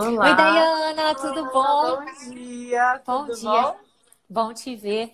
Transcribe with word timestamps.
Olá. 0.00 0.30
Oi, 0.30 0.34
Dayana, 0.34 1.14
tudo 1.14 1.44
bom? 1.52 1.96
Bom 1.96 2.32
dia. 2.32 3.02
Bom 3.06 3.26
tudo 3.26 3.36
dia. 3.38 3.50
Bom? 3.50 3.76
Bom 4.30 4.54
te 4.54 4.74
ver. 4.74 5.12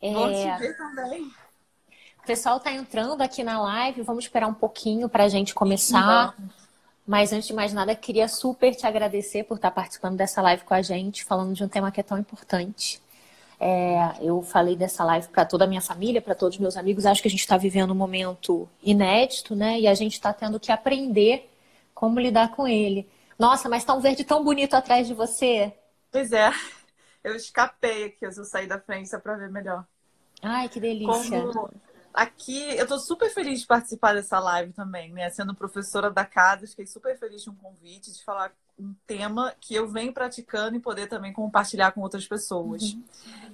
É, 0.00 0.12
Bom 0.12 0.32
te 0.32 0.58
ver 0.60 0.76
também. 0.76 1.22
O 2.22 2.24
pessoal 2.24 2.58
está 2.58 2.70
entrando 2.70 3.20
aqui 3.20 3.42
na 3.42 3.60
live, 3.60 4.02
vamos 4.02 4.22
esperar 4.22 4.46
um 4.46 4.54
pouquinho 4.54 5.08
para 5.08 5.24
a 5.24 5.28
gente 5.28 5.52
começar. 5.52 6.36
Mas 7.04 7.32
antes 7.32 7.48
de 7.48 7.52
mais 7.52 7.72
nada, 7.72 7.96
queria 7.96 8.28
super 8.28 8.76
te 8.76 8.86
agradecer 8.86 9.42
por 9.42 9.56
estar 9.56 9.72
participando 9.72 10.16
dessa 10.16 10.40
live 10.40 10.62
com 10.62 10.74
a 10.74 10.82
gente, 10.82 11.24
falando 11.24 11.52
de 11.52 11.64
um 11.64 11.68
tema 11.68 11.90
que 11.90 11.98
é 11.98 12.04
tão 12.04 12.16
importante. 12.16 13.02
É, 13.58 14.18
eu 14.20 14.40
falei 14.42 14.76
dessa 14.76 15.02
live 15.02 15.26
para 15.28 15.44
toda 15.44 15.64
a 15.64 15.66
minha 15.66 15.82
família, 15.82 16.22
para 16.22 16.36
todos 16.36 16.54
os 16.54 16.60
meus 16.60 16.76
amigos. 16.76 17.06
Acho 17.06 17.20
que 17.20 17.26
a 17.26 17.30
gente 17.30 17.40
está 17.40 17.56
vivendo 17.56 17.90
um 17.90 17.96
momento 17.96 18.68
inédito, 18.84 19.56
né? 19.56 19.80
E 19.80 19.88
a 19.88 19.94
gente 19.94 20.12
está 20.12 20.32
tendo 20.32 20.60
que 20.60 20.70
aprender 20.70 21.50
como 21.92 22.20
lidar 22.20 22.52
com 22.52 22.68
ele. 22.68 23.04
Nossa, 23.38 23.68
mas 23.68 23.84
tá 23.84 23.94
um 23.94 24.00
verde 24.00 24.24
tão 24.24 24.44
bonito 24.44 24.74
atrás 24.74 25.06
de 25.06 25.14
você. 25.14 25.72
Pois 26.10 26.32
é. 26.32 26.50
Eu 27.24 27.36
escapei 27.36 28.06
aqui, 28.06 28.26
eu 28.26 28.32
saí 28.32 28.66
da 28.66 28.80
frente 28.80 29.16
para 29.18 29.36
ver 29.36 29.48
melhor. 29.48 29.86
Ai, 30.42 30.68
que 30.68 30.80
delícia. 30.80 31.40
Como 31.40 31.70
aqui, 32.12 32.76
eu 32.76 32.86
tô 32.86 32.98
super 32.98 33.30
feliz 33.30 33.60
de 33.60 33.66
participar 33.66 34.14
dessa 34.14 34.38
live 34.38 34.72
também, 34.72 35.12
né? 35.12 35.30
Sendo 35.30 35.54
professora 35.54 36.10
da 36.10 36.24
casa, 36.24 36.66
fiquei 36.66 36.86
super 36.86 37.16
feliz 37.18 37.42
de 37.42 37.50
um 37.50 37.54
convite 37.54 38.12
de 38.12 38.22
falar 38.24 38.52
um 38.78 38.94
tema 39.06 39.54
que 39.60 39.74
eu 39.74 39.88
venho 39.88 40.12
praticando 40.12 40.76
e 40.76 40.80
poder 40.80 41.06
também 41.06 41.32
compartilhar 41.32 41.92
com 41.92 42.00
outras 42.00 42.26
pessoas. 42.26 42.92
Uhum. 42.92 43.04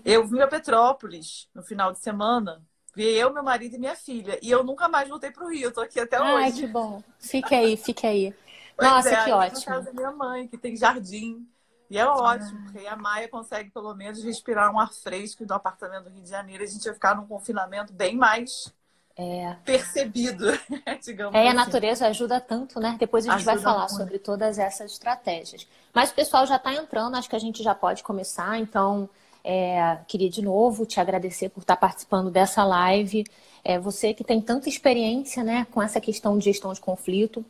Eu 0.04 0.26
vim 0.26 0.40
a 0.40 0.48
Petrópolis 0.48 1.48
no 1.54 1.62
final 1.62 1.92
de 1.92 1.98
semana, 1.98 2.62
vi 2.94 3.04
eu, 3.04 3.32
meu 3.32 3.42
marido 3.42 3.76
e 3.76 3.78
minha 3.78 3.96
filha, 3.96 4.38
e 4.42 4.50
eu 4.50 4.64
nunca 4.64 4.88
mais 4.88 5.08
voltei 5.08 5.30
para 5.30 5.44
o 5.44 5.50
Rio, 5.50 5.64
eu 5.64 5.72
tô 5.72 5.80
aqui 5.80 6.00
até 6.00 6.16
Ai, 6.16 6.34
hoje. 6.34 6.44
Ai, 6.44 6.52
que 6.52 6.66
bom. 6.66 7.02
Fique 7.20 7.54
aí, 7.54 7.76
fique 7.76 8.06
aí. 8.06 8.34
Pois 8.78 8.90
Nossa, 8.90 9.10
é, 9.10 9.24
que 9.24 9.32
ótimo. 9.32 9.60
Na 9.60 9.66
casa 9.66 9.86
da 9.86 9.92
minha 9.92 10.12
mãe, 10.12 10.48
que 10.48 10.56
tem 10.58 10.76
jardim. 10.76 11.46
E 11.90 11.98
é 11.98 12.06
ótimo, 12.06 12.62
porque 12.64 12.86
a 12.86 12.96
Maia 12.96 13.28
consegue 13.28 13.70
pelo 13.70 13.94
menos 13.94 14.22
respirar 14.22 14.72
um 14.72 14.78
ar 14.78 14.92
fresco 14.92 15.44
do 15.46 15.52
apartamento 15.54 16.04
do 16.04 16.10
Rio 16.10 16.22
de 16.22 16.30
Janeiro. 16.30 16.62
A 16.64 16.66
gente 16.66 16.84
vai 16.84 16.94
ficar 16.94 17.16
num 17.16 17.26
confinamento 17.26 17.92
bem 17.92 18.16
mais 18.16 18.72
é. 19.16 19.56
percebido, 19.64 20.46
digamos 21.02 21.34
É, 21.34 21.40
assim. 21.42 21.48
a 21.48 21.54
natureza 21.54 22.06
ajuda 22.06 22.40
tanto, 22.40 22.80
né? 22.80 22.96
Depois 22.98 23.26
a 23.26 23.30
gente 23.30 23.36
Ajuda 23.36 23.52
vai 23.54 23.58
falar 23.58 23.88
muito. 23.88 23.96
sobre 23.96 24.18
todas 24.18 24.58
essas 24.58 24.92
estratégias. 24.92 25.66
Mas 25.92 26.10
o 26.10 26.14
pessoal 26.14 26.46
já 26.46 26.56
está 26.56 26.72
entrando, 26.74 27.16
acho 27.16 27.28
que 27.28 27.36
a 27.36 27.38
gente 27.38 27.62
já 27.62 27.74
pode 27.74 28.02
começar. 28.02 28.58
Então, 28.58 29.08
é, 29.44 29.98
queria 30.08 30.30
de 30.30 30.42
novo 30.42 30.86
te 30.86 31.00
agradecer 31.00 31.50
por 31.50 31.60
estar 31.60 31.76
participando 31.76 32.30
dessa 32.30 32.64
live. 32.64 33.24
É, 33.64 33.78
você 33.78 34.14
que 34.14 34.24
tem 34.24 34.40
tanta 34.40 34.68
experiência 34.68 35.44
né, 35.44 35.66
com 35.70 35.82
essa 35.82 36.00
questão 36.00 36.38
de 36.38 36.44
gestão 36.46 36.72
de 36.72 36.80
conflito. 36.80 37.44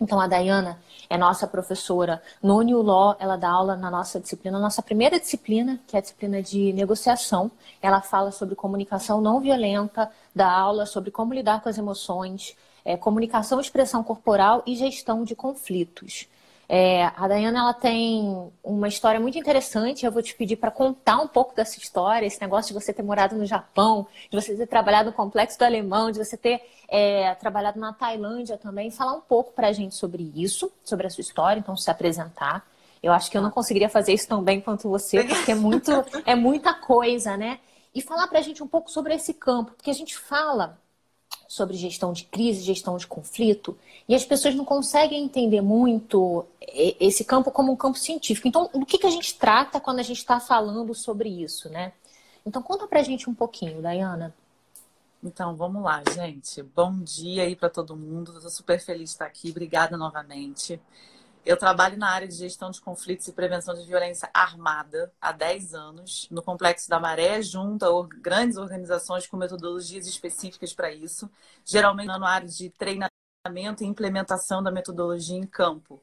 Então, 0.00 0.18
a 0.18 0.26
Dayana 0.26 0.80
é 1.10 1.18
nossa 1.18 1.46
professora 1.46 2.22
no 2.42 2.62
New 2.62 2.80
Law, 2.80 3.16
ela 3.18 3.36
dá 3.36 3.50
aula 3.50 3.76
na 3.76 3.90
nossa 3.90 4.18
disciplina, 4.18 4.58
nossa 4.58 4.80
primeira 4.80 5.20
disciplina, 5.20 5.78
que 5.86 5.94
é 5.94 5.98
a 5.98 6.02
disciplina 6.02 6.42
de 6.42 6.72
negociação. 6.72 7.50
Ela 7.82 8.00
fala 8.00 8.30
sobre 8.32 8.54
comunicação 8.54 9.20
não 9.20 9.40
violenta, 9.40 10.10
dá 10.34 10.50
aula 10.50 10.86
sobre 10.86 11.10
como 11.10 11.34
lidar 11.34 11.60
com 11.62 11.68
as 11.68 11.76
emoções, 11.76 12.56
é, 12.82 12.96
comunicação, 12.96 13.60
expressão 13.60 14.02
corporal 14.02 14.62
e 14.66 14.74
gestão 14.74 15.22
de 15.22 15.34
conflitos. 15.36 16.26
É, 16.72 17.06
a 17.16 17.26
Dayana 17.26 17.58
ela 17.58 17.74
tem 17.74 18.48
uma 18.62 18.86
história 18.86 19.18
muito 19.18 19.36
interessante. 19.36 20.06
Eu 20.06 20.12
vou 20.12 20.22
te 20.22 20.36
pedir 20.36 20.54
para 20.54 20.70
contar 20.70 21.16
um 21.16 21.26
pouco 21.26 21.52
dessa 21.52 21.76
história, 21.80 22.24
esse 22.24 22.40
negócio 22.40 22.72
de 22.72 22.80
você 22.80 22.92
ter 22.92 23.02
morado 23.02 23.34
no 23.34 23.44
Japão, 23.44 24.06
de 24.30 24.40
você 24.40 24.54
ter 24.54 24.68
trabalhado 24.68 25.10
no 25.10 25.16
Complexo 25.16 25.58
do 25.58 25.64
Alemão, 25.64 26.12
de 26.12 26.24
você 26.24 26.36
ter 26.36 26.62
é, 26.86 27.34
trabalhado 27.34 27.80
na 27.80 27.92
Tailândia 27.92 28.56
também. 28.56 28.88
Falar 28.88 29.14
um 29.14 29.20
pouco 29.20 29.52
para 29.52 29.66
a 29.66 29.72
gente 29.72 29.96
sobre 29.96 30.30
isso, 30.32 30.70
sobre 30.84 31.08
a 31.08 31.10
sua 31.10 31.22
história, 31.22 31.58
então 31.58 31.76
se 31.76 31.90
apresentar. 31.90 32.64
Eu 33.02 33.12
acho 33.12 33.28
que 33.32 33.36
eu 33.36 33.42
não 33.42 33.50
conseguiria 33.50 33.88
fazer 33.88 34.12
isso 34.12 34.28
tão 34.28 34.40
bem 34.40 34.60
quanto 34.60 34.88
você, 34.88 35.24
porque 35.24 35.50
é, 35.50 35.56
muito, 35.56 35.90
é 36.24 36.36
muita 36.36 36.72
coisa, 36.72 37.36
né? 37.36 37.58
E 37.92 38.00
falar 38.00 38.28
para 38.28 38.38
a 38.38 38.42
gente 38.42 38.62
um 38.62 38.68
pouco 38.68 38.88
sobre 38.92 39.12
esse 39.12 39.34
campo, 39.34 39.72
porque 39.72 39.90
a 39.90 39.94
gente 39.94 40.16
fala 40.16 40.78
sobre 41.50 41.76
gestão 41.76 42.12
de 42.12 42.22
crise, 42.26 42.62
gestão 42.62 42.96
de 42.96 43.08
conflito, 43.08 43.76
e 44.08 44.14
as 44.14 44.24
pessoas 44.24 44.54
não 44.54 44.64
conseguem 44.64 45.24
entender 45.24 45.60
muito 45.60 46.46
esse 46.60 47.24
campo 47.24 47.50
como 47.50 47.72
um 47.72 47.76
campo 47.76 47.98
científico. 47.98 48.46
Então, 48.46 48.70
do 48.72 48.86
que, 48.86 48.96
que 48.96 49.06
a 49.08 49.10
gente 49.10 49.36
trata 49.36 49.80
quando 49.80 49.98
a 49.98 50.04
gente 50.04 50.18
está 50.18 50.38
falando 50.38 50.94
sobre 50.94 51.28
isso, 51.28 51.68
né? 51.68 51.92
Então, 52.46 52.62
conta 52.62 52.86
pra 52.86 53.02
gente 53.02 53.28
um 53.28 53.34
pouquinho, 53.34 53.82
Dayana. 53.82 54.32
Então, 55.24 55.56
vamos 55.56 55.82
lá, 55.82 56.04
gente. 56.14 56.62
Bom 56.62 57.00
dia 57.00 57.42
aí 57.42 57.56
para 57.56 57.68
todo 57.68 57.96
mundo. 57.96 58.32
Estou 58.36 58.48
super 58.48 58.78
feliz 58.78 59.10
de 59.10 59.14
estar 59.16 59.26
aqui. 59.26 59.50
Obrigada 59.50 59.96
novamente. 59.96 60.80
Eu 61.44 61.56
trabalho 61.56 61.96
na 61.96 62.10
área 62.10 62.28
de 62.28 62.34
gestão 62.34 62.70
de 62.70 62.80
conflitos 62.80 63.26
e 63.26 63.32
prevenção 63.32 63.74
de 63.74 63.86
violência 63.86 64.28
armada 64.32 65.10
há 65.20 65.32
10 65.32 65.74
anos, 65.74 66.28
no 66.30 66.42
Complexo 66.42 66.88
da 66.88 67.00
Maré, 67.00 67.40
junto 67.40 67.84
a 67.84 68.08
grandes 68.20 68.58
organizações 68.58 69.26
com 69.26 69.38
metodologias 69.38 70.06
específicas 70.06 70.74
para 70.74 70.92
isso, 70.92 71.30
geralmente 71.64 72.08
na 72.08 72.28
área 72.28 72.46
de 72.46 72.68
treinamento 72.70 73.82
e 73.82 73.86
implementação 73.86 74.62
da 74.62 74.70
metodologia 74.70 75.36
em 75.36 75.46
campo. 75.46 76.00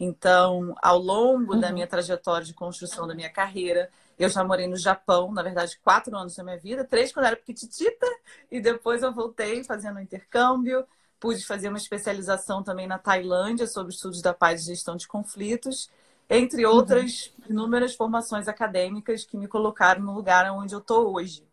Então, 0.00 0.74
ao 0.80 0.98
longo 0.98 1.54
uhum. 1.54 1.60
da 1.60 1.70
minha 1.70 1.86
trajetória 1.86 2.46
de 2.46 2.54
construção 2.54 3.06
da 3.06 3.14
minha 3.14 3.30
carreira, 3.30 3.90
eu 4.18 4.28
já 4.28 4.42
morei 4.42 4.66
no 4.66 4.76
Japão, 4.76 5.32
na 5.32 5.42
verdade, 5.42 5.78
quatro 5.82 6.16
anos 6.16 6.34
da 6.34 6.42
minha 6.42 6.58
vida, 6.58 6.84
três 6.84 7.12
quando 7.12 7.24
eu 7.24 7.32
era 7.32 7.36
pequitita, 7.36 8.06
e 8.50 8.60
depois 8.60 9.02
eu 9.02 9.12
voltei 9.12 9.62
fazendo 9.64 9.98
um 9.98 10.02
intercâmbio 10.02 10.86
pude 11.20 11.44
fazer 11.44 11.68
uma 11.68 11.78
especialização 11.78 12.62
também 12.62 12.86
na 12.86 12.98
Tailândia 12.98 13.66
sobre 13.66 13.92
estudos 13.92 14.22
da 14.22 14.32
paz 14.32 14.62
e 14.62 14.66
gestão 14.66 14.96
de 14.96 15.06
conflitos, 15.06 15.90
entre 16.28 16.64
outras 16.66 17.32
uhum. 17.38 17.50
inúmeras 17.50 17.94
formações 17.94 18.48
acadêmicas 18.48 19.24
que 19.24 19.36
me 19.36 19.48
colocaram 19.48 20.02
no 20.02 20.14
lugar 20.14 20.50
onde 20.52 20.74
eu 20.74 20.80
estou 20.80 21.14
hoje. 21.14 21.46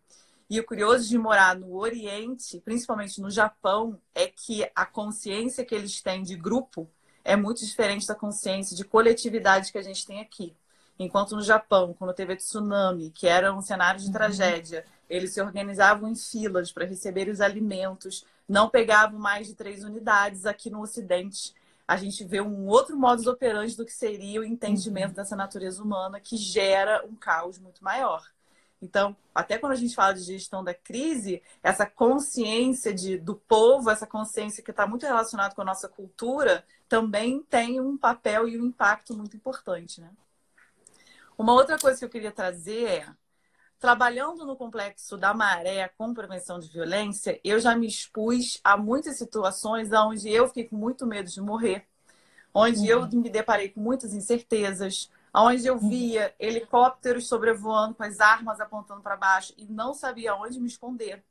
E 0.48 0.60
o 0.60 0.64
curioso 0.64 1.08
de 1.08 1.18
morar 1.18 1.56
no 1.56 1.76
Oriente, 1.76 2.60
principalmente 2.64 3.20
no 3.20 3.30
Japão, 3.30 4.00
é 4.14 4.28
que 4.28 4.68
a 4.74 4.86
consciência 4.86 5.64
que 5.64 5.74
eles 5.74 6.00
têm 6.00 6.22
de 6.22 6.36
grupo 6.36 6.88
é 7.24 7.34
muito 7.34 7.64
diferente 7.66 8.06
da 8.06 8.14
consciência 8.14 8.76
de 8.76 8.84
coletividade 8.84 9.72
que 9.72 9.78
a 9.78 9.82
gente 9.82 10.06
tem 10.06 10.20
aqui. 10.20 10.54
Enquanto 10.98 11.36
no 11.36 11.42
Japão, 11.42 11.94
quando 11.98 12.14
teve 12.14 12.32
a 12.32 12.36
tsunami, 12.36 13.10
que 13.10 13.26
era 13.26 13.52
um 13.52 13.60
cenário 13.60 14.00
de 14.00 14.06
uhum. 14.06 14.12
tragédia, 14.12 14.84
eles 15.08 15.34
se 15.34 15.40
organizavam 15.40 16.10
em 16.10 16.14
filas 16.14 16.72
para 16.72 16.86
receber 16.86 17.28
os 17.28 17.40
alimentos, 17.40 18.24
não 18.48 18.68
pegavam 18.68 19.18
mais 19.18 19.46
de 19.46 19.54
três 19.54 19.84
unidades. 19.84 20.46
Aqui 20.46 20.70
no 20.70 20.80
Ocidente, 20.80 21.54
a 21.86 21.96
gente 21.96 22.24
vê 22.24 22.40
um 22.40 22.66
outro 22.66 22.96
modus 22.96 23.26
operandi 23.26 23.76
do 23.76 23.84
que 23.84 23.92
seria 23.92 24.40
o 24.40 24.44
entendimento 24.44 25.08
uhum. 25.08 25.14
dessa 25.14 25.36
natureza 25.36 25.82
humana, 25.82 26.20
que 26.20 26.36
gera 26.36 27.04
um 27.04 27.14
caos 27.14 27.58
muito 27.58 27.84
maior. 27.84 28.22
Então, 28.80 29.16
até 29.34 29.58
quando 29.58 29.72
a 29.72 29.76
gente 29.76 29.94
fala 29.94 30.12
de 30.12 30.20
gestão 30.20 30.62
da 30.62 30.74
crise, 30.74 31.42
essa 31.62 31.86
consciência 31.86 32.92
de, 32.92 33.18
do 33.18 33.34
povo, 33.34 33.90
essa 33.90 34.06
consciência 34.06 34.62
que 34.62 34.70
está 34.70 34.86
muito 34.86 35.06
relacionada 35.06 35.54
com 35.54 35.62
a 35.62 35.64
nossa 35.64 35.88
cultura, 35.88 36.64
também 36.88 37.42
tem 37.42 37.80
um 37.80 37.96
papel 37.96 38.48
e 38.48 38.60
um 38.60 38.66
impacto 38.66 39.14
muito 39.16 39.36
importante. 39.36 40.00
Né? 40.00 40.10
Uma 41.38 41.52
outra 41.52 41.78
coisa 41.78 41.98
que 41.98 42.04
eu 42.04 42.08
queria 42.08 42.32
trazer 42.32 42.84
é 42.84 43.06
trabalhando 43.78 44.46
no 44.46 44.56
complexo 44.56 45.16
da 45.16 45.34
maré 45.34 45.88
com 45.98 46.14
prevenção 46.14 46.58
de 46.58 46.68
violência, 46.68 47.38
eu 47.44 47.60
já 47.60 47.76
me 47.76 47.86
expus 47.86 48.58
a 48.64 48.76
muitas 48.76 49.18
situações 49.18 49.92
onde 49.92 50.30
eu 50.30 50.48
fiquei 50.48 50.64
com 50.64 50.76
muito 50.76 51.06
medo 51.06 51.30
de 51.30 51.40
morrer, 51.40 51.86
onde 52.54 52.80
uhum. 52.80 52.86
eu 52.86 53.08
me 53.08 53.28
deparei 53.28 53.68
com 53.68 53.80
muitas 53.80 54.14
incertezas, 54.14 55.10
onde 55.34 55.66
eu 55.66 55.74
uhum. 55.74 55.88
via 55.88 56.34
helicópteros 56.40 57.28
sobrevoando 57.28 57.94
com 57.94 58.02
as 58.02 58.18
armas 58.18 58.60
apontando 58.60 59.02
para 59.02 59.16
baixo 59.16 59.52
e 59.58 59.66
não 59.66 59.92
sabia 59.92 60.34
onde 60.34 60.58
me 60.58 60.66
esconder. 60.66 61.22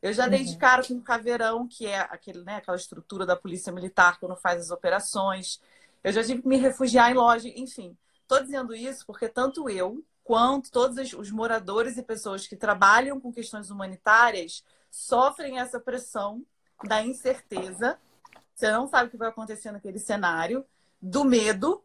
Eu 0.00 0.12
já 0.12 0.28
dei 0.28 0.44
de 0.44 0.52
uhum. 0.52 0.58
cara 0.58 0.86
com 0.86 0.94
o 0.94 1.02
caveirão, 1.02 1.66
que 1.66 1.86
é 1.86 1.98
aquele, 1.98 2.42
né, 2.42 2.56
aquela 2.56 2.76
estrutura 2.76 3.26
da 3.26 3.36
polícia 3.36 3.72
militar 3.72 4.18
quando 4.18 4.34
faz 4.36 4.62
as 4.62 4.70
operações. 4.70 5.60
Eu 6.02 6.12
já 6.12 6.24
tive 6.24 6.40
que 6.40 6.48
me 6.48 6.56
refugiar 6.56 7.10
em 7.10 7.14
loja, 7.14 7.48
enfim. 7.48 7.94
Estou 8.30 8.44
dizendo 8.44 8.72
isso 8.76 9.04
porque 9.04 9.28
tanto 9.28 9.68
eu 9.68 10.04
quanto 10.22 10.70
todos 10.70 11.12
os 11.14 11.32
moradores 11.32 11.96
e 11.96 12.02
pessoas 12.02 12.46
que 12.46 12.54
trabalham 12.54 13.20
com 13.20 13.32
questões 13.32 13.70
humanitárias 13.70 14.62
sofrem 14.88 15.58
essa 15.58 15.80
pressão 15.80 16.46
da 16.84 17.02
incerteza. 17.02 17.98
Você 18.54 18.70
não 18.70 18.86
sabe 18.86 19.08
o 19.08 19.10
que 19.10 19.16
vai 19.16 19.30
acontecer 19.30 19.72
naquele 19.72 19.98
cenário, 19.98 20.64
do 21.02 21.24
medo, 21.24 21.82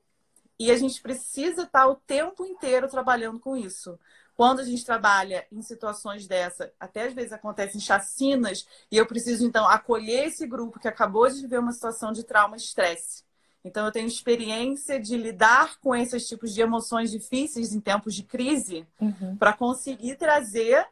e 0.60 0.69
a 0.69 0.78
gente 0.78 1.02
precisa 1.02 1.64
estar 1.64 1.88
o 1.88 1.96
tempo 1.96 2.46
inteiro 2.46 2.88
trabalhando 2.88 3.40
com 3.40 3.58
isso. 3.58 3.98
Quando 4.36 4.60
a 4.60 4.64
gente 4.64 4.86
trabalha 4.86 5.48
em 5.52 5.64
situações 5.64 6.28
dessa, 6.28 6.72
até 6.80 7.08
às 7.08 7.14
vezes 7.16 7.34
acontecem 7.34 7.81
chacinas, 7.81 8.68
e 8.92 8.98
eu 8.98 9.08
preciso 9.08 9.44
então 9.44 9.68
acolher 9.68 10.28
esse 10.28 10.46
grupo 10.46 10.80
que 10.80 10.88
acabou 10.88 11.28
de 11.28 11.42
viver 11.42 11.58
uma 11.58 11.72
situação 11.72 12.12
de 12.12 12.24
trauma 12.24 12.56
e 12.56 12.60
estresse. 12.60 13.25
Então, 13.66 13.84
eu 13.88 13.92
tenho 13.92 14.08
experiência 14.08 15.00
de 15.00 15.18
lidar 15.18 15.80
com 15.80 15.96
esses 15.96 16.28
tipos 16.28 16.54
de 16.54 16.62
emoções 16.62 17.10
difíceis 17.10 17.74
em 17.74 17.82
tempos 17.82 18.14
de 18.14 18.22
crise 18.22 18.88
uhum. 19.02 19.36
para 19.38 19.54
conseguir 19.54 20.18
trazer, 20.18 20.88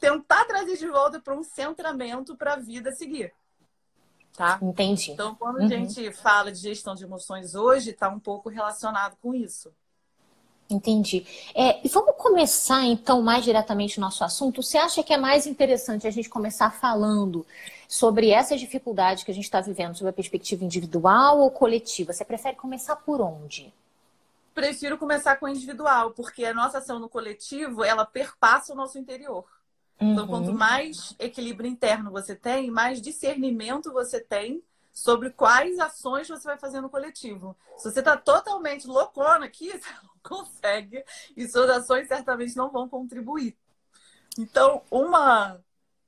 tentar 0.00 0.44
trazer 0.46 0.76
de 0.76 0.88
volta 0.88 1.20
para 1.20 1.32
um 1.32 1.44
centramento 1.44 2.36
para 2.36 2.54
a 2.54 2.56
vida 2.56 2.90
seguir. 2.90 3.32
Tá? 4.36 4.58
Entendi. 4.60 5.12
Então, 5.12 5.36
quando 5.36 5.58
uhum. 5.58 5.64
a 5.64 5.68
gente 5.68 6.12
fala 6.12 6.50
de 6.50 6.58
gestão 6.58 6.96
de 6.96 7.04
emoções 7.04 7.54
hoje, 7.54 7.90
está 7.90 8.08
um 8.08 8.18
pouco 8.18 8.48
relacionado 8.48 9.16
com 9.22 9.32
isso. 9.32 9.72
Entendi. 10.70 11.26
É, 11.54 11.84
e 11.84 11.88
vamos 11.88 12.14
começar 12.16 12.84
então 12.84 13.20
mais 13.22 13.44
diretamente 13.44 13.98
o 13.98 14.00
nosso 14.00 14.22
assunto. 14.22 14.62
Você 14.62 14.78
acha 14.78 15.02
que 15.02 15.12
é 15.12 15.16
mais 15.16 15.46
interessante 15.46 16.06
a 16.06 16.10
gente 16.10 16.28
começar 16.28 16.70
falando 16.70 17.44
sobre 17.88 18.30
essas 18.30 18.60
dificuldades 18.60 19.24
que 19.24 19.30
a 19.30 19.34
gente 19.34 19.44
está 19.44 19.60
vivendo, 19.60 19.96
sobre 19.96 20.10
a 20.10 20.12
perspectiva 20.12 20.64
individual 20.64 21.40
ou 21.40 21.50
coletiva? 21.50 22.12
Você 22.12 22.24
prefere 22.24 22.56
começar 22.56 22.96
por 22.96 23.20
onde? 23.20 23.72
Prefiro 24.54 24.96
começar 24.96 25.36
com 25.36 25.46
o 25.46 25.48
individual, 25.48 26.12
porque 26.12 26.44
a 26.44 26.54
nossa 26.54 26.78
ação 26.78 26.98
no 26.98 27.08
coletivo 27.08 27.82
ela 27.82 28.06
perpassa 28.06 28.72
o 28.72 28.76
nosso 28.76 28.98
interior. 28.98 29.44
Uhum. 30.00 30.12
Então, 30.12 30.26
quanto 30.26 30.52
mais 30.52 31.14
equilíbrio 31.18 31.68
interno 31.68 32.10
você 32.10 32.34
tem, 32.34 32.70
mais 32.70 33.00
discernimento 33.00 33.92
você 33.92 34.20
tem 34.20 34.62
sobre 34.92 35.30
quais 35.30 35.78
ações 35.78 36.28
você 36.28 36.44
vai 36.44 36.58
fazer 36.58 36.80
no 36.80 36.90
coletivo. 36.90 37.56
Se 37.76 37.90
você 37.90 38.00
está 38.00 38.16
totalmente 38.16 38.86
loucona 38.86 39.46
aqui, 39.46 39.70
você 39.78 39.90
não 40.02 40.10
consegue 40.22 41.04
e 41.36 41.48
suas 41.48 41.70
ações 41.70 42.08
certamente 42.08 42.56
não 42.56 42.70
vão 42.70 42.88
contribuir. 42.88 43.56
Então, 44.38 44.82
uma. 44.90 45.60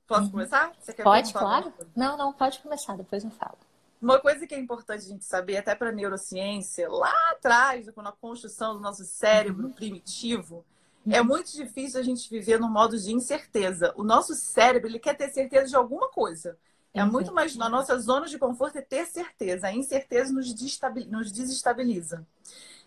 Posso 0.07 0.23
uhum. 0.23 0.31
começar? 0.31 0.73
pode, 1.03 1.33
claro. 1.33 1.73
Não, 1.95 2.17
não, 2.17 2.33
pode 2.33 2.59
começar, 2.59 2.95
depois 2.97 3.23
eu 3.23 3.31
falo. 3.31 3.57
Uma 4.01 4.19
coisa 4.19 4.45
que 4.45 4.53
é 4.53 4.59
importante 4.59 5.05
a 5.05 5.09
gente 5.09 5.23
saber, 5.23 5.55
até 5.55 5.73
para 5.73 5.89
a 5.89 5.93
neurociência, 5.93 6.89
lá 6.89 7.13
atrás, 7.31 7.87
na 7.95 8.11
construção 8.11 8.73
do 8.73 8.81
nosso 8.81 9.05
cérebro 9.05 9.67
uhum. 9.67 9.73
primitivo, 9.73 10.65
é 11.09 11.21
uhum. 11.21 11.27
muito 11.27 11.53
difícil 11.53 11.99
a 11.99 12.03
gente 12.03 12.29
viver 12.29 12.59
no 12.59 12.69
modo 12.69 12.97
de 12.97 13.13
incerteza. 13.13 13.93
O 13.95 14.03
nosso 14.03 14.35
cérebro 14.35 14.89
ele 14.89 14.99
quer 14.99 15.15
ter 15.15 15.29
certeza 15.29 15.67
de 15.67 15.75
alguma 15.75 16.09
coisa. 16.09 16.57
É 16.93 17.03
muito 17.03 17.33
mais 17.33 17.55
na 17.55 17.67
nossa 17.67 17.97
zona 17.97 18.27
de 18.27 18.37
conforto 18.37 18.77
é 18.77 18.81
ter 18.81 19.05
certeza. 19.05 19.67
A 19.67 19.73
incerteza 19.73 20.31
nos, 20.31 20.53
nos 21.07 21.31
desestabiliza. 21.31 22.25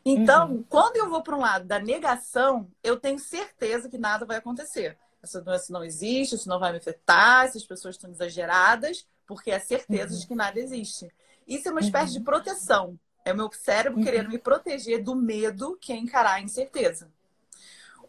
Então, 0.05 0.53
uhum. 0.53 0.65
quando 0.69 0.97
eu 0.97 1.11
vou 1.11 1.21
para 1.21 1.37
um 1.37 1.41
lado 1.41 1.65
da 1.65 1.81
negação, 1.81 2.71
eu 2.85 2.97
tenho 2.97 3.19
certeza 3.19 3.89
que 3.89 3.99
nada 3.99 4.25
vai 4.25 4.37
acontecer. 4.37 4.97
Essa 5.21 5.41
doença 5.41 5.73
não 5.73 5.83
existe, 5.83 6.37
isso 6.37 6.49
não 6.49 6.61
vai 6.61 6.71
me 6.71 6.79
afetar, 6.79 7.47
essas 7.47 7.67
pessoas 7.67 7.97
estão 7.97 8.09
exageradas, 8.09 9.09
porque 9.27 9.51
é 9.51 9.59
certeza 9.59 10.15
uhum. 10.15 10.21
de 10.21 10.27
que 10.29 10.35
nada 10.37 10.61
existe. 10.61 11.13
Isso 11.45 11.69
é 11.69 11.73
uma 11.73 11.81
espécie 11.81 12.13
uhum. 12.13 12.19
de 12.19 12.25
proteção. 12.25 13.01
É 13.25 13.33
o 13.33 13.37
meu 13.37 13.51
cérebro 13.53 13.99
uhum. 13.99 14.05
querendo 14.05 14.29
me 14.29 14.39
proteger 14.39 15.03
do 15.03 15.17
medo 15.17 15.77
que 15.81 15.93
é 15.93 15.97
encarar 15.97 16.35
a 16.35 16.41
incerteza. 16.41 17.11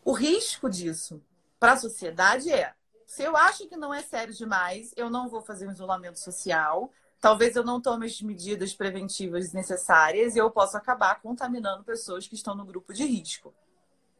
O 0.05 0.11
risco 0.11 0.69
disso 0.69 1.19
para 1.59 1.71
a 1.71 1.77
sociedade 1.77 2.51
é 2.51 2.75
se 3.07 3.23
eu 3.23 3.37
acho 3.37 3.67
que 3.67 3.77
não 3.77 3.93
é 3.93 4.03
sério 4.03 4.33
demais, 4.33 4.91
eu 4.97 5.09
não 5.09 5.29
vou 5.29 5.41
fazer 5.41 5.65
um 5.65 5.71
isolamento 5.71 6.19
social. 6.19 6.91
Talvez 7.21 7.55
eu 7.55 7.63
não 7.63 7.81
tome 7.81 8.05
as 8.05 8.21
medidas 8.21 8.73
preventivas 8.75 9.53
necessárias 9.53 10.35
e 10.35 10.39
eu 10.39 10.51
possa 10.51 10.77
acabar 10.77 11.19
contaminando 11.21 11.85
pessoas 11.85 12.27
que 12.27 12.35
estão 12.35 12.53
no 12.53 12.65
grupo 12.65 12.93
de 12.93 13.05
risco. 13.05 13.53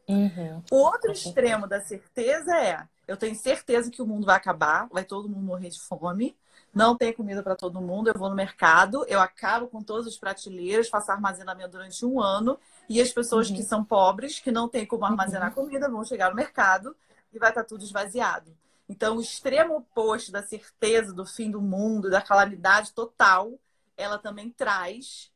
Uhum. 0.08 0.62
O 0.70 0.76
outro 0.76 1.12
extremo 1.12 1.68
da 1.68 1.82
certeza 1.82 2.56
é: 2.56 2.88
eu 3.06 3.16
tenho 3.16 3.36
certeza 3.36 3.90
que 3.90 4.00
o 4.00 4.06
mundo 4.06 4.24
vai 4.24 4.36
acabar, 4.36 4.88
vai 4.90 5.04
todo 5.04 5.28
mundo 5.28 5.44
morrer 5.44 5.68
de 5.68 5.80
fome, 5.80 6.34
não 6.74 6.96
tem 6.96 7.12
comida 7.12 7.42
para 7.42 7.54
todo 7.54 7.82
mundo. 7.82 8.08
Eu 8.08 8.18
vou 8.18 8.30
no 8.30 8.34
mercado, 8.34 9.04
eu 9.06 9.20
acabo 9.20 9.68
com 9.68 9.82
todos 9.82 10.06
os 10.06 10.18
prateleiros, 10.18 10.88
faço 10.88 11.12
armazenamento 11.12 11.72
durante 11.72 12.06
um 12.06 12.22
ano 12.22 12.58
e 12.88 13.02
as 13.02 13.12
pessoas 13.12 13.50
uhum. 13.50 13.56
que 13.56 13.62
são 13.62 13.84
pobres, 13.84 14.40
que 14.40 14.50
não 14.50 14.66
têm 14.66 14.86
como 14.86 15.04
armazenar 15.04 15.50
uhum. 15.50 15.66
comida, 15.66 15.90
vão 15.90 16.02
chegar 16.06 16.30
no 16.30 16.36
mercado 16.36 16.96
e 17.34 17.38
vai 17.38 17.50
estar 17.50 17.64
tudo 17.64 17.84
esvaziado. 17.84 18.56
Então, 18.88 19.16
o 19.16 19.20
extremo 19.20 19.76
oposto 19.76 20.32
da 20.32 20.42
certeza 20.42 21.12
do 21.12 21.26
fim 21.26 21.50
do 21.50 21.60
mundo, 21.60 22.08
da 22.08 22.22
calamidade 22.22 22.92
total, 22.92 23.52
ela 23.96 24.18
também 24.18 24.50
traz 24.50 25.30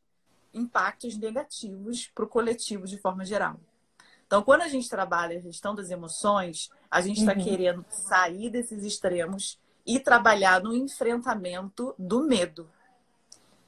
impactos 0.55 1.17
negativos 1.17 2.11
para 2.15 2.25
o 2.25 2.29
coletivo 2.29 2.87
de 2.87 2.99
forma 2.99 3.25
geral. 3.25 3.61
Então, 4.27 4.43
quando 4.43 4.63
a 4.63 4.69
gente 4.69 4.89
trabalha 4.89 5.37
a 5.37 5.41
gestão 5.41 5.75
das 5.75 5.91
emoções, 5.91 6.71
a 6.91 7.03
gente 7.03 7.21
está 7.21 7.35
uhum. 7.35 7.45
querendo 7.45 7.85
sair 7.91 8.49
desses 8.49 8.83
extremos 8.83 9.59
e 9.85 10.01
trabalhar 10.01 10.63
no 10.63 10.75
enfrentamento 10.75 11.95
do 11.99 12.25
medo. 12.25 12.71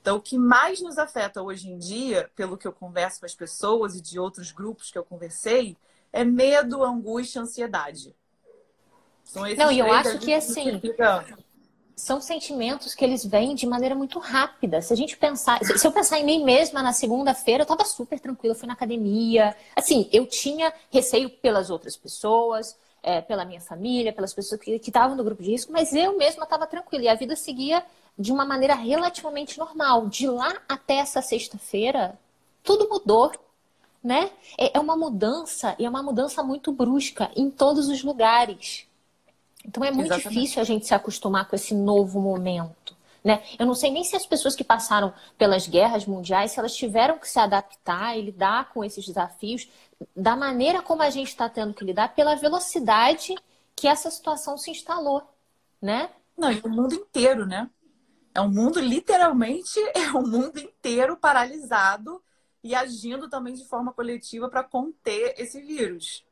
Então, 0.01 0.17
o 0.17 0.23
que 0.23 0.39
mais 0.39 0.81
nos 0.81 0.97
afeta 0.97 1.43
hoje 1.43 1.71
em 1.71 1.79
dia, 1.79 2.31
pelo 2.35 2.57
que 2.57 2.67
eu 2.67 2.73
converso 2.73 3.21
com 3.21 3.27
as 3.27 3.35
pessoas 3.35 3.95
e 3.95 4.01
de 4.01 4.19
outros 4.19 4.53
grupos 4.53 4.91
que 4.91 4.99
eu 4.99 5.05
conversei, 5.05 5.77
é 6.13 6.25
medo, 6.25 6.85
angústia, 6.85 7.43
ansiedade. 7.43 8.15
Não, 9.57 9.71
e 9.71 9.79
eu 9.79 9.93
acho 9.93 10.19
que 10.19 10.33
assim. 10.33 10.81
São 11.97 12.21
sentimentos 12.21 12.93
que 12.93 13.05
eles 13.05 13.25
vêm 13.25 13.55
de 13.55 13.67
maneira 13.69 13.95
muito 13.95 14.19
rápida. 14.19 14.83
Se 14.83 14.93
a 14.93 14.97
gente 14.97 15.17
pensar. 15.17 15.65
Se 15.65 15.87
eu 15.87 15.93
pensar 15.93 16.19
em 16.19 16.25
mim 16.25 16.45
mesma 16.45 16.83
na 16.83 16.93
segunda-feira, 16.93 17.63
eu 17.63 17.65
estava 17.65 17.85
super 17.85 18.19
tranquila, 18.19 18.55
fui 18.55 18.67
na 18.67 18.73
academia. 18.73 19.57
Assim, 19.77 20.09
eu 20.13 20.27
tinha 20.27 20.73
receio 20.91 21.31
pelas 21.31 21.71
outras 21.71 21.97
pessoas, 21.97 22.77
é, 23.01 23.21
pela 23.21 23.45
minha 23.45 23.61
família, 23.61 24.13
pelas 24.13 24.35
pessoas 24.35 24.61
que 24.61 24.73
estavam 24.73 25.17
no 25.17 25.23
grupo 25.23 25.43
de 25.43 25.53
risco, 25.53 25.73
mas 25.73 25.95
eu 25.95 26.17
mesma 26.17 26.43
estava 26.43 26.67
tranquila. 26.67 27.05
E 27.05 27.09
a 27.09 27.15
vida 27.15 27.37
seguia 27.37 27.85
de 28.19 28.33
uma 28.33 28.45
maneira 28.45 28.75
relativamente 28.75 29.57
normal. 29.57 30.09
De 30.09 30.27
lá 30.27 30.53
até 30.69 30.97
essa 30.97 31.23
sexta-feira, 31.23 32.19
tudo 32.65 32.89
mudou 32.89 33.31
né? 34.05 34.31
É, 34.59 34.77
é 34.77 34.81
uma 34.81 34.95
mudança 34.95 35.75
e 35.79 35.87
é 35.87 35.89
uma 35.89 36.03
mudança 36.03 36.43
muito 36.43 36.71
brusca 36.71 37.31
em 37.35 37.51
todos 37.51 37.89
os 37.89 38.05
lugares. 38.05 38.87
Então 39.65 39.85
é 39.85 39.91
muito 39.91 40.13
Exatamente. 40.13 40.35
difícil 40.35 40.61
a 40.63 40.65
gente 40.65 40.87
se 40.87 40.95
acostumar 40.95 41.49
com 41.49 41.57
esse 41.57 41.75
novo 41.75 42.21
momento. 42.21 42.95
Né? 43.25 43.43
Eu 43.59 43.65
não 43.65 43.75
sei 43.75 43.91
nem 43.91 44.05
se 44.05 44.15
as 44.15 44.27
pessoas 44.27 44.55
que 44.55 44.63
passaram 44.63 45.15
pelas 45.39 45.67
guerras 45.67 46.05
mundiais, 46.05 46.53
se 46.53 46.59
elas 46.59 46.77
tiveram 46.77 47.19
que 47.19 47.27
se 47.27 47.39
adaptar 47.39 48.19
e 48.19 48.23
lidar 48.23 48.71
com 48.71 48.85
esses 48.85 49.07
desafios 49.07 49.67
da 50.15 50.37
maneira 50.37 50.83
como 50.83 51.03
a 51.03 51.09
gente 51.09 51.29
está 51.29 51.49
tendo 51.49 51.73
que 51.73 51.85
lidar, 51.85 52.15
pela 52.15 52.35
velocidade 52.35 53.35
que 53.75 53.89
essa 53.89 54.11
situação 54.11 54.59
se 54.59 54.71
instalou, 54.71 55.23
né? 55.81 56.11
Não, 56.37 56.53
e 56.53 56.61
o 56.61 56.69
mundo 56.69 56.95
inteiro, 56.95 57.47
né? 57.47 57.71
É 58.35 58.41
um 58.41 58.51
mundo, 58.51 58.81
literalmente, 58.81 59.79
é 59.95 60.11
um 60.13 60.27
mundo 60.27 60.59
inteiro 60.59 61.17
paralisado 61.17 62.23
e 62.63 62.75
agindo 62.75 63.29
também 63.29 63.55
de 63.55 63.65
forma 63.65 63.93
coletiva 63.93 64.49
para 64.49 64.65
conter 64.65 65.35
esse 65.39 65.61
vírus. 65.61 66.24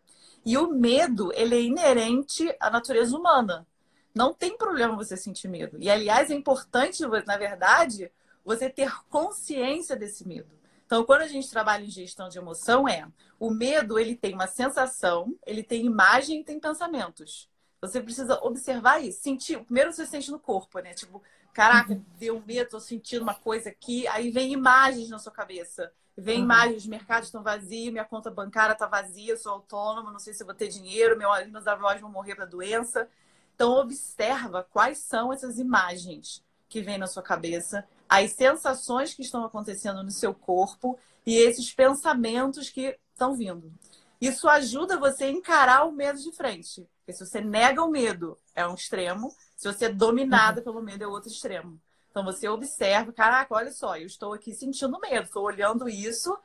E 0.45 0.57
o 0.59 0.73
medo, 0.73 1.33
ele 1.35 1.55
é 1.55 1.61
inerente 1.61 2.55
à 2.59 2.71
natureza 2.71 3.17
humana. 3.17 3.67
Não 4.15 4.35
tem 4.35 4.57
problema 4.57 4.97
você 4.97 5.17
sentir 5.17 5.49
medo. 5.49 5.77
E, 5.81 5.89
aliás, 5.89 6.31
é 6.31 6.35
importante, 6.35 7.03
na 7.27 7.37
verdade, 7.37 8.11
você 8.45 8.69
ter 8.69 8.93
consciência 9.09 9.97
desse 9.97 10.27
medo. 10.27 10.51
Então, 10.85 11.05
quando 11.05 11.23
a 11.23 11.29
gente 11.29 11.49
trabalha 11.49 11.85
em 11.85 11.91
gestão 11.91 12.29
de 12.29 12.37
emoção, 12.37 12.87
é 12.87 13.09
o 13.41 13.51
medo, 13.51 13.99
ele 13.99 14.15
tem 14.15 14.35
uma 14.35 14.47
sensação, 14.47 15.35
ele 15.47 15.63
tem 15.63 15.87
imagem 15.87 16.41
e 16.41 16.45
tem 16.45 16.61
pensamentos. 16.61 17.49
Você 17.81 18.01
precisa 18.01 18.39
observar 18.43 19.03
isso. 19.03 19.23
Sentir, 19.23 19.65
primeiro 19.65 19.93
você 19.93 20.07
sente 20.07 20.31
no 20.31 20.39
corpo, 20.39 20.79
né? 20.81 20.93
Tipo, 20.93 21.23
caraca, 21.53 21.95
uhum. 21.95 22.05
deu 22.19 22.43
medo, 22.47 22.71
tô 22.71 22.81
sentindo 22.81 23.23
uma 23.23 23.35
coisa 23.35 23.71
aqui. 23.71 24.07
Aí 24.09 24.31
vem 24.31 24.53
imagens 24.53 25.09
na 25.09 25.19
sua 25.19 25.33
cabeça. 25.33 25.91
Vem 26.17 26.39
uhum. 26.39 26.45
imagens, 26.45 26.83
os 26.83 26.87
mercados 26.87 27.29
estão 27.29 27.43
vazios, 27.43 27.93
minha 27.93 28.05
conta 28.05 28.31
bancária 28.31 28.75
está 28.75 28.87
vazia, 28.87 29.37
sou 29.37 29.53
autônoma, 29.53 30.11
não 30.11 30.19
sei 30.19 30.35
se 30.35 30.45
vou 30.45 30.55
ter 30.55 30.69
dinheiro, 30.69 31.17
meu, 31.17 31.31
meus 31.51 31.67
avós 31.67 32.01
vão 32.01 32.11
morrer 32.11 32.35
para 32.35 32.45
doença. 32.45 33.09
Então, 33.55 33.73
observa 33.73 34.67
quais 34.71 34.99
são 34.99 35.33
essas 35.33 35.59
imagens 35.59 36.43
que 36.69 36.81
vêm 36.81 36.99
na 36.99 37.07
sua 37.07 37.23
cabeça, 37.23 37.87
as 38.09 38.33
sensações 38.33 39.15
que 39.15 39.23
estão 39.23 39.45
acontecendo 39.45 40.03
no 40.03 40.11
seu 40.11 40.35
corpo 40.35 40.99
e 41.25 41.37
esses 41.37 41.73
pensamentos 41.73 42.69
que 42.71 42.99
estão 43.13 43.35
vindo. 43.35 43.73
Isso 44.21 44.49
ajuda 44.49 44.99
você 44.99 45.25
a 45.25 45.31
encarar 45.31 45.85
o 45.85 45.93
medo 45.93 46.19
de 46.19 46.31
frente. 46.33 46.89
Porque 46.99 47.13
se 47.13 47.27
você 47.27 47.41
nega 47.41 47.83
o 47.83 47.91
medo, 47.91 48.39
é 48.55 48.67
um 48.67 48.75
extremo. 48.75 49.35
Se 49.57 49.73
você 49.73 49.87
é 49.87 49.93
dominada 49.93 50.61
uhum. 50.61 50.65
pelo 50.65 50.83
medo, 50.83 51.05
é 51.05 51.07
outro 51.07 51.29
extremo. 51.29 51.81
Então 52.13 52.23
você 52.23 52.47
observa, 52.47 53.11
caraca, 53.11 53.55
olha 53.55 53.73
só, 53.73 53.97
eu 53.97 54.07
estou 54.07 54.35
aqui 54.35 54.53
sentindo 54.53 55.01
medo, 55.01 55.25
estou 55.25 55.45
olhando 55.45 55.89
isso, 55.89 56.39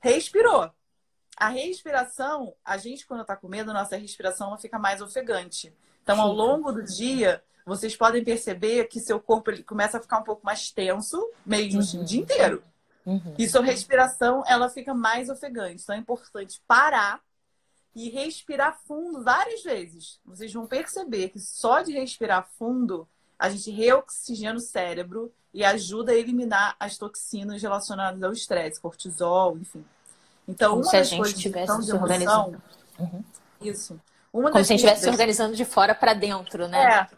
respirou. 0.00 0.68
A 1.36 1.48
respiração, 1.48 2.54
a 2.64 2.76
gente 2.76 3.06
quando 3.06 3.20
está 3.20 3.36
com 3.36 3.46
medo, 3.46 3.72
nossa 3.72 3.96
respiração 3.96 4.58
fica 4.58 4.80
mais 4.80 5.00
ofegante. 5.00 5.72
Então, 6.02 6.20
ao 6.20 6.32
longo 6.32 6.72
do 6.72 6.82
dia, 6.82 7.40
vocês 7.64 7.94
podem 7.94 8.24
perceber 8.24 8.88
que 8.88 8.98
seu 8.98 9.20
corpo 9.20 9.52
ele 9.52 9.62
começa 9.62 9.98
a 9.98 10.02
ficar 10.02 10.18
um 10.18 10.24
pouco 10.24 10.44
mais 10.44 10.72
tenso, 10.72 11.24
mesmo 11.46 11.80
uhum. 11.80 12.02
o 12.02 12.04
dia 12.04 12.20
inteiro. 12.20 12.64
Uhum. 13.06 13.34
E 13.38 13.48
sua 13.48 13.62
respiração, 13.62 14.42
ela 14.46 14.68
fica 14.68 14.92
mais 14.92 15.30
ofegante. 15.30 15.84
Então, 15.84 15.94
é 15.94 15.98
importante 15.98 16.60
parar 16.66 17.22
e 17.94 18.10
respirar 18.10 18.80
fundo 18.84 19.22
várias 19.22 19.62
vezes. 19.62 20.20
Vocês 20.24 20.52
vão 20.52 20.66
perceber 20.66 21.28
que 21.28 21.38
só 21.38 21.80
de 21.82 21.92
respirar 21.92 22.48
fundo, 22.58 23.08
a 23.42 23.48
gente 23.48 23.72
reoxigena 23.72 24.56
o 24.56 24.60
cérebro 24.60 25.32
e 25.52 25.64
ajuda 25.64 26.12
a 26.12 26.14
eliminar 26.14 26.76
as 26.78 26.96
toxinas 26.96 27.60
relacionadas 27.60 28.22
ao 28.22 28.32
estresse, 28.32 28.80
cortisol, 28.80 29.58
enfim. 29.58 29.84
Então, 30.46 30.70
Como 30.70 30.82
uma 30.82 30.90
se 30.90 30.96
a 30.96 31.02
gente 31.02 31.26
estivesse 31.26 31.82
se 31.82 31.92
organizando. 31.92 32.62
Uhum. 33.00 33.24
Isso. 33.60 34.00
Uma 34.32 34.52
Como 34.52 34.64
se 34.64 34.72
a 34.72 34.76
gente 34.76 34.84
estivesse 34.84 35.02
se 35.02 35.10
organizando 35.10 35.56
de 35.56 35.64
fora 35.64 35.92
para 35.92 36.14
dentro, 36.14 36.68
né? 36.68 37.08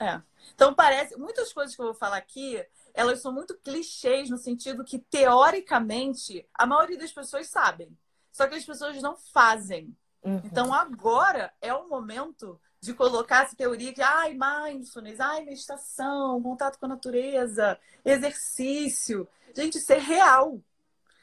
É. 0.00 0.06
é. 0.06 0.22
Então, 0.56 0.74
parece. 0.74 1.16
Muitas 1.16 1.52
coisas 1.52 1.76
que 1.76 1.80
eu 1.80 1.86
vou 1.86 1.94
falar 1.94 2.16
aqui, 2.16 2.60
elas 2.92 3.22
são 3.22 3.32
muito 3.32 3.56
clichês, 3.58 4.28
no 4.28 4.38
sentido 4.38 4.82
que, 4.82 4.98
teoricamente, 4.98 6.44
a 6.52 6.66
maioria 6.66 6.98
das 6.98 7.12
pessoas 7.12 7.46
sabem. 7.46 7.96
Só 8.32 8.48
que 8.48 8.56
as 8.56 8.64
pessoas 8.64 9.00
não 9.00 9.16
fazem. 9.32 9.96
Uhum. 10.20 10.42
Então, 10.42 10.74
agora 10.74 11.52
é 11.62 11.72
o 11.72 11.88
momento 11.88 12.60
de 12.80 12.94
colocar 12.94 13.44
essa 13.44 13.56
teoria 13.56 13.92
que, 13.92 14.02
ai, 14.02 14.36
mindfulness, 14.38 15.20
ai, 15.20 15.44
meditação, 15.44 16.40
contato 16.42 16.78
com 16.78 16.86
a 16.86 16.90
natureza, 16.90 17.78
exercício. 18.04 19.26
Gente, 19.54 19.78
isso 19.78 19.92
é 19.92 19.98
real. 19.98 20.60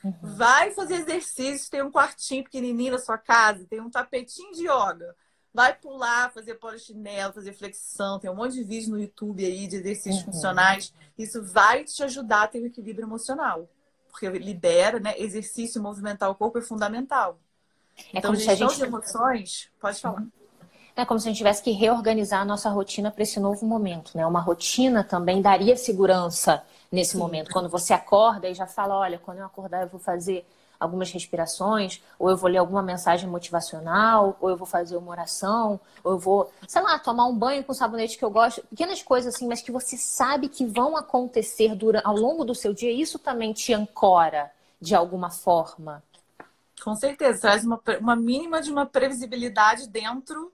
Uhum. 0.03 0.13
Vai 0.21 0.71
fazer 0.71 0.95
exercício, 0.95 1.71
tem 1.71 1.81
um 1.81 1.91
quartinho 1.91 2.43
pequenininho 2.43 2.91
na 2.91 2.99
sua 2.99 3.17
casa, 3.17 3.65
tem 3.69 3.79
um 3.79 3.89
tapetinho 3.89 4.53
de 4.53 4.63
yoga. 4.63 5.15
Vai 5.53 5.73
pular, 5.73 6.33
fazer 6.33 6.55
polichinelo, 6.55 7.31
fazer 7.31 7.53
flexão. 7.53 8.19
Tem 8.19 8.29
um 8.29 8.35
monte 8.35 8.55
de 8.55 8.63
vídeo 8.65 8.91
no 8.91 8.99
YouTube 8.99 9.45
aí 9.45 9.67
de 9.67 9.77
exercícios 9.77 10.25
uhum. 10.25 10.33
funcionais. 10.33 10.93
Isso 11.17 11.41
vai 11.41 11.85
te 11.85 12.03
ajudar 12.03 12.43
a 12.43 12.47
ter 12.47 12.61
um 12.61 12.65
equilíbrio 12.65 13.05
emocional. 13.05 13.69
Porque 14.09 14.27
libera, 14.29 14.99
né? 14.99 15.13
Exercício 15.17 15.81
movimentar 15.81 16.29
o 16.29 16.35
corpo 16.35 16.57
é 16.57 16.61
fundamental. 16.61 17.39
É 18.13 18.19
então, 18.19 18.35
gestão 18.35 18.69
gente... 18.69 18.79
de 18.79 18.83
emoções, 18.83 19.71
pode 19.79 20.01
falar. 20.01 20.19
Uhum. 20.19 20.31
É 20.95 21.03
como 21.03 21.19
se 21.19 21.27
a 21.27 21.29
gente 21.29 21.37
tivesse 21.37 21.61
que 21.61 21.71
reorganizar 21.71 22.41
a 22.41 22.45
nossa 22.45 22.69
rotina 22.69 23.11
para 23.11 23.23
esse 23.23 23.37
novo 23.39 23.65
momento, 23.65 24.11
né? 24.15 24.25
Uma 24.25 24.39
rotina 24.39 25.03
também 25.03 25.41
daria 25.41 25.75
segurança 25.75 26.63
nesse 26.89 27.13
Sim. 27.13 27.17
momento. 27.17 27.51
Quando 27.51 27.67
você 27.67 27.93
acorda 27.93 28.47
e 28.47 28.53
já 28.53 28.65
fala, 28.65 28.95
olha, 28.95 29.19
quando 29.19 29.39
eu 29.39 29.45
acordar 29.45 29.81
eu 29.81 29.89
vou 29.89 29.99
fazer 29.99 30.47
algumas 30.79 31.11
respirações, 31.11 32.01
ou 32.17 32.29
eu 32.29 32.37
vou 32.37 32.49
ler 32.49 32.59
alguma 32.59 32.81
mensagem 32.81 33.29
motivacional, 33.29 34.37
ou 34.39 34.49
eu 34.49 34.57
vou 34.57 34.65
fazer 34.65 34.95
uma 34.95 35.11
oração, 35.11 35.79
ou 36.03 36.13
eu 36.13 36.19
vou, 36.19 36.51
sei 36.67 36.81
lá, 36.81 36.97
tomar 36.97 37.25
um 37.25 37.35
banho 37.35 37.63
com 37.63 37.73
sabonete 37.73 38.17
que 38.17 38.23
eu 38.23 38.29
gosto, 38.29 38.61
pequenas 38.69 39.01
coisas 39.01 39.35
assim, 39.35 39.47
mas 39.47 39.61
que 39.61 39.71
você 39.71 39.97
sabe 39.97 40.47
que 40.47 40.65
vão 40.65 40.95
acontecer 40.95 41.75
durante, 41.75 42.05
ao 42.05 42.15
longo 42.15 42.45
do 42.45 42.55
seu 42.55 42.73
dia, 42.73 42.91
isso 42.91 43.19
também 43.19 43.51
te 43.51 43.73
ancora 43.73 44.49
de 44.79 44.95
alguma 44.95 45.29
forma. 45.29 46.03
Com 46.81 46.95
certeza, 46.95 47.41
traz 47.41 47.65
uma, 47.65 47.81
uma 47.99 48.15
mínima 48.15 48.61
de 48.61 48.71
uma 48.71 48.85
previsibilidade 48.85 49.87
dentro 49.87 50.51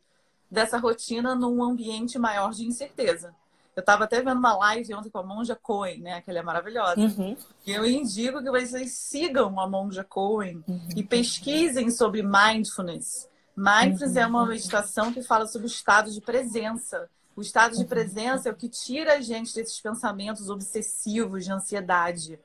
dessa 0.52 0.78
rotina 0.78 1.34
num 1.34 1.64
ambiente 1.64 2.20
maior 2.20 2.52
de 2.52 2.66
incerteza. 2.66 3.34
Eu 3.74 3.80
estava 3.80 4.04
até 4.04 4.22
vendo 4.22 4.38
uma 4.38 4.54
live 4.58 4.94
ontem 4.94 5.10
com 5.10 5.20
a 5.20 5.24
Monja 5.24 5.56
Cohen, 5.56 6.02
né? 6.02 6.22
Que 6.22 6.30
ela 6.30 6.40
é 6.40 6.44
maravilhosa. 6.44 7.00
Uhum. 7.00 7.38
E 7.66 7.72
eu 7.72 7.86
indico 7.86 8.44
que 8.44 8.52
vocês 8.52 8.92
sigam 8.92 9.58
a 9.58 9.68
Monja 9.68 10.04
Cohen 10.04 10.62
uhum. 10.68 10.90
e 10.94 11.04
pesquisem 11.04 11.90
sobre 11.90 12.22
mindfulness. 12.22 13.30
Mindfulness 13.56 14.16
uhum. 14.16 14.22
é 14.22 14.28
uma 14.28 14.46
meditação 14.46 15.14
que 15.14 15.22
fala 15.22 15.48
sobre 15.48 15.68
o 15.68 15.70
estado 15.70 16.12
de 16.12 16.20
presença. 16.20 17.10
O 17.34 17.42
estado 17.42 17.76
de 17.76 17.84
uhum. 17.84 17.88
presença 17.88 18.50
é 18.50 18.52
o 18.52 18.56
que 18.56 18.68
tira 18.68 19.14
a 19.14 19.22
gente 19.22 19.56
desses 19.56 19.80
pensamentos 19.80 20.50
obsessivos 20.50 21.46
de 21.46 21.52
ansiedade. 21.54 22.38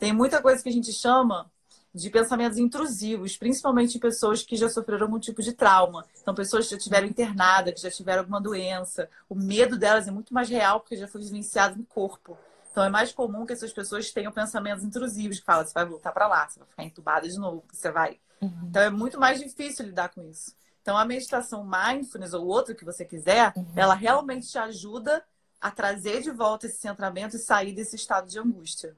Tem 0.00 0.12
muita 0.12 0.42
coisa 0.42 0.60
que 0.60 0.68
a 0.68 0.72
gente 0.72 0.92
chama 0.92 1.48
de 1.94 2.08
pensamentos 2.08 2.58
intrusivos, 2.58 3.36
principalmente 3.36 3.96
em 3.96 4.00
pessoas 4.00 4.42
que 4.42 4.56
já 4.56 4.68
sofreram 4.68 5.06
algum 5.06 5.18
tipo 5.18 5.42
de 5.42 5.52
trauma. 5.52 6.06
Então, 6.20 6.34
pessoas 6.34 6.66
que 6.66 6.74
já 6.74 6.78
tiveram 6.78 7.06
internada, 7.06 7.72
que 7.72 7.80
já 7.80 7.90
tiveram 7.90 8.20
alguma 8.20 8.40
doença. 8.40 9.08
O 9.28 9.34
medo 9.34 9.78
delas 9.78 10.08
é 10.08 10.10
muito 10.10 10.32
mais 10.32 10.48
real 10.48 10.80
porque 10.80 10.96
já 10.96 11.06
foi 11.06 11.20
vivenciado 11.20 11.76
no 11.76 11.84
corpo. 11.84 12.36
Então, 12.70 12.82
é 12.82 12.88
mais 12.88 13.12
comum 13.12 13.44
que 13.44 13.52
essas 13.52 13.72
pessoas 13.72 14.10
tenham 14.10 14.32
pensamentos 14.32 14.82
intrusivos, 14.82 15.38
que 15.38 15.44
falam, 15.44 15.66
você 15.66 15.74
vai 15.74 15.84
voltar 15.84 16.10
para 16.12 16.26
lá, 16.26 16.48
você 16.48 16.58
vai 16.58 16.68
ficar 16.68 16.84
entubada 16.84 17.28
de 17.28 17.38
novo, 17.38 17.62
você 17.70 17.90
vai. 17.90 18.18
Uhum. 18.40 18.50
Então, 18.70 18.82
é 18.82 18.90
muito 18.90 19.20
mais 19.20 19.38
difícil 19.38 19.84
lidar 19.84 20.08
com 20.08 20.22
isso. 20.22 20.54
Então, 20.80 20.96
a 20.96 21.04
meditação 21.04 21.64
mindfulness 21.64 22.32
ou 22.32 22.46
outra 22.46 22.74
que 22.74 22.84
você 22.84 23.04
quiser, 23.04 23.52
uhum. 23.54 23.66
ela 23.76 23.94
realmente 23.94 24.48
te 24.48 24.58
ajuda 24.58 25.22
a 25.60 25.70
trazer 25.70 26.22
de 26.22 26.30
volta 26.30 26.66
esse 26.66 26.78
centramento 26.78 27.36
e 27.36 27.38
sair 27.38 27.72
desse 27.72 27.94
estado 27.94 28.28
de 28.28 28.38
angústia. 28.38 28.96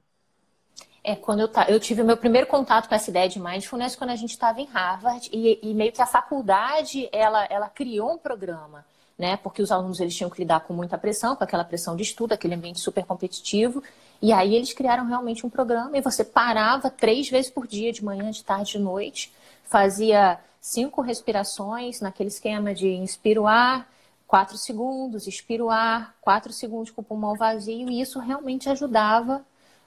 É, 1.07 1.15
quando 1.15 1.41
eu, 1.41 1.49
eu 1.67 1.79
tive 1.79 2.01
o 2.01 2.05
meu 2.05 2.17
primeiro 2.17 2.47
contato 2.47 2.89
com 2.89 2.95
essa 2.95 3.11
ideia 3.11 3.29
de 3.29 3.39
mindfulness 3.39 3.95
quando 3.95 4.09
a 4.09 4.15
gente 4.15 4.31
estava 4.31 4.59
em 4.59 4.65
Harvard 4.65 5.29
e, 5.31 5.59
e, 5.61 5.71
meio 5.71 5.91
que 5.91 6.01
a 6.01 6.05
faculdade 6.07 7.07
ela, 7.11 7.45
ela 7.45 7.69
criou 7.69 8.13
um 8.13 8.17
programa, 8.17 8.83
né? 9.15 9.37
Porque 9.37 9.61
os 9.61 9.71
alunos 9.71 9.99
eles 9.99 10.15
tinham 10.15 10.31
que 10.31 10.39
lidar 10.39 10.61
com 10.61 10.73
muita 10.73 10.97
pressão, 10.97 11.35
com 11.35 11.43
aquela 11.43 11.63
pressão 11.63 11.95
de 11.95 12.01
estudo, 12.01 12.33
aquele 12.33 12.55
ambiente 12.55 12.79
super 12.79 13.05
competitivo. 13.05 13.83
E 14.19 14.33
aí 14.33 14.55
eles 14.55 14.73
criaram 14.73 15.05
realmente 15.05 15.45
um 15.45 15.49
programa 15.49 15.95
e 15.95 16.01
você 16.01 16.23
parava 16.23 16.89
três 16.89 17.29
vezes 17.29 17.51
por 17.51 17.67
dia, 17.67 17.93
de 17.93 18.03
manhã, 18.03 18.31
de 18.31 18.43
tarde, 18.43 18.71
de 18.71 18.79
noite, 18.79 19.31
fazia 19.63 20.39
cinco 20.59 21.03
respirações 21.03 22.01
naquele 22.01 22.29
esquema 22.29 22.73
de 22.73 22.87
inspira 22.87 23.39
o 23.39 23.45
ar, 23.45 23.87
quatro 24.25 24.57
segundos, 24.57 25.27
expira 25.27 25.63
o 25.63 25.69
ar, 25.69 26.15
quatro 26.19 26.51
segundos 26.51 26.89
com 26.89 27.01
o 27.01 27.05
pulmão 27.05 27.35
vazio, 27.35 27.91
e 27.91 28.01
isso 28.01 28.17
realmente 28.17 28.67
ajudava 28.69 29.45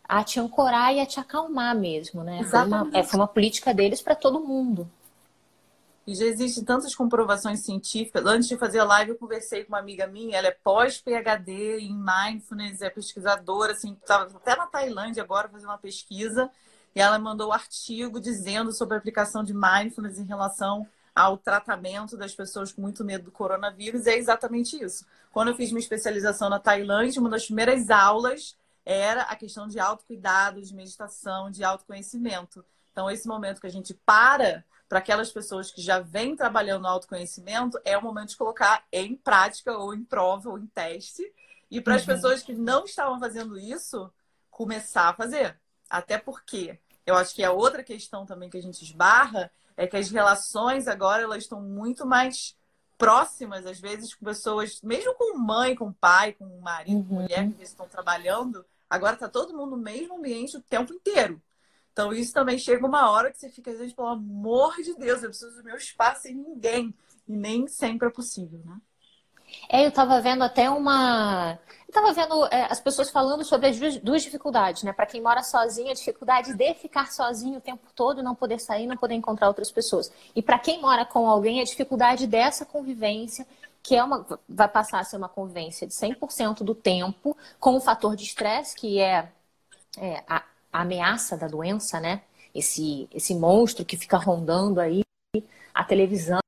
a 0.09 0.25
te 0.25 0.41
ancorar 0.41 0.95
e 0.95 1.01
a 1.01 1.07
te 1.07 1.21
acalmar 1.21 1.77
mesmo, 1.77 2.25
né? 2.25 2.43
Foi 2.45 2.61
uma, 2.61 2.91
é, 2.95 3.03
foi 3.03 3.21
uma 3.21 3.29
política 3.29 3.75
deles 3.75 4.01
para 4.01 4.15
todo 4.15 4.41
mundo. 4.41 4.91
E 6.07 6.15
já 6.15 6.25
existem 6.25 6.65
tantas 6.65 6.95
comprovações 6.95 7.61
científicas. 7.61 8.25
Antes 8.25 8.49
de 8.49 8.57
fazer 8.57 8.79
a 8.79 8.85
live, 8.85 9.11
eu 9.11 9.19
conversei 9.19 9.65
com 9.65 9.75
uma 9.75 9.79
amiga 9.79 10.07
minha, 10.07 10.39
ela 10.39 10.49
é 10.49 10.57
pós-PHD 10.65 11.81
em 11.81 11.95
Mindfulness, 11.95 12.81
é 12.81 12.89
pesquisadora, 12.89 13.73
assim, 13.73 13.93
estava 13.93 14.25
até 14.35 14.57
na 14.57 14.67
Tailândia 14.67 15.23
agora 15.23 15.51
fazendo 15.51 15.69
uma 15.69 15.77
pesquisa, 15.77 16.51
e 16.97 17.01
ela 17.01 17.19
mandou 17.19 17.51
um 17.51 17.53
artigo 17.53 18.19
dizendo 18.19 18.73
sobre 18.73 18.95
a 18.95 18.99
aplicação 18.99 19.45
de 19.45 19.53
Mindfulness 19.53 20.19
em 20.19 20.25
relação 20.25 20.89
ao 21.15 21.37
tratamento 21.37 22.17
das 22.17 22.35
pessoas 22.35 22.73
com 22.73 22.81
muito 22.81 23.05
medo 23.05 23.25
do 23.25 23.31
coronavírus, 23.31 24.07
e 24.07 24.11
é 24.11 24.17
exatamente 24.17 24.83
isso. 24.83 25.05
Quando 25.31 25.49
eu 25.49 25.55
fiz 25.55 25.71
minha 25.71 25.83
especialização 25.83 26.49
na 26.49 26.59
Tailândia, 26.59 27.21
uma 27.21 27.29
das 27.29 27.45
primeiras 27.45 27.91
aulas 27.91 28.57
era 28.91 29.23
a 29.25 29.37
questão 29.37 29.69
de 29.69 29.79
autocuidado, 29.79 30.63
de 30.63 30.75
meditação, 30.75 31.51
de 31.51 31.63
autoconhecimento. 31.63 32.65
Então, 32.91 33.11
esse 33.11 33.29
momento 33.29 33.61
que 33.61 33.67
a 33.67 33.71
gente 33.71 33.93
para 33.93 34.65
para 34.89 35.01
aquelas 35.01 35.31
pessoas 35.31 35.71
que 35.71 35.83
já 35.83 35.99
vêm 35.99 36.35
trabalhando 36.35 36.85
no 36.85 36.89
autoconhecimento, 36.89 37.79
é 37.85 37.99
o 37.99 38.03
momento 38.03 38.31
de 38.31 38.39
colocar 38.39 38.87
em 38.91 39.15
prática, 39.15 39.77
ou 39.77 39.93
em 39.93 40.03
prova, 40.03 40.49
ou 40.49 40.59
em 40.59 40.67
teste. 40.67 41.31
E 41.71 41.79
para 41.79 41.97
as 41.97 42.01
uhum. 42.01 42.15
pessoas 42.15 42.43
que 42.43 42.55
não 42.55 42.87
estavam 42.87 43.21
fazendo 43.21 43.59
isso, 43.59 44.11
começar 44.51 45.11
a 45.11 45.13
fazer. 45.13 45.59
Até 45.91 46.17
porque 46.17 46.79
eu 47.05 47.15
acho 47.15 47.35
que 47.35 47.45
a 47.45 47.53
outra 47.53 47.85
questão 47.85 48.25
também 48.25 48.49
que 48.49 48.57
a 48.57 48.63
gente 48.63 48.83
esbarra 48.83 49.51
é 49.77 49.87
que 49.87 49.99
as 49.99 50.11
relações 50.11 50.89
agora 50.89 51.23
elas 51.23 51.43
estão 51.43 51.61
muito 51.61 52.07
mais 52.07 52.57
próximas, 52.97 53.67
às 53.67 53.79
vezes, 53.79 54.15
com 54.15 54.25
pessoas, 54.25 54.81
mesmo 54.81 55.15
com 55.15 55.37
mãe, 55.37 55.77
com 55.77 55.93
pai, 55.93 56.33
com 56.33 56.47
marido, 56.61 57.05
com 57.05 57.15
uhum. 57.15 57.23
mulher 57.23 57.53
que 57.53 57.63
estão 57.63 57.87
trabalhando, 57.87 58.65
Agora 58.89 59.17
tá 59.17 59.29
todo 59.29 59.57
mundo 59.57 59.77
no 59.77 59.83
mesmo 59.83 60.17
ambiente 60.17 60.57
o 60.57 60.63
tempo 60.63 60.93
inteiro. 60.93 61.41
Então 61.93 62.13
isso 62.13 62.33
também 62.33 62.59
chega 62.59 62.87
uma 62.87 63.11
hora 63.11 63.31
que 63.31 63.39
você 63.39 63.49
fica, 63.51 63.73
vezes, 63.73 63.93
pelo 63.93 64.09
amor 64.09 64.77
de 64.77 64.95
Deus, 64.95 65.23
eu 65.23 65.31
preciso 65.31 65.57
do 65.57 65.65
meu 65.65 65.77
espaço 65.77 66.23
sem 66.23 66.35
ninguém. 66.35 66.95
E 67.27 67.37
nem 67.37 67.67
sempre 67.67 68.09
é 68.09 68.11
possível, 68.11 68.61
né? 68.65 68.79
É, 69.69 69.85
eu 69.85 69.89
estava 69.89 70.21
vendo 70.21 70.45
até 70.45 70.69
uma. 70.71 71.59
Eu 71.87 71.89
estava 71.89 72.13
vendo 72.13 72.47
é, 72.47 72.67
as 72.71 72.81
pessoas 72.81 73.11
falando 73.11 73.45
sobre 73.45 73.69
as 73.69 73.99
duas 73.99 74.23
dificuldades, 74.23 74.83
né? 74.83 74.93
Para 74.93 75.07
quem 75.07 75.21
mora 75.21 75.43
sozinho, 75.43 75.91
a 75.91 75.95
dificuldade 75.95 76.55
de 76.55 76.75
ficar 76.75 77.11
sozinho 77.11 77.59
o 77.59 77.61
tempo 77.61 77.89
todo, 77.95 78.23
não 78.23 78.35
poder 78.35 78.61
sair, 78.61 78.87
não 78.87 78.97
poder 78.97 79.15
encontrar 79.15 79.49
outras 79.49 79.71
pessoas. 79.71 80.13
E 80.35 80.43
para 80.43 80.59
quem 80.59 80.81
mora 80.81 81.05
com 81.05 81.29
alguém, 81.29 81.61
a 81.61 81.65
dificuldade 81.65 82.27
dessa 82.27 82.65
convivência 82.65 83.47
que 83.83 83.95
é 83.97 84.03
uma, 84.03 84.27
vai 84.49 84.69
passar 84.69 85.01
a 85.01 85.05
ser 85.05 85.17
uma 85.17 85.29
convivência 85.29 85.87
de 85.87 85.95
100% 85.95 86.63
do 86.63 86.75
tempo, 86.75 87.37
com 87.59 87.77
o 87.77 87.81
fator 87.81 88.15
de 88.17 88.25
estresse, 88.25 88.77
que 88.77 89.01
é, 89.01 89.31
é 89.99 90.25
a, 90.29 90.45
a, 90.73 90.81
ameaça 90.83 91.37
da 91.37 91.47
doença, 91.47 92.01
né? 92.01 92.23
Esse, 92.55 93.09
esse 93.13 93.35
monstro 93.35 93.85
que 93.85 93.97
fica 93.97 94.17
rondando 94.17 94.81
aí, 94.81 95.03
a 95.75 95.85
televisão. 95.85 96.39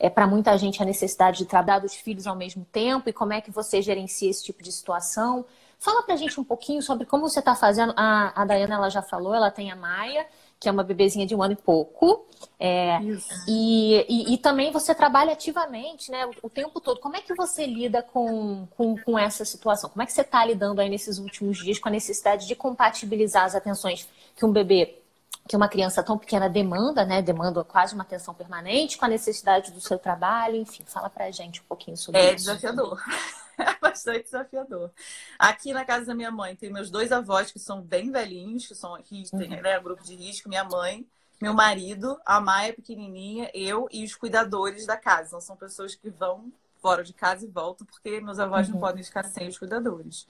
É 0.00 0.10
para 0.10 0.26
muita 0.26 0.56
gente 0.58 0.82
a 0.82 0.86
necessidade 0.86 1.38
de 1.38 1.46
trabalhar 1.46 1.78
dos 1.78 1.94
filhos 1.94 2.26
ao 2.26 2.34
mesmo 2.34 2.64
tempo 2.72 3.08
e 3.08 3.12
como 3.12 3.32
é 3.32 3.40
que 3.40 3.52
você 3.52 3.80
gerencia 3.80 4.28
esse 4.28 4.42
tipo 4.42 4.62
de 4.62 4.72
situação. 4.72 5.44
Fala 5.78 6.02
pra 6.02 6.16
gente 6.16 6.40
um 6.40 6.44
pouquinho 6.44 6.82
sobre 6.82 7.06
como 7.06 7.28
você 7.28 7.38
está 7.38 7.54
fazendo. 7.54 7.94
A, 7.96 8.42
a 8.42 8.44
Dayana 8.44 8.74
ela 8.74 8.90
já 8.90 9.00
falou, 9.00 9.34
ela 9.34 9.50
tem 9.50 9.70
a 9.70 9.76
Maia 9.76 10.26
que 10.60 10.68
é 10.68 10.72
uma 10.72 10.82
bebezinha 10.82 11.26
de 11.26 11.34
um 11.34 11.42
ano 11.42 11.52
e 11.52 11.56
pouco. 11.56 12.26
É, 12.58 12.98
e, 13.46 14.04
e, 14.08 14.34
e, 14.34 14.38
também 14.38 14.72
você 14.72 14.94
trabalha 14.94 15.32
ativamente, 15.32 16.10
né, 16.10 16.26
o, 16.26 16.32
o, 16.42 16.50
tempo 16.50 16.80
todo. 16.80 17.00
Como 17.00 17.16
é 17.16 17.20
que 17.20 17.34
você 17.34 17.66
lida 17.66 18.02
com, 18.02 18.66
com, 18.76 18.96
com 18.96 19.18
essa 19.18 19.44
situação? 19.44 19.88
Como 19.90 20.02
é 20.02 20.06
que 20.06 20.12
você 20.12 20.22
está 20.22 20.44
lidando 20.44 20.80
aí 20.80 20.88
nesses 20.88 21.18
últimos 21.18 21.58
dias 21.58 21.78
com 21.78 21.88
a 21.88 21.92
necessidade 21.92 22.46
de 22.46 22.56
compatibilizar 22.56 23.44
as 23.44 23.54
atenções 23.54 24.08
que 24.34 24.44
um 24.44 24.52
bebê, 24.52 24.98
que 25.48 25.56
uma 25.56 25.68
criança 25.68 26.02
tão 26.02 26.18
pequena 26.18 26.48
demanda, 26.48 27.04
né, 27.04 27.22
demanda 27.22 27.62
quase 27.62 27.94
uma 27.94 28.02
atenção 28.02 28.34
permanente, 28.34 28.98
com 28.98 29.04
a 29.04 29.08
necessidade 29.08 29.70
do 29.70 29.80
seu 29.80 29.98
trabalho, 29.98 30.56
enfim, 30.56 30.82
fala 30.84 31.08
pra 31.08 31.30
gente 31.30 31.60
um 31.60 31.64
pouquinho 31.64 31.96
sobre 31.96 32.20
é 32.20 32.34
isso. 32.34 32.50
É 32.50 32.54
desafiador. 32.54 33.00
é 33.62 33.78
bastante 33.80 34.24
desafiador. 34.24 34.90
Aqui 35.38 35.72
na 35.72 35.84
casa 35.84 36.06
da 36.06 36.14
minha 36.14 36.30
mãe 36.30 36.54
tem 36.54 36.72
meus 36.72 36.90
dois 36.90 37.12
avós 37.12 37.50
que 37.50 37.58
são 37.58 37.82
bem 37.82 38.10
velhinhos, 38.10 38.66
que 38.66 38.74
são 38.74 38.94
risco, 39.02 39.36
uhum. 39.36 39.48
né, 39.48 39.80
grupo 39.80 40.02
de 40.02 40.14
risco, 40.14 40.48
minha 40.48 40.64
mãe, 40.64 41.06
meu 41.40 41.54
marido, 41.54 42.18
a 42.24 42.40
Maia 42.40 42.72
pequenininha, 42.72 43.50
eu 43.52 43.88
e 43.90 44.04
os 44.04 44.14
cuidadores 44.14 44.86
da 44.86 44.96
casa. 44.96 45.28
Então 45.28 45.40
são 45.40 45.56
pessoas 45.56 45.94
que 45.94 46.08
vão 46.10 46.52
fora 46.80 47.02
de 47.02 47.12
casa 47.12 47.44
e 47.44 47.48
volto, 47.48 47.84
porque 47.84 48.20
meus 48.20 48.38
avós 48.38 48.68
uhum. 48.68 48.74
não 48.74 48.80
podem 48.80 49.02
ficar 49.02 49.24
sem 49.24 49.48
os 49.48 49.58
cuidadores. 49.58 50.26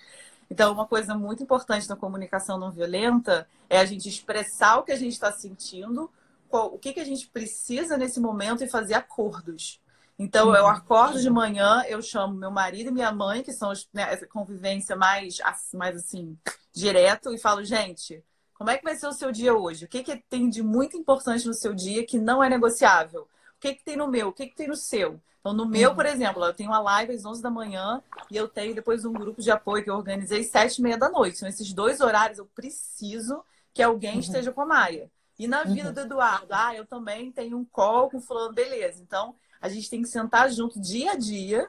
Então, 0.51 0.73
uma 0.73 0.87
coisa 0.87 1.15
muito 1.15 1.43
importante 1.43 1.89
na 1.89 1.97
comunicação 1.97 2.59
não 2.59 2.71
violenta 2.71 3.47
é 3.69 3.79
a 3.79 3.85
gente 3.85 4.09
expressar 4.09 4.79
o 4.79 4.83
que 4.83 4.93
a 4.93 4.97
gente 4.97 5.13
está 5.13 5.31
sentindo, 5.31 6.11
qual, 6.49 6.75
o 6.75 6.79
que, 6.79 6.95
que 6.95 7.01
a 7.01 7.05
gente 7.05 7.29
precisa 7.29 7.99
nesse 7.99 8.19
momento 8.19 8.65
e 8.65 8.69
fazer 8.69 8.95
acordos. 8.95 9.79
Então, 10.19 10.55
eu 10.55 10.65
uhum. 10.65 10.71
acordo 10.71 11.21
de 11.21 11.31
manhã, 11.31 11.85
eu 11.87 12.03
chamo 12.03 12.35
meu 12.35 12.51
marido 12.51 12.89
e 12.89 12.93
minha 12.93 13.13
mãe, 13.13 13.43
que 13.43 13.53
são 13.53 13.73
né, 13.93 14.13
essa 14.13 14.27
convivência 14.27 14.97
mais, 14.97 15.39
mais 15.73 15.97
assim, 15.97 16.37
direto, 16.73 17.33
e 17.33 17.39
falo, 17.39 17.65
gente, 17.65 18.25
como 18.55 18.69
é 18.69 18.77
que 18.77 18.83
vai 18.83 18.97
ser 18.97 19.07
o 19.07 19.13
seu 19.13 19.31
dia 19.31 19.55
hoje? 19.55 19.85
O 19.85 19.89
que, 19.89 20.03
que 20.03 20.17
tem 20.29 20.51
de 20.51 20.61
muito 20.61 20.97
importante 20.97 21.47
no 21.47 21.55
seu 21.55 21.73
dia 21.73 22.05
que 22.05 22.19
não 22.19 22.43
é 22.43 22.49
negociável? 22.49 23.23
O 23.23 23.61
que, 23.61 23.75
que 23.75 23.85
tem 23.85 23.97
no 23.97 24.09
meu? 24.09 24.29
O 24.29 24.33
que, 24.33 24.49
que 24.49 24.57
tem 24.57 24.67
no 24.67 24.75
seu? 24.75 25.21
Então, 25.39 25.53
no 25.53 25.65
meu, 25.65 25.95
por 25.95 26.05
uhum. 26.05 26.11
exemplo, 26.11 26.45
eu 26.45 26.53
tenho 26.53 26.71
uma 26.71 26.81
live 26.81 27.15
às 27.15 27.25
11 27.25 27.41
da 27.41 27.51
manhã 27.51 28.03
e 28.29 28.37
eu 28.37 28.49
tenho 28.49 28.75
depois 28.75 29.05
um 29.05 29.13
grupo 29.13 29.41
de 29.41 29.53
apoio 29.53 29.85
que 29.85 29.91
eu 29.91 29.95
organizei 29.95 30.41
às 30.41 30.49
7 30.49 30.79
e 30.79 30.83
meia 30.83 30.99
da 30.99 31.09
noite. 31.09 31.37
Então, 31.37 31.49
esses 31.49 31.73
dois 31.73 32.01
horários 32.01 32.39
eu 32.39 32.47
preciso 32.47 33.45
que 33.73 33.83
alguém 33.83 34.15
uhum. 34.15 34.21
esteja 34.21 34.51
com 34.51 34.63
a 34.63 34.67
Maia. 34.67 35.09
E 35.39 35.47
na 35.47 35.63
vida 35.63 35.89
uhum. 35.89 35.95
do 35.95 36.01
Eduardo, 36.01 36.49
ah, 36.51 36.75
eu 36.75 36.85
também 36.85 37.31
tenho 37.31 37.57
um 37.57 37.65
call 37.65 38.11
com 38.11 38.21
fulano, 38.21 38.53
beleza. 38.53 39.01
Então, 39.01 39.37
a 39.61 39.69
gente 39.69 39.91
tem 39.91 40.03
que 40.03 40.09
sentar 40.09 40.51
junto 40.51 40.81
dia 40.81 41.13
a 41.13 41.17
dia 41.17 41.69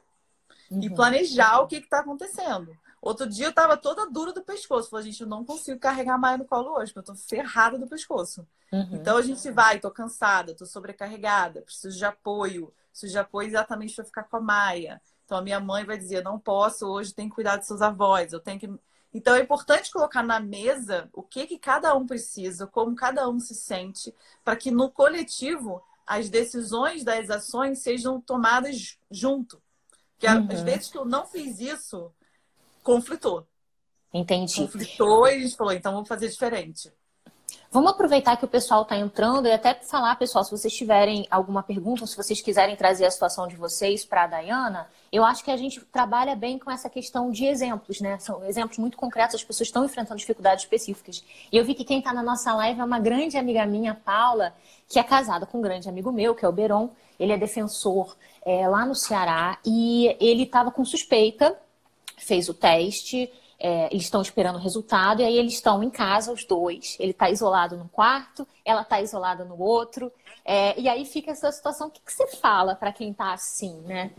uhum. 0.69 0.81
e 0.83 0.89
planejar 0.89 1.59
o 1.61 1.67
que 1.67 1.77
está 1.77 1.99
acontecendo. 1.99 2.75
Outro 3.01 3.27
dia 3.27 3.45
eu 3.45 3.53
tava 3.53 3.77
toda 3.77 4.09
dura 4.09 4.33
do 4.33 4.41
pescoço. 4.41 4.89
Falei, 4.89 5.05
gente, 5.05 5.21
eu 5.21 5.27
não 5.27 5.45
consigo 5.45 5.79
carregar 5.79 6.15
a 6.15 6.17
Maia 6.17 6.37
no 6.37 6.45
colo 6.45 6.77
hoje, 6.77 6.93
porque 6.93 7.09
eu 7.09 7.15
tô 7.15 7.21
ferrada 7.21 7.77
do 7.77 7.87
pescoço. 7.87 8.45
Uhum. 8.71 8.89
Então 8.93 9.17
a 9.17 9.21
gente 9.21 9.49
vai, 9.51 9.79
tô 9.79 9.89
cansada, 9.89 10.53
tô 10.53 10.65
sobrecarregada, 10.65 11.61
preciso 11.61 11.97
de 11.97 12.05
apoio 12.05 12.73
preciso 12.99 13.13
de 13.13 13.19
apoio 13.19 13.47
exatamente 13.47 13.95
para 13.95 14.05
ficar 14.05 14.23
com 14.23 14.37
a 14.37 14.41
Maia. 14.41 15.01
Então 15.25 15.37
a 15.37 15.41
minha 15.41 15.59
mãe 15.59 15.85
vai 15.85 15.97
dizer, 15.97 16.23
não 16.23 16.39
posso 16.39 16.87
hoje, 16.87 17.13
tem 17.13 17.29
que 17.29 17.35
cuidar 17.35 17.55
dos 17.55 17.67
seus 17.67 17.81
avós, 17.81 18.33
eu 18.33 18.39
tenho 18.39 18.59
que. 18.59 18.69
Então 19.13 19.35
é 19.35 19.41
importante 19.41 19.91
colocar 19.91 20.21
na 20.21 20.39
mesa 20.39 21.09
o 21.13 21.23
que, 21.23 21.47
que 21.47 21.57
cada 21.57 21.95
um 21.95 22.05
precisa, 22.05 22.67
como 22.67 22.95
cada 22.95 23.27
um 23.27 23.39
se 23.39 23.55
sente, 23.55 24.13
para 24.43 24.55
que 24.55 24.69
no 24.69 24.89
coletivo 24.89 25.81
as 26.09 26.27
decisões 26.27 27.03
das 27.03 27.29
ações 27.29 27.83
sejam 27.83 28.19
tomadas 28.19 28.97
junto. 29.11 29.61
Porque 30.13 30.25
uhum. 30.25 30.47
às 30.51 30.61
vezes 30.63 30.89
que 30.89 30.97
eu 30.97 31.05
não 31.05 31.27
fiz 31.27 31.59
isso, 31.59 32.11
conflitou. 32.83 33.47
Entendi. 34.11 34.55
Conflitou 34.55 35.27
e 35.27 35.35
a 35.35 35.39
gente 35.39 35.55
falou, 35.55 35.71
então 35.71 35.93
vamos 35.93 36.09
fazer 36.09 36.27
diferente. 36.27 36.91
Vamos 37.71 37.91
aproveitar 37.91 38.35
que 38.37 38.45
o 38.45 38.47
pessoal 38.47 38.81
está 38.81 38.97
entrando 38.97 39.47
e 39.47 39.51
até 39.51 39.73
falar, 39.75 40.15
pessoal, 40.15 40.43
se 40.43 40.51
vocês 40.51 40.73
tiverem 40.73 41.27
alguma 41.29 41.61
pergunta, 41.61 42.05
se 42.05 42.17
vocês 42.17 42.41
quiserem 42.41 42.75
trazer 42.75 43.05
a 43.05 43.11
situação 43.11 43.47
de 43.47 43.55
vocês 43.55 44.03
para 44.03 44.23
a 44.23 44.27
Dayana, 44.27 44.87
eu 45.11 45.23
acho 45.23 45.43
que 45.43 45.51
a 45.51 45.57
gente 45.57 45.79
trabalha 45.85 46.35
bem 46.35 46.57
com 46.57 46.69
essa 46.71 46.89
questão 46.89 47.31
de 47.31 47.45
exemplos, 47.45 48.01
né? 48.01 48.17
São 48.19 48.43
exemplos 48.45 48.77
muito 48.77 48.97
concretos, 48.97 49.35
as 49.35 49.43
pessoas 49.43 49.67
estão 49.67 49.85
enfrentando 49.85 50.19
dificuldades 50.19 50.63
específicas. 50.63 51.23
E 51.51 51.57
eu 51.57 51.63
vi 51.63 51.75
que 51.75 51.83
quem 51.83 51.99
está 51.99 52.13
na 52.13 52.23
nossa 52.23 52.53
live 52.53 52.79
é 52.79 52.83
uma 52.83 52.99
grande 52.99 53.37
amiga 53.37 53.65
minha, 53.65 53.93
Paula, 53.93 54.53
que 54.87 54.99
é 54.99 55.03
casada 55.03 55.45
com 55.45 55.59
um 55.59 55.61
grande 55.61 55.87
amigo 55.87 56.11
meu, 56.11 56.33
que 56.33 56.45
é 56.45 56.47
o 56.47 56.51
Beron. 56.51 56.89
Ele 57.19 57.33
é 57.33 57.37
defensor 57.37 58.15
é, 58.45 58.67
lá 58.67 58.85
no 58.85 58.95
Ceará 58.95 59.59
e 59.65 60.15
ele 60.19 60.43
estava 60.43 60.71
com 60.71 60.83
suspeita, 60.85 61.57
fez 62.17 62.49
o 62.49 62.53
teste, 62.53 63.31
é, 63.59 63.87
eles 63.91 64.03
estão 64.03 64.21
esperando 64.21 64.55
o 64.55 64.59
resultado, 64.59 65.21
e 65.21 65.25
aí 65.25 65.37
eles 65.37 65.53
estão 65.53 65.83
em 65.83 65.89
casa, 65.89 66.31
os 66.31 66.45
dois. 66.45 66.95
Ele 66.99 67.11
está 67.11 67.29
isolado 67.29 67.75
no 67.75 67.89
quarto, 67.89 68.47
ela 68.63 68.81
está 68.81 69.01
isolada 69.01 69.43
no 69.43 69.59
outro. 69.59 70.11
É, 70.45 70.79
e 70.79 70.87
aí 70.87 71.05
fica 71.05 71.31
essa 71.31 71.51
situação. 71.51 71.89
O 71.89 71.91
que, 71.91 71.99
que 71.99 72.13
você 72.13 72.27
fala 72.27 72.73
para 72.73 72.93
quem 72.93 73.11
está 73.11 73.33
assim, 73.33 73.81
né? 73.81 74.11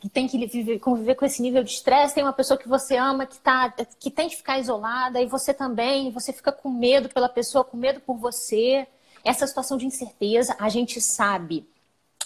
Que 0.00 0.08
tem 0.08 0.28
que 0.28 0.46
viver, 0.46 0.78
conviver 0.78 1.16
com 1.16 1.24
esse 1.24 1.42
nível 1.42 1.64
de 1.64 1.70
estresse, 1.70 2.14
tem 2.14 2.22
uma 2.22 2.32
pessoa 2.32 2.58
que 2.58 2.68
você 2.68 2.96
ama 2.96 3.26
que, 3.26 3.38
tá, 3.38 3.74
que 3.98 4.10
tem 4.10 4.28
que 4.28 4.36
ficar 4.36 4.58
isolada, 4.58 5.20
e 5.20 5.26
você 5.26 5.52
também, 5.52 6.10
você 6.12 6.32
fica 6.32 6.52
com 6.52 6.70
medo 6.70 7.08
pela 7.08 7.28
pessoa, 7.28 7.64
com 7.64 7.76
medo 7.76 8.00
por 8.00 8.16
você. 8.16 8.86
Essa 9.24 9.46
situação 9.46 9.76
de 9.76 9.86
incerteza, 9.86 10.54
a 10.60 10.68
gente 10.68 11.00
sabe 11.00 11.66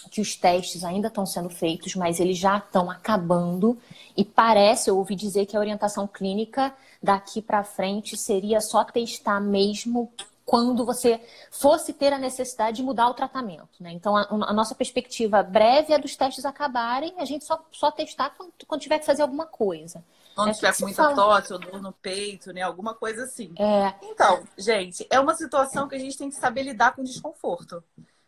que 0.09 0.21
os 0.21 0.35
testes 0.35 0.83
ainda 0.83 1.07
estão 1.07 1.25
sendo 1.25 1.49
feitos, 1.49 1.95
mas 1.95 2.19
eles 2.19 2.37
já 2.37 2.57
estão 2.57 2.89
acabando 2.89 3.77
e 4.15 4.23
parece, 4.23 4.89
eu 4.89 4.97
ouvi 4.97 5.15
dizer 5.15 5.45
que 5.45 5.55
a 5.55 5.59
orientação 5.59 6.07
clínica 6.07 6.73
daqui 7.01 7.41
para 7.41 7.63
frente 7.63 8.17
seria 8.17 8.59
só 8.61 8.83
testar 8.83 9.39
mesmo 9.39 10.11
quando 10.49 10.83
você 10.83 11.21
fosse 11.51 11.93
ter 11.93 12.11
a 12.11 12.17
necessidade 12.17 12.77
de 12.77 12.83
mudar 12.83 13.07
o 13.07 13.13
tratamento. 13.13 13.69
Né? 13.79 13.91
Então, 13.91 14.17
a, 14.17 14.23
a, 14.23 14.51
nossa 14.51 14.73
perspectiva 14.73 15.43
breve 15.43 15.93
é 15.93 15.99
dos 15.99 16.15
testes 16.15 16.43
acabarem, 16.43 17.13
a 17.19 17.25
gente 17.25 17.45
só, 17.45 17.63
só 17.71 17.91
testar 17.91 18.31
quando, 18.31 18.51
quando 18.65 18.81
tiver 18.81 18.97
que 18.97 19.05
fazer 19.05 19.21
alguma 19.21 19.45
coisa. 19.45 20.03
Quando 20.33 20.49
é, 20.49 20.53
tiver 20.53 20.75
com 20.75 20.85
muita 20.85 21.03
fala... 21.03 21.15
tosse 21.15 21.53
ou 21.53 21.59
dor 21.59 21.79
no 21.79 21.91
peito, 21.91 22.51
né? 22.51 22.61
Alguma 22.61 22.95
coisa 22.95 23.25
assim. 23.25 23.53
É... 23.59 23.93
Então, 24.01 24.43
gente, 24.57 25.05
é 25.11 25.19
uma 25.19 25.35
situação 25.35 25.87
que 25.87 25.95
a 25.95 25.99
gente 25.99 26.17
tem 26.17 26.29
que 26.29 26.35
saber 26.35 26.63
lidar 26.63 26.95
com 26.95 27.03
desconforto 27.03 27.83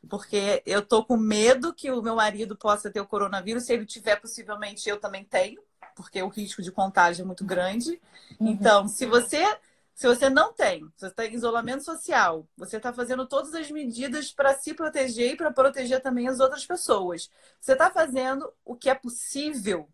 porque 0.10 0.62
eu 0.66 0.82
tô 0.82 1.04
com 1.04 1.18
medo 1.18 1.74
que 1.74 1.92
o 1.92 2.02
meu 2.02 2.16
marido 2.16 2.56
possa 2.56 2.90
ter 2.90 3.00
o 3.00 3.08
coronavírus. 3.08 3.64
Se 3.64 3.74
ele 3.74 3.86
tiver, 3.86 4.16
possivelmente 4.18 4.90
eu 4.90 5.00
também 5.00 5.24
tenho, 5.24 5.62
porque 5.96 6.22
o 6.22 6.28
risco 6.28 6.62
de 6.62 6.72
contágio 6.72 7.24
é 7.24 7.26
muito 7.26 7.46
grande. 7.46 8.02
Uhum. 8.40 8.48
Então, 8.48 8.88
se 8.88 9.06
você 9.06 9.46
se 9.94 10.08
você 10.08 10.32
não 10.32 10.52
tem, 10.52 10.92
você 10.98 11.08
está 11.08 11.28
em 11.28 11.36
isolamento 11.36 11.84
social, 11.84 12.48
você 12.58 12.78
está 12.78 12.92
fazendo 12.92 13.28
todas 13.28 13.54
as 13.54 13.70
medidas 13.70 14.32
para 14.32 14.56
se 14.56 14.74
proteger 14.74 15.34
e 15.34 15.36
para 15.36 15.52
proteger 15.52 16.02
também 16.02 16.28
as 16.28 16.40
outras 16.40 16.66
pessoas. 16.66 17.30
Você 17.60 17.74
está 17.74 17.92
fazendo 17.92 18.52
o 18.66 18.76
que 18.76 18.90
é 18.90 18.96
possível. 18.96 19.88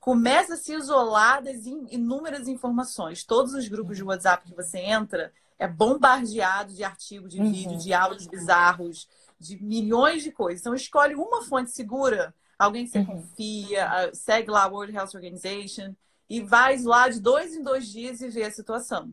Começa 0.00 0.54
a 0.54 0.56
se 0.56 0.74
isolar 0.74 1.40
das 1.40 1.66
inúmeras 1.66 2.48
informações. 2.48 3.22
Todos 3.22 3.54
os 3.54 3.68
grupos 3.68 3.96
de 3.96 4.02
WhatsApp 4.02 4.44
que 4.44 4.56
você 4.56 4.78
entra 4.78 5.32
é 5.56 5.68
bombardeado 5.68 6.74
de 6.74 6.82
artigos, 6.82 7.30
de 7.32 7.40
uhum. 7.40 7.52
vídeos, 7.52 7.84
de 7.84 7.92
áudios 7.94 8.26
bizarros 8.26 9.08
de 9.38 9.62
milhões 9.62 10.22
de 10.22 10.30
coisas. 10.30 10.60
Então, 10.60 10.74
escolhe 10.74 11.14
uma 11.14 11.42
fonte 11.44 11.70
segura, 11.70 12.34
alguém 12.58 12.84
que 12.84 12.90
você 12.90 12.98
uhum. 12.98 13.06
confia, 13.06 14.10
segue 14.12 14.50
lá 14.50 14.64
a 14.64 14.68
World 14.68 14.94
Health 14.94 15.10
Organization 15.14 15.94
e 16.28 16.40
vai 16.40 16.80
lá 16.82 17.08
de 17.08 17.20
dois 17.20 17.54
em 17.54 17.62
dois 17.62 17.88
dias 17.88 18.20
e 18.20 18.28
vê 18.28 18.44
a 18.44 18.50
situação. 18.50 19.12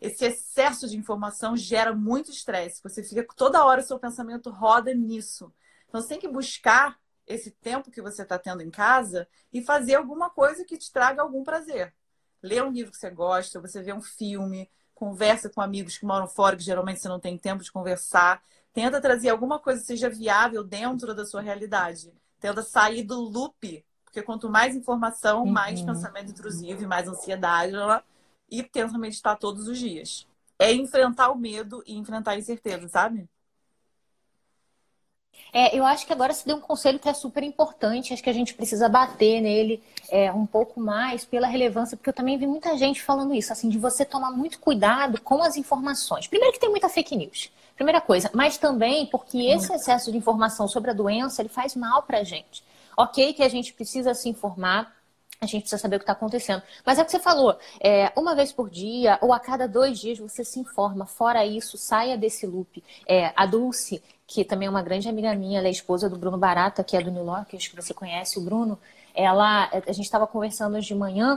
Esse 0.00 0.24
excesso 0.24 0.88
de 0.88 0.96
informação 0.96 1.56
gera 1.56 1.94
muito 1.94 2.30
estresse. 2.30 2.82
Você 2.82 3.02
fica 3.04 3.26
toda 3.36 3.64
hora, 3.64 3.80
o 3.80 3.84
seu 3.84 3.98
pensamento 3.98 4.50
roda 4.50 4.92
nisso. 4.92 5.52
Então, 5.88 6.00
você 6.00 6.08
tem 6.08 6.20
que 6.20 6.28
buscar 6.28 6.98
esse 7.26 7.50
tempo 7.50 7.90
que 7.90 8.02
você 8.02 8.22
está 8.22 8.38
tendo 8.38 8.62
em 8.62 8.70
casa 8.70 9.28
e 9.52 9.62
fazer 9.62 9.94
alguma 9.94 10.28
coisa 10.28 10.64
que 10.64 10.76
te 10.76 10.90
traga 10.90 11.22
algum 11.22 11.44
prazer. 11.44 11.94
Ler 12.42 12.64
um 12.64 12.72
livro 12.72 12.90
que 12.90 12.98
você 12.98 13.10
gosta, 13.10 13.60
você 13.60 13.80
vê 13.80 13.92
um 13.92 14.02
filme, 14.02 14.68
conversa 14.94 15.48
com 15.48 15.60
amigos 15.60 15.96
que 15.96 16.04
moram 16.04 16.26
fora, 16.26 16.56
que 16.56 16.62
geralmente 16.62 17.00
você 17.00 17.08
não 17.08 17.20
tem 17.20 17.38
tempo 17.38 17.62
de 17.62 17.70
conversar. 17.70 18.42
Tenta 18.72 19.00
trazer 19.00 19.28
alguma 19.28 19.58
coisa 19.58 19.80
que 19.80 19.86
seja 19.86 20.08
viável 20.08 20.64
dentro 20.64 21.14
da 21.14 21.26
sua 21.26 21.40
realidade. 21.40 22.12
Tenta 22.40 22.62
sair 22.62 23.02
do 23.02 23.20
loop, 23.20 23.84
porque 24.04 24.22
quanto 24.22 24.48
mais 24.48 24.74
informação, 24.74 25.44
uhum. 25.44 25.50
mais 25.50 25.82
pensamento 25.82 26.30
intrusivo 26.30 26.82
e 26.82 26.86
mais 26.86 27.08
ansiedade. 27.08 27.72
E 28.50 28.62
tenta 28.62 28.98
meditar 28.98 29.38
todos 29.38 29.68
os 29.68 29.78
dias. 29.78 30.26
É 30.58 30.72
enfrentar 30.72 31.30
o 31.30 31.38
medo 31.38 31.82
e 31.86 31.96
enfrentar 31.96 32.32
a 32.32 32.38
incerteza, 32.38 32.88
sabe? 32.88 33.28
É, 35.52 35.76
eu 35.76 35.84
acho 35.84 36.06
que 36.06 36.12
agora 36.12 36.32
se 36.32 36.46
deu 36.46 36.56
um 36.56 36.60
conselho 36.60 36.98
que 36.98 37.08
é 37.08 37.12
super 37.12 37.42
importante, 37.42 38.14
acho 38.14 38.22
que 38.22 38.30
a 38.30 38.34
gente 38.34 38.54
precisa 38.54 38.88
bater 38.88 39.40
nele 39.40 39.82
é, 40.10 40.32
um 40.32 40.46
pouco 40.46 40.80
mais 40.80 41.24
pela 41.26 41.46
relevância, 41.46 41.96
porque 41.96 42.08
eu 42.08 42.14
também 42.14 42.38
vi 42.38 42.46
muita 42.46 42.76
gente 42.78 43.02
falando 43.02 43.34
isso, 43.34 43.52
assim, 43.52 43.68
de 43.68 43.78
você 43.78 44.04
tomar 44.04 44.30
muito 44.30 44.58
cuidado 44.58 45.20
com 45.20 45.42
as 45.42 45.56
informações. 45.56 46.26
Primeiro 46.26 46.54
que 46.54 46.60
tem 46.60 46.70
muita 46.70 46.88
fake 46.88 47.16
news. 47.16 47.50
Primeira 47.74 48.00
coisa, 48.00 48.30
mas 48.32 48.56
também 48.58 49.06
porque 49.06 49.38
esse 49.38 49.72
excesso 49.72 50.10
de 50.10 50.18
informação 50.18 50.68
sobre 50.68 50.90
a 50.90 50.94
doença 50.94 51.42
ele 51.42 51.48
faz 51.48 51.74
mal 51.74 52.02
para 52.02 52.18
a 52.18 52.24
gente. 52.24 52.62
Ok, 52.96 53.32
que 53.32 53.42
a 53.42 53.48
gente 53.48 53.72
precisa 53.72 54.14
se 54.14 54.28
informar, 54.28 54.94
a 55.40 55.46
gente 55.46 55.62
precisa 55.62 55.80
saber 55.80 55.96
o 55.96 55.98
que 55.98 56.04
está 56.04 56.12
acontecendo. 56.12 56.62
Mas 56.86 56.98
é 56.98 57.02
o 57.02 57.04
que 57.04 57.10
você 57.10 57.18
falou, 57.18 57.58
é, 57.80 58.12
uma 58.16 58.34
vez 58.34 58.52
por 58.52 58.70
dia 58.70 59.18
ou 59.20 59.32
a 59.32 59.40
cada 59.40 59.66
dois 59.66 59.98
dias 59.98 60.18
você 60.18 60.44
se 60.44 60.60
informa. 60.60 61.04
Fora 61.04 61.44
isso, 61.44 61.76
saia 61.76 62.16
desse 62.16 62.46
loop. 62.46 62.82
É, 63.06 63.32
a 63.34 63.44
Dulce, 63.44 64.00
que 64.32 64.44
também 64.44 64.66
é 64.66 64.70
uma 64.70 64.82
grande 64.82 65.08
amiga 65.08 65.34
minha, 65.34 65.58
ela 65.58 65.68
é 65.68 65.70
esposa 65.70 66.08
do 66.08 66.16
Bruno 66.16 66.38
Barata, 66.38 66.82
que 66.82 66.96
é 66.96 67.02
do 67.02 67.10
New 67.10 67.26
York, 67.26 67.54
acho 67.54 67.68
que 67.68 67.76
você 67.76 67.92
conhece 67.92 68.38
o 68.38 68.42
Bruno. 68.42 68.78
Ela, 69.14 69.68
a 69.86 69.92
gente 69.92 70.06
estava 70.06 70.26
conversando 70.26 70.76
hoje 70.76 70.86
de 70.86 70.94
manhã 70.94 71.36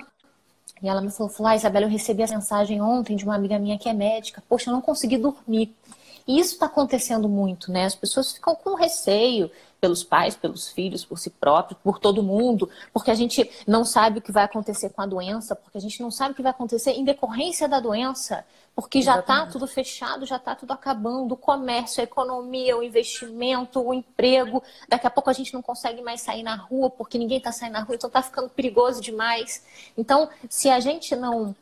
e 0.81 0.87
ela 0.87 1.01
me 1.01 1.11
falou, 1.11 1.31
falou, 1.31 1.51
ah, 1.51 1.55
Isabela, 1.55 1.85
eu 1.85 1.89
recebi 1.89 2.23
a 2.23 2.27
mensagem 2.27 2.81
ontem 2.81 3.17
de 3.17 3.25
uma 3.25 3.35
amiga 3.35 3.59
minha 3.59 3.77
que 3.77 3.89
é 3.89 3.93
médica. 3.93 4.41
Poxa, 4.47 4.69
eu 4.69 4.73
não 4.73 4.81
consegui 4.81 5.17
dormir. 5.17 5.75
E 6.25 6.39
isso 6.39 6.53
está 6.53 6.67
acontecendo 6.67 7.27
muito, 7.27 7.71
né? 7.71 7.85
As 7.85 7.95
pessoas 7.95 8.31
ficam 8.31 8.55
com 8.55 8.75
receio 8.75 9.51
pelos 9.85 10.03
pais, 10.03 10.35
pelos 10.35 10.67
filhos, 10.67 11.05
por 11.05 11.19
si 11.19 11.29
próprios, 11.29 11.79
por 11.83 11.99
todo 11.99 12.23
mundo, 12.23 12.67
porque 12.91 13.11
a 13.11 13.13
gente 13.13 13.47
não 13.67 13.85
sabe 13.85 14.17
o 14.17 14.21
que 14.21 14.31
vai 14.31 14.43
acontecer 14.43 14.89
com 14.89 15.03
a 15.03 15.05
doença, 15.05 15.55
porque 15.55 15.77
a 15.77 15.81
gente 15.81 16.01
não 16.01 16.09
sabe 16.09 16.31
o 16.31 16.35
que 16.35 16.41
vai 16.41 16.49
acontecer 16.49 16.93
em 16.93 17.03
decorrência 17.05 17.69
da 17.69 17.79
doença, 17.79 18.43
porque 18.75 18.99
já 18.99 19.19
está 19.19 19.45
tudo 19.45 19.67
fechado, 19.67 20.25
já 20.25 20.37
está 20.37 20.55
tudo 20.55 20.71
acabando, 20.71 21.33
o 21.33 21.37
comércio, 21.37 22.01
a 22.01 22.03
economia, 22.03 22.75
o 22.75 22.81
investimento, 22.81 23.79
o 23.79 23.93
emprego. 23.93 24.63
Daqui 24.89 25.05
a 25.05 25.11
pouco 25.11 25.29
a 25.29 25.33
gente 25.33 25.53
não 25.53 25.61
consegue 25.61 26.01
mais 26.01 26.21
sair 26.21 26.41
na 26.41 26.55
rua, 26.55 26.89
porque 26.89 27.19
ninguém 27.19 27.37
está 27.37 27.51
saindo 27.51 27.73
na 27.73 27.81
rua, 27.81 27.95
então 27.95 28.07
está 28.07 28.23
ficando 28.23 28.49
perigoso 28.49 28.99
demais. 28.99 29.63
Então, 29.95 30.27
se 30.49 30.67
a 30.67 30.79
gente 30.79 31.15
não 31.15 31.55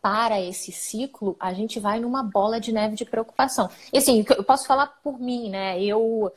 para 0.00 0.40
esse 0.40 0.72
ciclo, 0.72 1.36
a 1.38 1.52
gente 1.52 1.78
vai 1.78 2.00
numa 2.00 2.22
bola 2.22 2.60
de 2.60 2.72
neve 2.72 2.96
de 2.96 3.04
preocupação. 3.04 3.68
E 3.92 3.98
assim, 3.98 4.24
eu 4.36 4.42
posso 4.42 4.66
falar 4.66 4.86
por 5.02 5.18
mim, 5.20 5.50
né? 5.50 5.80
Eu 5.82 6.32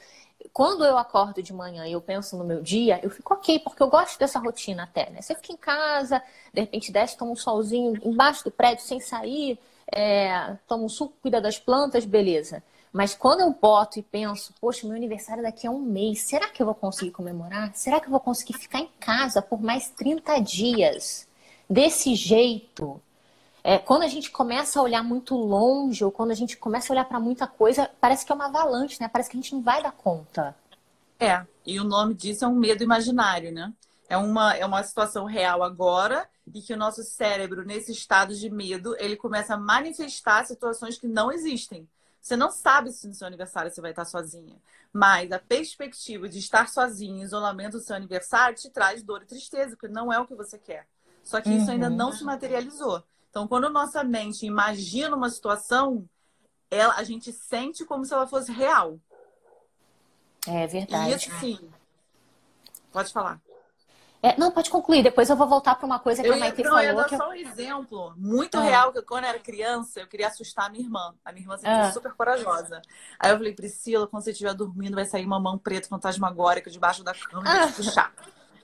quando 0.56 0.86
eu 0.86 0.98
acordo 0.98 1.44
de 1.44 1.52
manhã 1.52 1.86
e 1.86 1.92
eu 1.92 2.00
penso 2.00 2.38
no 2.38 2.46
meu 2.46 2.62
dia, 2.62 2.98
eu 3.04 3.10
fico 3.10 3.34
ok, 3.34 3.60
porque 3.60 3.84
eu 3.84 3.90
gosto 3.90 4.18
dessa 4.18 4.40
rotina 4.40 4.84
até, 4.84 5.10
né? 5.10 5.22
Você 5.22 5.36
fica 5.36 5.52
em 5.52 5.58
casa, 5.58 6.24
de 6.54 6.62
repente 6.62 6.94
desce, 6.94 7.18
toma 7.18 7.32
um 7.34 7.36
solzinho 7.36 8.00
embaixo 8.06 8.42
do 8.46 8.50
prédio 8.50 8.86
sem 8.86 9.02
sair, 9.02 9.60
é, 9.94 10.56
toma 10.66 10.86
um 10.86 10.88
suco, 10.88 11.14
cuida 11.22 11.42
das 11.42 11.60
plantas, 11.60 12.06
beleza. 12.06 12.64
Mas 12.94 13.14
quando 13.14 13.42
eu 13.42 13.52
boto 13.52 14.00
e 14.00 14.02
penso, 14.02 14.54
poxa, 14.62 14.88
meu 14.88 14.96
aniversário 14.96 15.44
daqui 15.44 15.68
a 15.68 15.72
um 15.72 15.82
mês, 15.82 16.22
será 16.22 16.48
que 16.48 16.62
eu 16.62 16.66
vou 16.66 16.76
conseguir 16.76 17.12
comemorar? 17.12 17.76
Será 17.76 18.00
que 18.00 18.06
eu 18.06 18.12
vou 18.12 18.22
conseguir 18.22 18.54
ficar 18.54 18.80
em 18.80 18.90
casa 18.98 19.42
por 19.42 19.62
mais 19.62 19.90
30 19.90 20.40
dias? 20.40 21.28
Desse 21.70 22.16
jeito, 22.16 23.02
é, 23.68 23.80
quando 23.80 24.04
a 24.04 24.08
gente 24.08 24.30
começa 24.30 24.80
a 24.80 24.84
olhar 24.84 25.04
muito 25.04 25.36
longe, 25.36 26.06
ou 26.06 26.12
quando 26.12 26.30
a 26.30 26.36
gente 26.36 26.56
começa 26.56 26.92
a 26.92 26.94
olhar 26.94 27.06
para 27.06 27.20
muita 27.20 27.48
coisa, 27.48 27.90
parece 28.00 28.24
que 28.24 28.32
é 28.32 28.36
uma 28.36 28.46
avalanche, 28.46 28.98
né? 29.02 29.08
Parece 29.08 29.28
que 29.28 29.36
a 29.36 29.42
gente 29.42 29.56
não 29.56 29.64
vai 29.64 29.82
dar 29.82 29.92
conta. 29.92 30.56
É, 31.20 31.44
e 31.66 31.80
o 31.80 31.84
nome 31.84 32.14
disso 32.14 32.46
é 32.46 32.48
um 32.48 32.54
medo 32.54 32.84
imaginário, 32.84 33.52
né? 33.52 33.74
É 34.08 34.16
uma, 34.18 34.56
é 34.56 34.64
uma 34.64 34.84
situação 34.84 35.26
real 35.26 35.64
agora 35.64 36.30
e 36.54 36.62
que 36.62 36.76
o 36.76 36.78
nosso 36.78 37.02
cérebro, 37.02 37.66
nesse 37.66 37.92
estado 37.92 38.36
de 38.36 38.52
medo, 38.52 38.96
ele 39.00 39.16
começa 39.16 39.56
a 39.56 39.58
manifestar 39.58 40.46
situações 40.46 41.00
que 41.00 41.08
não 41.08 41.32
existem. 41.32 41.90
Você 42.22 42.38
não 42.38 42.52
sabe 42.52 42.92
se 42.92 43.08
no 43.08 43.16
seu 43.16 43.26
aniversário 43.26 43.72
você 43.72 43.82
vai 43.82 43.90
estar 43.90 44.06
sozinha. 44.06 44.58
Mas 44.94 45.32
a 45.32 45.40
perspectiva 45.40 46.30
de 46.30 46.38
estar 46.38 46.70
sozinha, 46.70 47.24
isolamento 47.24 47.80
do 47.80 47.84
seu 47.84 47.96
aniversário, 47.96 48.56
te 48.56 48.70
traz 48.70 49.02
dor 49.02 49.24
e 49.24 49.26
tristeza, 49.26 49.76
porque 49.76 49.88
não 49.88 50.14
é 50.14 50.20
o 50.20 50.28
que 50.28 50.36
você 50.36 50.60
quer. 50.60 50.86
Só 51.24 51.42
que 51.42 51.50
isso 51.50 51.72
ainda 51.72 51.90
não 51.90 52.12
se 52.12 52.24
materializou. 52.24 53.04
Então, 53.36 53.50
quando 53.50 53.70
nossa 53.70 54.02
mente 54.02 54.46
imagina 54.46 55.14
uma 55.14 55.30
situação, 55.30 56.08
ela, 56.72 56.94
a 56.94 57.04
gente 57.04 57.34
sente 57.34 57.84
como 57.84 58.06
se 58.06 58.14
ela 58.14 58.26
fosse 58.26 58.50
real. 58.50 58.98
É 60.48 60.66
verdade. 60.66 61.12
E 61.12 61.14
assim, 61.16 61.70
pode 62.94 63.12
falar. 63.12 63.42
É, 64.24 64.40
não, 64.40 64.52
pode 64.52 64.70
concluir. 64.70 65.04
Depois 65.04 65.30
eu 65.30 65.36
vou 65.36 65.50
voltar 65.50 65.76
para 65.76 65.86
uma 65.86 66.00
coisa 66.00 66.24
que 66.24 66.30
eu 66.30 66.34
a 66.34 66.38
Maite 66.38 66.64
não, 66.64 66.72
falou. 66.72 66.82
Eu 66.82 66.88
ia 66.88 66.96
dar 66.96 67.10
só 67.10 67.30
um 67.30 67.34
exemplo 67.34 68.14
muito 68.16 68.56
ah. 68.56 68.62
real, 68.62 68.94
que 68.94 69.02
quando 69.02 69.26
eu 69.26 69.32
era 69.32 69.40
criança, 69.40 70.00
eu 70.00 70.08
queria 70.08 70.28
assustar 70.28 70.68
a 70.68 70.70
minha 70.70 70.86
irmã. 70.86 71.14
A 71.26 71.34
minha 71.34 71.44
irmã 71.44 71.58
sempre 71.58 71.76
ah. 71.76 71.92
super 71.92 72.14
corajosa. 72.14 72.82
Aí 73.20 73.32
eu 73.32 73.38
falei, 73.38 73.54
Priscila, 73.54 74.08
quando 74.08 74.24
você 74.24 74.32
estiver 74.32 74.54
dormindo, 74.54 74.96
vai 74.96 75.04
sair 75.04 75.26
uma 75.26 75.42
mão 75.42 75.58
preta 75.58 75.90
fantasmagórica 75.90 76.72
debaixo 76.72 77.04
da 77.04 77.14
cama 77.14 77.44
e 77.46 77.50
ah. 77.50 77.68
te 77.68 77.74
puxar. 77.74 78.14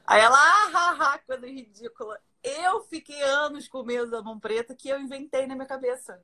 Aí 0.08 0.22
ela, 0.22 0.38
ah, 0.38 0.72
ah, 0.74 0.98
ah, 0.98 1.20
coisa 1.28 1.46
ridícula. 1.46 2.18
Eu 2.44 2.82
fiquei 2.84 3.22
anos 3.22 3.68
com 3.68 3.84
medo 3.84 4.10
da 4.10 4.22
mão 4.22 4.40
preta 4.40 4.76
que 4.76 4.90
eu 4.90 5.00
inventei 5.00 5.46
na 5.46 5.56
minha 5.56 5.68
cabeça. 5.68 6.20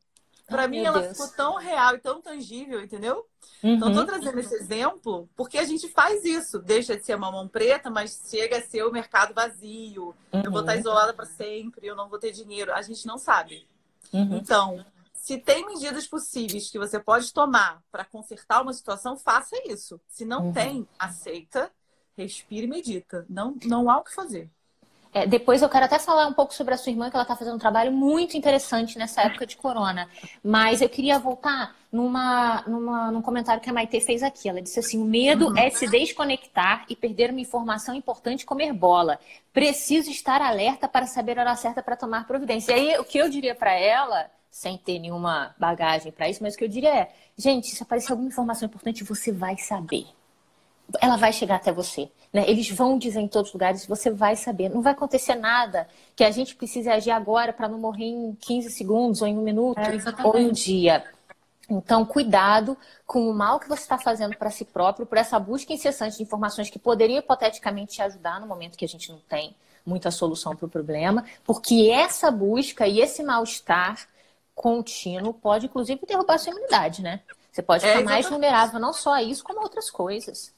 Para 0.47 0.67
mim, 0.67 0.79
ela 0.79 1.01
Deus. 1.01 1.11
ficou 1.11 1.27
tão 1.35 1.55
real 1.57 1.95
e 1.95 1.99
tão 1.99 2.21
tangível, 2.21 2.81
entendeu? 2.81 3.27
Uhum. 3.61 3.75
Então, 3.75 3.93
tô 3.93 4.05
trazendo 4.05 4.39
esse 4.39 4.55
exemplo 4.55 5.29
porque 5.35 5.57
a 5.57 5.65
gente 5.65 5.89
faz 5.89 6.23
isso. 6.23 6.59
Deixa 6.59 6.95
de 6.95 7.05
ser 7.05 7.15
uma 7.15 7.29
mão 7.29 7.47
preta, 7.49 7.89
mas 7.89 8.23
chega 8.29 8.57
a 8.57 8.61
ser 8.61 8.83
o 8.83 8.91
mercado 8.91 9.33
vazio. 9.33 10.15
Uhum. 10.31 10.41
Eu 10.45 10.51
vou 10.51 10.61
estar 10.61 10.73
uhum. 10.73 10.79
isolada 10.79 11.13
para 11.13 11.25
sempre, 11.25 11.85
eu 11.85 11.95
não 11.95 12.07
vou 12.07 12.17
ter 12.17 12.31
dinheiro. 12.31 12.73
A 12.73 12.81
gente 12.81 13.05
não 13.05 13.17
sabe. 13.17 13.67
Uhum. 14.13 14.37
Então, 14.37 14.85
se 15.13 15.37
tem 15.37 15.65
medidas 15.65 16.07
possíveis 16.07 16.71
que 16.71 16.79
você 16.79 16.97
pode 16.97 17.33
tomar 17.33 17.83
para 17.91 18.05
consertar 18.05 18.61
uma 18.61 18.71
situação, 18.71 19.17
faça 19.17 19.57
isso. 19.65 19.99
Se 20.07 20.23
não 20.23 20.45
uhum. 20.45 20.53
tem, 20.53 20.87
aceita, 20.97 21.69
respira 22.17 22.65
e 22.65 22.69
medita. 22.69 23.25
Não, 23.27 23.57
não 23.65 23.89
há 23.89 23.97
o 23.97 24.03
que 24.03 24.15
fazer. 24.15 24.49
É, 25.17 25.25
depois 25.25 25.63
eu 25.63 25.69
quero 25.69 25.85
até 25.85 25.97
falar 25.97 26.27
um 26.27 26.33
pouco 26.33 26.53
sobre 26.53 26.75
a 26.75 26.77
sua 26.77 26.91
irmã, 26.91 27.09
que 27.09 27.15
ela 27.15 27.23
está 27.23 27.35
fazendo 27.35 27.55
um 27.55 27.59
trabalho 27.59 27.91
muito 27.91 28.37
interessante 28.37 28.99
nessa 28.99 29.23
época 29.23 29.47
de 29.47 29.57
corona. 29.57 30.07
Mas 30.43 30.79
eu 30.79 30.87
queria 30.87 31.17
voltar 31.17 31.75
numa, 31.91 32.61
numa, 32.67 33.11
num 33.11 33.21
comentário 33.23 33.59
que 33.59 33.67
a 33.67 33.73
Maite 33.73 33.99
fez 33.99 34.21
aqui. 34.21 34.47
Ela 34.47 34.61
disse 34.61 34.79
assim: 34.79 35.01
o 35.01 35.05
medo 35.05 35.47
uhum. 35.47 35.57
é 35.57 35.71
se 35.71 35.87
desconectar 35.87 36.85
e 36.87 36.95
perder 36.95 37.31
uma 37.31 37.39
informação 37.39 37.95
importante 37.95 38.45
comer 38.45 38.71
bola. 38.73 39.19
Preciso 39.51 40.11
estar 40.11 40.39
alerta 40.39 40.87
para 40.87 41.07
saber 41.07 41.39
a 41.39 41.41
hora 41.41 41.55
certa 41.55 41.81
para 41.81 41.95
tomar 41.95 42.27
providência. 42.27 42.73
E 42.73 42.91
aí, 42.91 42.99
o 42.99 43.03
que 43.03 43.17
eu 43.17 43.27
diria 43.27 43.55
para 43.55 43.73
ela, 43.73 44.29
sem 44.51 44.77
ter 44.77 44.99
nenhuma 44.99 45.55
bagagem 45.57 46.11
para 46.11 46.29
isso, 46.29 46.43
mas 46.43 46.53
o 46.53 46.57
que 46.59 46.63
eu 46.63 46.69
diria 46.69 46.93
é: 46.93 47.11
gente, 47.35 47.69
se 47.69 47.81
aparecer 47.81 48.11
alguma 48.11 48.29
informação 48.29 48.67
importante, 48.67 49.03
você 49.03 49.31
vai 49.31 49.57
saber 49.57 50.05
ela 51.01 51.17
vai 51.17 51.33
chegar 51.33 51.55
até 51.55 51.71
você. 51.71 52.09
Né? 52.31 52.49
Eles 52.49 52.69
vão 52.69 52.97
dizer 52.97 53.19
em 53.19 53.27
todos 53.27 53.49
os 53.49 53.53
lugares, 53.53 53.85
você 53.85 54.09
vai 54.09 54.35
saber. 54.35 54.69
Não 54.69 54.81
vai 54.81 54.93
acontecer 54.93 55.35
nada 55.35 55.87
que 56.15 56.23
a 56.23 56.31
gente 56.31 56.55
precise 56.55 56.89
agir 56.89 57.11
agora 57.11 57.51
para 57.51 57.67
não 57.67 57.77
morrer 57.77 58.05
em 58.05 58.35
15 58.39 58.69
segundos, 58.71 59.21
ou 59.21 59.27
em 59.27 59.37
um 59.37 59.41
minuto, 59.41 59.79
é, 59.79 60.23
ou 60.23 60.37
em 60.37 60.47
um 60.47 60.51
dia. 60.51 61.03
Então, 61.69 62.05
cuidado 62.05 62.77
com 63.05 63.29
o 63.29 63.33
mal 63.33 63.59
que 63.59 63.67
você 63.67 63.81
está 63.81 63.97
fazendo 63.97 64.37
para 64.37 64.49
si 64.49 64.63
próprio, 64.63 65.05
por 65.05 65.17
essa 65.17 65.37
busca 65.37 65.73
incessante 65.73 66.17
de 66.17 66.23
informações 66.23 66.69
que 66.69 66.79
poderiam 66.79 67.19
hipoteticamente 67.19 67.95
te 67.95 68.01
ajudar 68.01 68.39
no 68.39 68.47
momento 68.47 68.77
que 68.77 68.85
a 68.85 68.87
gente 68.87 69.11
não 69.11 69.19
tem 69.27 69.53
muita 69.85 70.11
solução 70.11 70.55
para 70.55 70.65
o 70.65 70.69
problema, 70.69 71.25
porque 71.45 71.89
essa 71.91 72.31
busca 72.31 72.87
e 72.87 72.99
esse 72.99 73.21
mal-estar 73.21 74.07
contínuo 74.55 75.33
pode, 75.33 75.65
inclusive, 75.65 76.01
derrubar 76.05 76.35
a 76.35 76.37
sua 76.37 76.51
imunidade, 76.51 77.01
né? 77.01 77.21
Você 77.51 77.61
pode 77.61 77.85
é, 77.85 77.89
ficar 77.89 78.01
é, 78.01 78.03
mais 78.03 78.29
vulnerável 78.29 78.79
não 78.79 78.93
só 78.93 79.13
a 79.13 79.23
isso, 79.23 79.43
como 79.43 79.59
a 79.59 79.63
outras 79.63 79.89
coisas. 79.89 80.53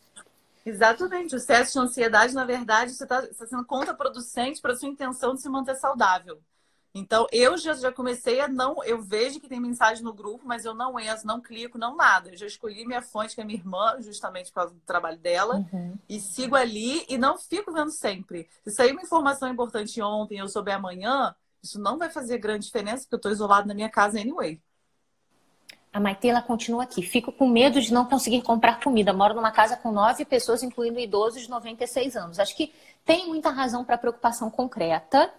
Exatamente. 0.70 1.36
O 1.36 1.38
excesso 1.38 1.74
de 1.74 1.80
ansiedade, 1.80 2.34
na 2.34 2.46
verdade, 2.46 2.94
você 2.94 3.04
está 3.04 3.22
tá 3.22 3.48
sendo 3.48 3.66
contraproducente 3.66 4.62
para 4.62 4.76
sua 4.76 4.88
intenção 4.88 5.34
de 5.34 5.42
se 5.42 5.50
manter 5.50 5.76
saudável. 5.76 6.40
Então, 6.94 7.28
eu 7.32 7.56
já, 7.58 7.74
já 7.74 7.92
comecei 7.92 8.40
a 8.40 8.48
não. 8.48 8.84
Eu 8.84 9.02
vejo 9.02 9.40
que 9.40 9.48
tem 9.48 9.60
mensagem 9.60 10.04
no 10.04 10.14
grupo, 10.14 10.46
mas 10.46 10.66
eu 10.66 10.74
não 10.74 11.00
entro, 11.00 11.26
não 11.26 11.40
clico, 11.40 11.78
não 11.78 11.96
nada. 11.96 12.30
Eu 12.30 12.38
já 12.38 12.48
escolhi 12.48 12.86
minha 12.86 13.02
fonte, 13.02 13.36
que 13.36 13.42
é 13.42 13.44
minha 13.44 13.60
irmã, 13.60 13.98
justamente 14.00 14.48
por 14.48 14.56
causa 14.56 14.74
do 14.74 14.80
trabalho 14.82 15.18
dela, 15.18 15.66
uhum. 15.72 15.98
e 16.08 16.20
sigo 16.20 16.56
ali 16.56 17.06
e 17.08 17.18
não 17.18 17.38
fico 17.38 17.72
vendo 17.72 17.92
sempre. 17.92 18.50
Se 18.64 18.72
sair 18.72 18.92
uma 18.92 19.04
informação 19.04 19.50
importante 19.50 20.02
ontem 20.02 20.40
eu 20.40 20.48
souber 20.48 20.76
amanhã, 20.76 21.36
isso 21.62 21.80
não 21.80 21.98
vai 21.98 22.10
fazer 22.10 22.40
grande 22.40 22.66
diferença, 22.66 23.04
porque 23.04 23.16
eu 23.16 23.18
estou 23.18 23.32
isolado 23.32 23.68
na 23.68 23.74
minha 23.74 23.90
casa 23.90 24.20
anyway. 24.20 24.60
A 25.92 26.00
Maite, 26.00 26.28
ela 26.30 26.42
continua 26.42 26.84
aqui. 26.84 27.02
Fico 27.02 27.32
com 27.32 27.48
medo 27.48 27.82
de 27.82 27.92
não 27.92 28.06
conseguir 28.06 28.42
comprar 28.42 28.80
comida. 28.80 29.12
Moro 29.12 29.34
numa 29.34 29.52
casa 29.52 29.76
com 29.76 29.92
nove 29.92 30.24
pessoas, 30.24 30.62
incluindo 30.62 31.00
idosos 31.00 31.42
de 31.42 31.50
96 31.50 32.16
anos. 32.16 32.40
Acho 32.40 32.56
que 32.56 32.74
tem 33.04 33.28
muita 33.28 33.50
razão 33.50 33.84
para 33.84 33.98
preocupação 33.98 34.52
concreta, 34.52 35.32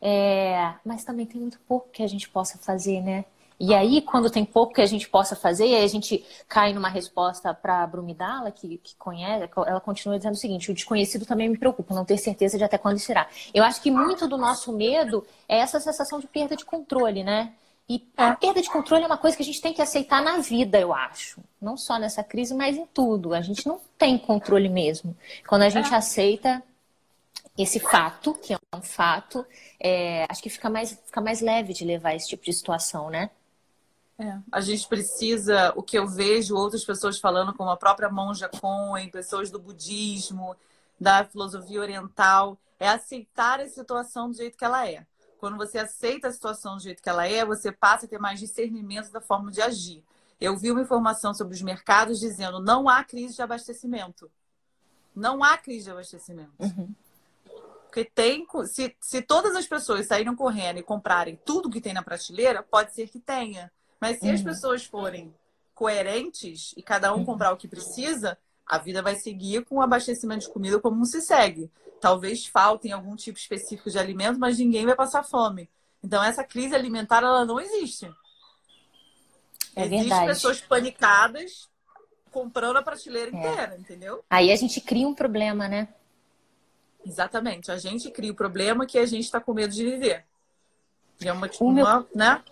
é... 0.00 0.74
mas 0.84 1.04
também 1.04 1.24
tem 1.24 1.40
muito 1.40 1.60
pouco 1.60 1.88
que 1.90 2.02
a 2.02 2.08
gente 2.08 2.28
possa 2.28 2.58
fazer, 2.58 3.00
né? 3.00 3.24
E 3.64 3.72
aí, 3.74 4.02
quando 4.02 4.28
tem 4.28 4.44
pouco 4.44 4.74
que 4.74 4.80
a 4.80 4.86
gente 4.86 5.08
possa 5.08 5.36
fazer, 5.36 5.64
aí 5.64 5.84
a 5.84 5.86
gente 5.86 6.24
cai 6.48 6.72
numa 6.72 6.88
resposta 6.88 7.54
para 7.54 7.84
a 7.84 7.86
Brumidala, 7.86 8.50
que, 8.50 8.78
que 8.78 8.96
conhece, 8.96 9.48
ela 9.66 9.80
continua 9.80 10.16
dizendo 10.16 10.34
o 10.34 10.36
seguinte: 10.36 10.68
o 10.68 10.74
desconhecido 10.74 11.24
também 11.24 11.48
me 11.48 11.56
preocupa, 11.56 11.94
não 11.94 12.04
ter 12.04 12.18
certeza 12.18 12.58
de 12.58 12.64
até 12.64 12.76
quando 12.76 12.98
será. 12.98 13.28
Eu 13.54 13.62
acho 13.62 13.80
que 13.80 13.88
muito 13.88 14.26
do 14.26 14.36
nosso 14.36 14.72
medo 14.72 15.24
é 15.48 15.58
essa 15.58 15.78
sensação 15.78 16.18
de 16.18 16.26
perda 16.26 16.56
de 16.56 16.64
controle, 16.64 17.22
né? 17.22 17.52
E 17.92 18.08
a 18.16 18.34
perda 18.34 18.62
de 18.62 18.70
controle 18.70 19.04
é 19.04 19.06
uma 19.06 19.18
coisa 19.18 19.36
que 19.36 19.42
a 19.42 19.44
gente 19.44 19.60
tem 19.60 19.74
que 19.74 19.82
aceitar 19.82 20.22
na 20.22 20.38
vida, 20.38 20.80
eu 20.80 20.94
acho. 20.94 21.42
Não 21.60 21.76
só 21.76 21.98
nessa 21.98 22.24
crise, 22.24 22.54
mas 22.54 22.74
em 22.74 22.86
tudo. 22.86 23.34
A 23.34 23.42
gente 23.42 23.66
não 23.66 23.78
tem 23.98 24.16
controle 24.16 24.66
mesmo. 24.66 25.14
Quando 25.46 25.60
a 25.60 25.68
gente 25.68 25.92
é. 25.92 25.96
aceita 25.98 26.62
esse 27.58 27.78
fato, 27.78 28.32
que 28.32 28.54
é 28.54 28.58
um 28.74 28.80
fato, 28.80 29.44
é, 29.78 30.24
acho 30.26 30.42
que 30.42 30.48
fica 30.48 30.70
mais, 30.70 30.98
fica 31.04 31.20
mais 31.20 31.42
leve 31.42 31.74
de 31.74 31.84
levar 31.84 32.14
esse 32.14 32.30
tipo 32.30 32.42
de 32.42 32.54
situação, 32.54 33.10
né? 33.10 33.28
É. 34.18 34.38
A 34.50 34.62
gente 34.62 34.88
precisa, 34.88 35.74
o 35.76 35.82
que 35.82 35.98
eu 35.98 36.06
vejo 36.06 36.56
outras 36.56 36.86
pessoas 36.86 37.20
falando, 37.20 37.52
como 37.52 37.68
a 37.68 37.76
própria 37.76 38.08
monja 38.08 38.48
Coen, 38.48 39.10
pessoas 39.10 39.50
do 39.50 39.58
budismo, 39.58 40.56
da 40.98 41.26
filosofia 41.26 41.78
oriental, 41.78 42.56
é 42.80 42.88
aceitar 42.88 43.60
a 43.60 43.68
situação 43.68 44.30
do 44.30 44.36
jeito 44.38 44.56
que 44.56 44.64
ela 44.64 44.88
é. 44.88 45.06
Quando 45.42 45.56
você 45.56 45.76
aceita 45.76 46.28
a 46.28 46.32
situação 46.32 46.76
do 46.76 46.82
jeito 46.84 47.02
que 47.02 47.08
ela 47.08 47.26
é, 47.26 47.44
você 47.44 47.72
passa 47.72 48.06
a 48.06 48.08
ter 48.08 48.20
mais 48.20 48.38
discernimento 48.38 49.10
da 49.10 49.20
forma 49.20 49.50
de 49.50 49.60
agir. 49.60 50.04
Eu 50.40 50.56
vi 50.56 50.70
uma 50.70 50.82
informação 50.82 51.34
sobre 51.34 51.52
os 51.52 51.60
mercados 51.60 52.20
dizendo 52.20 52.60
não 52.60 52.88
há 52.88 53.02
crise 53.02 53.34
de 53.34 53.42
abastecimento. 53.42 54.30
Não 55.12 55.42
há 55.42 55.58
crise 55.58 55.86
de 55.86 55.90
abastecimento. 55.90 56.52
Uhum. 56.60 56.94
Porque 57.82 58.04
tem. 58.04 58.46
Se, 58.66 58.96
se 59.00 59.20
todas 59.20 59.56
as 59.56 59.66
pessoas 59.66 60.06
saíram 60.06 60.36
correndo 60.36 60.78
e 60.78 60.82
comprarem 60.84 61.34
tudo 61.44 61.68
que 61.68 61.80
tem 61.80 61.92
na 61.92 62.04
prateleira, 62.04 62.62
pode 62.62 62.94
ser 62.94 63.08
que 63.08 63.18
tenha. 63.18 63.68
Mas 64.00 64.20
se 64.20 64.28
uhum. 64.28 64.34
as 64.34 64.42
pessoas 64.42 64.84
forem 64.84 65.34
coerentes 65.74 66.72
e 66.76 66.84
cada 66.84 67.12
um 67.12 67.24
comprar 67.24 67.52
o 67.52 67.56
que 67.56 67.66
precisa, 67.66 68.38
a 68.66 68.78
vida 68.78 69.02
vai 69.02 69.16
seguir 69.16 69.64
com 69.64 69.76
o 69.76 69.82
abastecimento 69.82 70.46
de 70.46 70.52
comida 70.52 70.78
como 70.78 71.04
se 71.04 71.20
segue. 71.20 71.70
Talvez 72.00 72.46
faltem 72.46 72.92
algum 72.92 73.14
tipo 73.14 73.38
específico 73.38 73.90
de 73.90 73.98
alimento, 73.98 74.38
mas 74.38 74.58
ninguém 74.58 74.86
vai 74.86 74.96
passar 74.96 75.22
fome. 75.22 75.68
Então, 76.02 76.22
essa 76.22 76.42
crise 76.42 76.74
alimentar, 76.74 77.18
ela 77.22 77.44
não 77.44 77.60
existe. 77.60 78.06
É 79.76 79.82
Existem 79.82 80.00
verdade. 80.00 80.26
pessoas 80.26 80.60
panicadas 80.60 81.70
comprando 82.30 82.76
a 82.78 82.82
prateleira 82.82 83.30
é. 83.30 83.38
inteira, 83.38 83.76
entendeu? 83.78 84.24
Aí 84.28 84.50
a 84.50 84.56
gente 84.56 84.80
cria 84.80 85.06
um 85.06 85.14
problema, 85.14 85.68
né? 85.68 85.88
Exatamente. 87.04 87.70
A 87.70 87.78
gente 87.78 88.10
cria 88.10 88.32
o 88.32 88.34
problema 88.34 88.86
que 88.86 88.98
a 88.98 89.06
gente 89.06 89.24
está 89.24 89.40
com 89.40 89.54
medo 89.54 89.72
de 89.72 89.84
viver. 89.84 90.24
E 91.20 91.28
é 91.28 91.32
uma, 91.32 91.48
uma 91.60 91.72
meu... 91.72 92.08
né? 92.14 92.42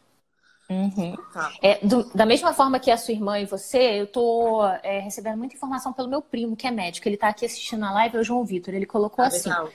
Uhum. 0.71 1.17
Tá. 1.33 1.53
É, 1.61 1.85
do, 1.85 2.05
da 2.15 2.25
mesma 2.25 2.55
forma 2.55 2.79
que 2.79 2.93
a 2.93 2.97
sua 2.97 3.13
irmã 3.13 3.41
e 3.41 3.45
você, 3.45 4.01
eu 4.01 4.07
tô 4.07 4.65
é, 4.85 5.01
recebendo 5.01 5.37
muita 5.37 5.57
informação 5.57 5.93
pelo 5.93 6.09
meu 6.09 6.23
primo, 6.23 6.55
que 6.55 6.67
é 6.67 6.71
médico. 6.71 7.09
Ele 7.09 7.17
está 7.17 7.29
aqui 7.29 7.45
assistindo 7.45 7.85
a 7.85 7.91
live, 7.91 8.17
é 8.17 8.21
o 8.21 8.25
João 8.25 8.45
Vitor. 8.45 8.73
Ele 8.73 8.87
colocou 8.87 9.25
ah, 9.25 9.29
assim: 9.29 9.49
legal. 9.49 9.69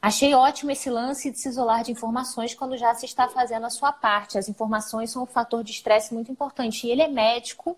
Achei 0.00 0.34
ótimo 0.34 0.70
esse 0.70 0.88
lance 0.88 1.30
de 1.30 1.38
se 1.38 1.46
isolar 1.50 1.84
de 1.84 1.92
informações 1.92 2.54
quando 2.54 2.74
já 2.74 2.94
se 2.94 3.04
está 3.04 3.28
fazendo 3.28 3.66
a 3.66 3.70
sua 3.70 3.92
parte. 3.92 4.38
As 4.38 4.48
informações 4.48 5.10
são 5.10 5.24
um 5.24 5.26
fator 5.26 5.62
de 5.62 5.72
estresse 5.72 6.14
muito 6.14 6.32
importante. 6.32 6.86
E 6.86 6.90
ele 6.90 7.02
é 7.02 7.08
médico 7.08 7.76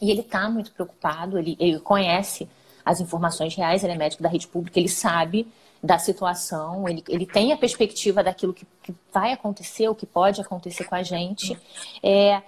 e 0.00 0.10
ele 0.10 0.22
está 0.22 0.48
muito 0.48 0.72
preocupado, 0.72 1.38
ele, 1.38 1.54
ele 1.60 1.78
conhece 1.78 2.48
as 2.84 3.00
informações 3.00 3.54
reais, 3.54 3.84
ele 3.84 3.92
é 3.92 3.96
médico 3.96 4.22
da 4.22 4.30
rede 4.30 4.48
pública, 4.48 4.80
ele 4.80 4.88
sabe 4.88 5.46
da 5.82 5.98
situação, 5.98 6.88
ele, 6.88 7.02
ele 7.08 7.26
tem 7.26 7.52
a 7.52 7.56
perspectiva 7.56 8.22
daquilo 8.22 8.54
que, 8.54 8.64
que 8.82 8.94
vai 9.12 9.32
acontecer, 9.32 9.88
o 9.88 9.94
que 9.94 10.06
pode 10.06 10.40
acontecer 10.40 10.84
com 10.84 10.94
a 10.94 11.02
gente. 11.02 11.58
É, 12.02 12.40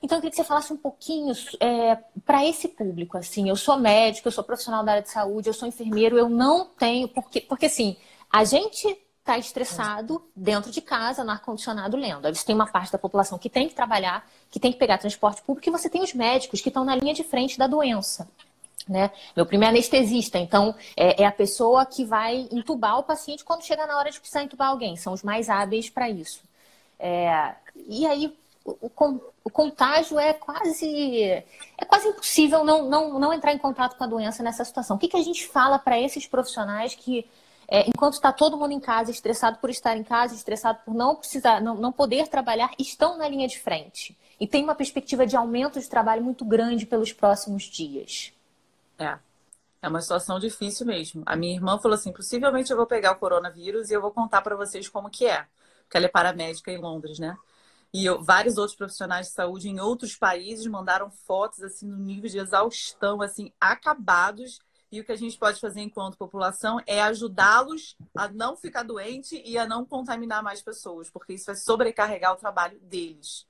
então, 0.00 0.18
eu 0.18 0.22
queria 0.22 0.30
que 0.30 0.36
você 0.36 0.44
falasse 0.44 0.72
um 0.72 0.76
pouquinho 0.76 1.34
é, 1.58 1.98
para 2.24 2.44
esse 2.46 2.68
público. 2.68 3.18
Assim, 3.18 3.48
eu 3.48 3.56
sou 3.56 3.76
médico, 3.76 4.28
eu 4.28 4.32
sou 4.32 4.44
profissional 4.44 4.84
da 4.84 4.92
área 4.92 5.02
de 5.02 5.10
saúde, 5.10 5.48
eu 5.48 5.54
sou 5.54 5.66
enfermeiro, 5.66 6.16
eu 6.16 6.28
não 6.28 6.66
tenho. 6.66 7.08
Porque, 7.08 7.40
porque 7.40 7.66
assim, 7.66 7.96
a 8.30 8.44
gente 8.44 8.96
está 9.18 9.36
estressado 9.36 10.22
dentro 10.36 10.70
de 10.70 10.80
casa, 10.80 11.24
no 11.24 11.32
ar-condicionado, 11.32 11.96
lendo. 11.96 12.32
Você 12.32 12.46
tem 12.46 12.54
uma 12.54 12.70
parte 12.70 12.92
da 12.92 12.98
população 12.98 13.36
que 13.36 13.50
tem 13.50 13.68
que 13.68 13.74
trabalhar, 13.74 14.24
que 14.48 14.60
tem 14.60 14.70
que 14.70 14.78
pegar 14.78 14.98
transporte 14.98 15.42
público, 15.42 15.68
e 15.68 15.72
você 15.72 15.90
tem 15.90 16.02
os 16.02 16.14
médicos 16.14 16.60
que 16.60 16.68
estão 16.68 16.84
na 16.84 16.94
linha 16.94 17.12
de 17.12 17.24
frente 17.24 17.58
da 17.58 17.66
doença. 17.66 18.28
Né? 18.88 19.10
Meu 19.34 19.44
primo 19.44 19.64
é 19.64 19.68
anestesista, 19.68 20.38
então 20.38 20.72
é, 20.96 21.22
é, 21.22 21.26
a 21.26 21.32
pessoa 21.32 21.84
que 21.84 22.04
vai 22.04 22.46
entubar 22.52 23.00
o 23.00 23.02
paciente 23.02 23.44
quando 23.44 23.64
chega 23.64 23.84
na 23.84 23.98
hora 23.98 24.10
de 24.10 24.20
precisar 24.20 24.44
entubar 24.44 24.68
alguém. 24.68 24.96
São 24.96 25.12
os 25.12 25.24
mais 25.24 25.50
hábeis 25.50 25.90
para 25.90 26.08
isso. 26.08 26.40
É, 26.98 27.52
e 27.88 28.06
aí 28.06 28.32
o, 28.64 28.90
o, 29.44 29.50
contágio 29.50 30.18
é 30.18 30.32
quase 30.32 31.22
é 31.22 31.84
quase 31.86 32.08
impossível 32.08 32.64
não, 32.64 32.88
não, 32.88 33.18
não 33.18 33.32
entrar 33.32 33.52
em 33.52 33.58
contato 33.58 33.96
com 33.96 34.04
a 34.04 34.06
doença 34.06 34.42
nessa 34.42 34.64
situação. 34.64 34.96
O 34.96 34.98
que, 34.98 35.08
que 35.08 35.16
a 35.16 35.22
gente 35.22 35.46
fala 35.46 35.78
para 35.78 36.00
esses 36.00 36.26
profissionais 36.26 36.94
que 36.94 37.26
é, 37.68 37.88
enquanto 37.88 38.14
está 38.14 38.32
todo 38.32 38.56
mundo 38.56 38.72
em 38.72 38.80
casa, 38.80 39.10
estressado 39.10 39.58
por 39.58 39.70
estar 39.70 39.96
em 39.96 40.04
casa, 40.04 40.34
estressado 40.34 40.78
por 40.84 40.94
não 40.94 41.16
precisar, 41.16 41.60
não, 41.60 41.74
não 41.74 41.90
poder 41.90 42.28
trabalhar, 42.28 42.70
estão 42.78 43.18
na 43.18 43.28
linha 43.28 43.48
de 43.48 43.58
frente. 43.58 44.16
E 44.38 44.46
tem 44.46 44.62
uma 44.62 44.74
perspectiva 44.74 45.26
de 45.26 45.36
aumento 45.36 45.80
de 45.80 45.88
trabalho 45.88 46.22
muito 46.22 46.44
grande 46.44 46.86
pelos 46.86 47.12
próximos 47.12 47.64
dias. 47.64 48.32
É. 48.98 49.18
É 49.82 49.88
uma 49.88 50.00
situação 50.00 50.38
difícil 50.38 50.86
mesmo. 50.86 51.22
A 51.26 51.36
minha 51.36 51.54
irmã 51.54 51.78
falou 51.78 51.94
assim: 51.94 52.12
possivelmente 52.12 52.70
eu 52.70 52.76
vou 52.76 52.86
pegar 52.86 53.12
o 53.12 53.16
coronavírus 53.16 53.90
e 53.90 53.94
eu 53.94 54.00
vou 54.00 54.10
contar 54.10 54.42
para 54.42 54.56
vocês 54.56 54.88
como 54.88 55.10
que 55.10 55.26
é. 55.26 55.46
Porque 55.82 55.96
ela 55.96 56.06
é 56.06 56.08
paramédica 56.08 56.72
em 56.72 56.78
Londres, 56.78 57.18
né? 57.18 57.36
E 57.94 58.04
eu, 58.04 58.22
vários 58.22 58.58
outros 58.58 58.76
profissionais 58.76 59.28
de 59.28 59.32
saúde 59.32 59.68
em 59.68 59.80
outros 59.80 60.16
países 60.16 60.66
mandaram 60.66 61.10
fotos 61.10 61.62
assim 61.62 61.86
no 61.86 61.96
nível 61.96 62.28
de 62.28 62.38
exaustão, 62.38 63.22
assim, 63.22 63.52
acabados 63.60 64.60
e 64.90 65.00
o 65.00 65.04
que 65.04 65.12
a 65.12 65.16
gente 65.16 65.38
pode 65.38 65.60
fazer 65.60 65.80
enquanto 65.80 66.16
população 66.16 66.80
é 66.86 67.02
ajudá-los 67.02 67.96
a 68.16 68.28
não 68.28 68.56
ficar 68.56 68.82
doente 68.82 69.40
e 69.44 69.58
a 69.58 69.66
não 69.66 69.84
contaminar 69.84 70.42
mais 70.42 70.62
pessoas, 70.62 71.10
porque 71.10 71.34
isso 71.34 71.46
vai 71.46 71.56
sobrecarregar 71.56 72.32
o 72.32 72.36
trabalho 72.36 72.78
deles. 72.80 73.46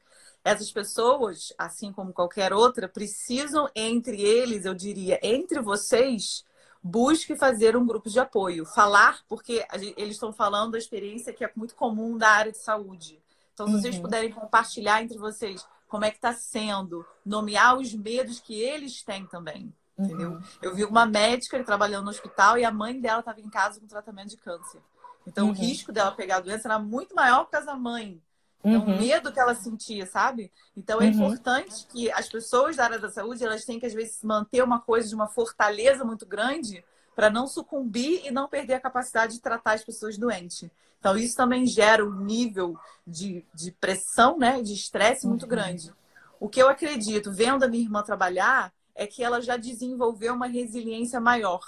Essas 0.46 0.70
pessoas, 0.70 1.52
assim 1.59 1.92
como 1.92 2.12
qualquer 2.12 2.52
outra, 2.52 2.88
precisam 2.88 3.68
entre 3.74 4.22
eles, 4.22 4.64
eu 4.64 4.74
diria, 4.74 5.18
entre 5.20 5.61
vocês, 5.61 6.44
busque 6.80 7.35
fazer 7.35 7.76
um 7.76 7.85
grupo 7.85 8.09
de 8.09 8.20
apoio. 8.20 8.64
Falar, 8.64 9.24
porque 9.28 9.66
eles 9.96 10.14
estão 10.14 10.32
falando 10.32 10.70
da 10.70 10.78
experiência 10.78 11.32
que 11.32 11.44
é 11.44 11.50
muito 11.56 11.74
comum 11.74 12.16
da 12.16 12.28
área 12.28 12.52
de 12.52 12.59
saúde. 12.59 13.20
Então, 13.52 13.66
se 13.66 13.72
uhum. 13.72 13.80
vocês 13.80 13.98
puderem 13.98 14.30
compartilhar 14.30 15.02
entre 15.02 15.18
vocês 15.18 15.66
como 15.88 16.04
é 16.04 16.11
que 16.12 16.18
está 16.18 16.32
sendo, 16.32 17.04
nomear 17.24 17.76
os 17.76 17.92
medos 17.92 18.38
que 18.38 18.54
eles 18.54 19.02
têm 19.02 19.26
também. 19.26 19.74
Entendeu? 19.98 20.30
Uhum. 20.30 20.42
Eu 20.62 20.76
vi 20.76 20.85
uma 20.85 21.06
médica 21.06 21.61
trabalhando 21.64 22.04
no 22.04 22.11
hospital 22.11 22.56
e 22.56 22.64
a 22.64 22.70
mãe 22.70 23.00
dela 23.00 23.18
estava 23.18 23.40
em 23.40 23.50
casa 23.50 23.80
com 23.80 23.87
tratamento 23.88 24.28
de 24.28 24.37
câncer. 24.37 24.80
Então, 25.26 25.46
uhum. 25.46 25.50
o 25.50 25.56
risco 25.56 25.90
dela 25.90 26.12
pegar 26.12 26.37
a 26.37 26.40
doença 26.40 26.68
era 26.68 26.78
muito 26.78 27.16
maior 27.16 27.46
por 27.46 27.50
causa 27.50 27.66
da 27.66 27.74
mãe. 27.74 28.22
Uhum. 28.66 28.96
o 28.96 28.98
medo 28.98 29.33
que 29.33 29.38
ela 29.38 29.55
sentia, 29.55 30.07
sabe? 30.07 30.50
Então, 30.76 31.00
é 31.00 31.05
uhum. 31.05 31.11
importante 31.12 31.87
que 31.87 32.11
as 32.11 32.29
pessoas 32.29 32.76
da 32.76 32.85
área 32.85 32.98
da 32.98 33.09
saúde, 33.09 33.44
elas 33.44 33.64
têm 33.64 33.79
que, 33.79 33.87
às 33.87 33.94
vezes, 33.94 34.22
manter 34.24 34.62
uma 34.62 34.81
coisa 34.81 35.09
de 35.09 35.14
uma 35.14 35.29
fortaleza 35.29 36.05
muito 36.05 36.26
grande 36.26 36.85
para 37.14 37.31
não 37.31 37.46
sucumbir 37.46 38.26
e 38.26 38.31
não 38.31 38.48
perder 38.48 38.74
a 38.74 38.81
capacidade 38.81 39.35
de 39.35 39.40
tratar 39.40 39.74
as 39.74 39.85
pessoas 39.85 40.18
doentes. 40.18 40.68
Então, 40.98 41.16
isso 41.16 41.37
também 41.37 41.64
gera 41.64 42.05
um 42.05 42.24
nível 42.24 42.76
de, 43.07 43.46
de 43.55 43.70
pressão, 43.70 44.37
né? 44.37 44.61
De 44.61 44.74
estresse 44.74 45.26
muito 45.26 45.44
uhum. 45.44 45.48
grande. 45.48 45.94
O 46.40 46.48
que 46.48 46.61
eu 46.61 46.68
acredito, 46.68 47.33
vendo 47.33 47.62
a 47.62 47.68
minha 47.68 47.85
irmã 47.85 48.02
trabalhar, 48.02 48.72
é 48.94 49.07
que 49.07 49.22
ela 49.22 49.40
já 49.40 49.57
desenvolveu 49.57 50.35
uma 50.35 50.46
resiliência 50.46 51.20
maior. 51.20 51.62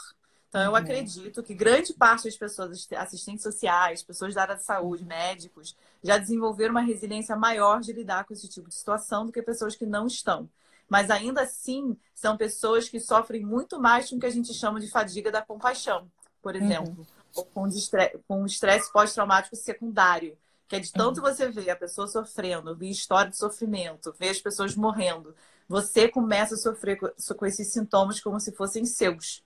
Então, 0.48 0.62
eu 0.62 0.70
uhum. 0.70 0.76
acredito 0.76 1.42
que 1.42 1.54
grande 1.54 1.92
parte 1.92 2.24
das 2.24 2.36
pessoas, 2.36 2.88
assistentes 2.96 3.42
sociais, 3.42 4.02
pessoas 4.02 4.34
da 4.34 4.42
área 4.42 4.56
de 4.56 4.64
saúde, 4.64 5.04
médicos, 5.04 5.76
já 6.02 6.16
desenvolveram 6.16 6.70
uma 6.70 6.80
resiliência 6.80 7.36
maior 7.36 7.80
de 7.80 7.92
lidar 7.92 8.24
com 8.24 8.32
esse 8.32 8.48
tipo 8.48 8.68
de 8.68 8.74
situação 8.74 9.26
do 9.26 9.32
que 9.32 9.42
pessoas 9.42 9.76
que 9.76 9.84
não 9.84 10.06
estão. 10.06 10.48
Mas 10.88 11.10
ainda 11.10 11.42
assim, 11.42 11.96
são 12.14 12.36
pessoas 12.36 12.88
que 12.88 12.98
sofrem 12.98 13.44
muito 13.44 13.78
mais 13.78 14.08
com 14.08 14.16
o 14.16 14.20
que 14.20 14.24
a 14.24 14.30
gente 14.30 14.54
chama 14.54 14.80
de 14.80 14.90
fadiga 14.90 15.30
da 15.30 15.42
compaixão, 15.42 16.10
por 16.40 16.54
uhum. 16.54 16.62
exemplo, 16.62 16.96
uhum. 16.98 17.06
ou 17.36 18.18
com 18.26 18.46
estresse 18.46 18.90
pós-traumático 18.90 19.54
secundário, 19.54 20.36
que 20.66 20.76
é 20.76 20.80
de 20.80 20.90
tanto 20.90 21.18
uhum. 21.18 21.24
você 21.24 21.50
ver 21.50 21.68
a 21.68 21.76
pessoa 21.76 22.06
sofrendo, 22.06 22.74
ver 22.74 22.88
história 22.88 23.30
de 23.30 23.36
sofrimento, 23.36 24.14
ver 24.18 24.30
as 24.30 24.40
pessoas 24.40 24.74
morrendo, 24.74 25.34
você 25.68 26.08
começa 26.08 26.54
a 26.54 26.58
sofrer 26.58 26.98
com 26.98 27.44
esses 27.44 27.70
sintomas 27.70 28.18
como 28.18 28.40
se 28.40 28.52
fossem 28.52 28.86
seus. 28.86 29.44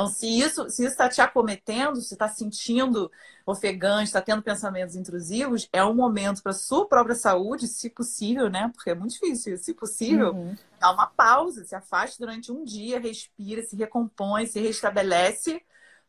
Então, 0.00 0.08
se 0.08 0.26
isso 0.26 0.70
se 0.70 0.82
está 0.84 1.10
te 1.10 1.20
acometendo, 1.20 2.00
se 2.00 2.14
está 2.14 2.26
sentindo 2.26 3.12
ofegante, 3.44 4.04
está 4.04 4.22
tendo 4.22 4.42
pensamentos 4.42 4.96
intrusivos, 4.96 5.68
é 5.74 5.84
um 5.84 5.94
momento 5.94 6.42
para 6.42 6.54
sua 6.54 6.88
própria 6.88 7.14
saúde, 7.14 7.68
se 7.68 7.90
possível, 7.90 8.48
né? 8.48 8.70
Porque 8.74 8.88
é 8.88 8.94
muito 8.94 9.12
difícil, 9.12 9.58
se 9.58 9.74
possível, 9.74 10.32
uhum. 10.32 10.56
dá 10.80 10.90
uma 10.90 11.06
pausa, 11.06 11.64
se 11.64 11.74
afaste 11.74 12.18
durante 12.18 12.50
um 12.50 12.64
dia, 12.64 12.98
respira, 12.98 13.62
se 13.62 13.76
recompõe, 13.76 14.46
se 14.46 14.58
restabelece, 14.58 15.60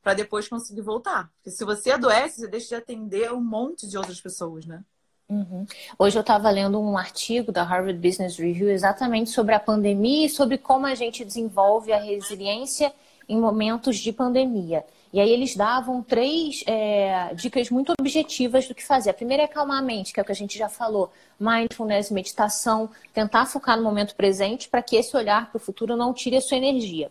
para 0.01 0.13
depois 0.13 0.47
conseguir 0.47 0.81
voltar. 0.81 1.29
Porque 1.35 1.51
se 1.51 1.65
você 1.65 1.91
adoece, 1.91 2.39
você 2.39 2.47
deixa 2.47 2.69
de 2.69 2.75
atender 2.75 3.33
um 3.33 3.41
monte 3.41 3.87
de 3.87 3.97
outras 3.97 4.21
pessoas, 4.21 4.65
né? 4.65 4.85
Uhum. 5.27 5.65
Hoje 5.99 6.17
eu 6.17 6.21
estava 6.21 6.49
lendo 6.49 6.79
um 6.79 6.97
artigo 6.97 7.51
da 7.51 7.63
Harvard 7.63 7.99
Business 7.99 8.37
Review 8.37 8.69
exatamente 8.69 9.31
sobre 9.31 9.53
a 9.53 9.59
pandemia 9.59 10.27
e 10.27 10.29
sobre 10.29 10.57
como 10.57 10.85
a 10.85 10.95
gente 10.95 11.25
desenvolve 11.25 11.91
a 11.91 11.99
resiliência 11.99 12.93
em 13.31 13.39
momentos 13.39 13.97
de 13.97 14.11
pandemia. 14.11 14.83
E 15.13 15.19
aí 15.19 15.29
eles 15.29 15.55
davam 15.55 16.03
três 16.03 16.63
é, 16.67 17.33
dicas 17.33 17.69
muito 17.69 17.93
objetivas 17.97 18.67
do 18.67 18.75
que 18.75 18.85
fazer. 18.85 19.09
A 19.09 19.13
primeira 19.13 19.43
é 19.43 19.45
acalmar 19.45 19.79
a 19.79 19.81
mente, 19.81 20.11
que 20.11 20.19
é 20.19 20.23
o 20.23 20.25
que 20.25 20.31
a 20.33 20.35
gente 20.35 20.57
já 20.57 20.67
falou. 20.67 21.11
Mindfulness, 21.39 22.11
meditação, 22.11 22.89
tentar 23.13 23.45
focar 23.45 23.77
no 23.77 23.83
momento 23.83 24.15
presente 24.15 24.67
para 24.67 24.81
que 24.81 24.97
esse 24.97 25.15
olhar 25.15 25.49
para 25.49 25.57
o 25.57 25.61
futuro 25.61 25.95
não 25.95 26.13
tire 26.13 26.35
a 26.35 26.41
sua 26.41 26.57
energia. 26.57 27.09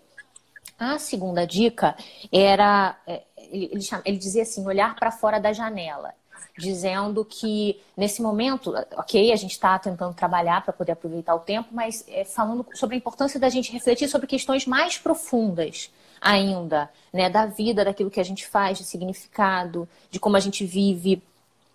A 0.78 0.98
segunda 0.98 1.46
dica 1.46 1.96
era, 2.30 2.96
é, 3.06 3.22
ele, 3.50 3.70
ele, 3.72 3.82
chama, 3.82 4.02
ele 4.04 4.18
dizia 4.18 4.42
assim, 4.42 4.66
olhar 4.66 4.94
para 4.94 5.10
fora 5.10 5.38
da 5.38 5.52
janela 5.52 6.14
dizendo 6.58 7.24
que 7.24 7.80
nesse 7.96 8.20
momento, 8.20 8.74
ok, 8.96 9.32
a 9.32 9.36
gente 9.36 9.52
está 9.52 9.78
tentando 9.78 10.14
trabalhar 10.14 10.62
para 10.62 10.72
poder 10.72 10.92
aproveitar 10.92 11.34
o 11.34 11.40
tempo, 11.40 11.68
mas 11.72 12.04
é, 12.08 12.24
falando 12.24 12.66
sobre 12.74 12.96
a 12.96 12.98
importância 12.98 13.40
da 13.40 13.48
gente 13.48 13.72
refletir 13.72 14.08
sobre 14.08 14.26
questões 14.26 14.66
mais 14.66 14.98
profundas 14.98 15.90
ainda, 16.20 16.90
né, 17.12 17.30
da 17.30 17.46
vida, 17.46 17.84
daquilo 17.84 18.10
que 18.10 18.20
a 18.20 18.24
gente 18.24 18.46
faz, 18.46 18.78
de 18.78 18.84
significado, 18.84 19.88
de 20.10 20.20
como 20.20 20.36
a 20.36 20.40
gente 20.40 20.64
vive. 20.64 21.22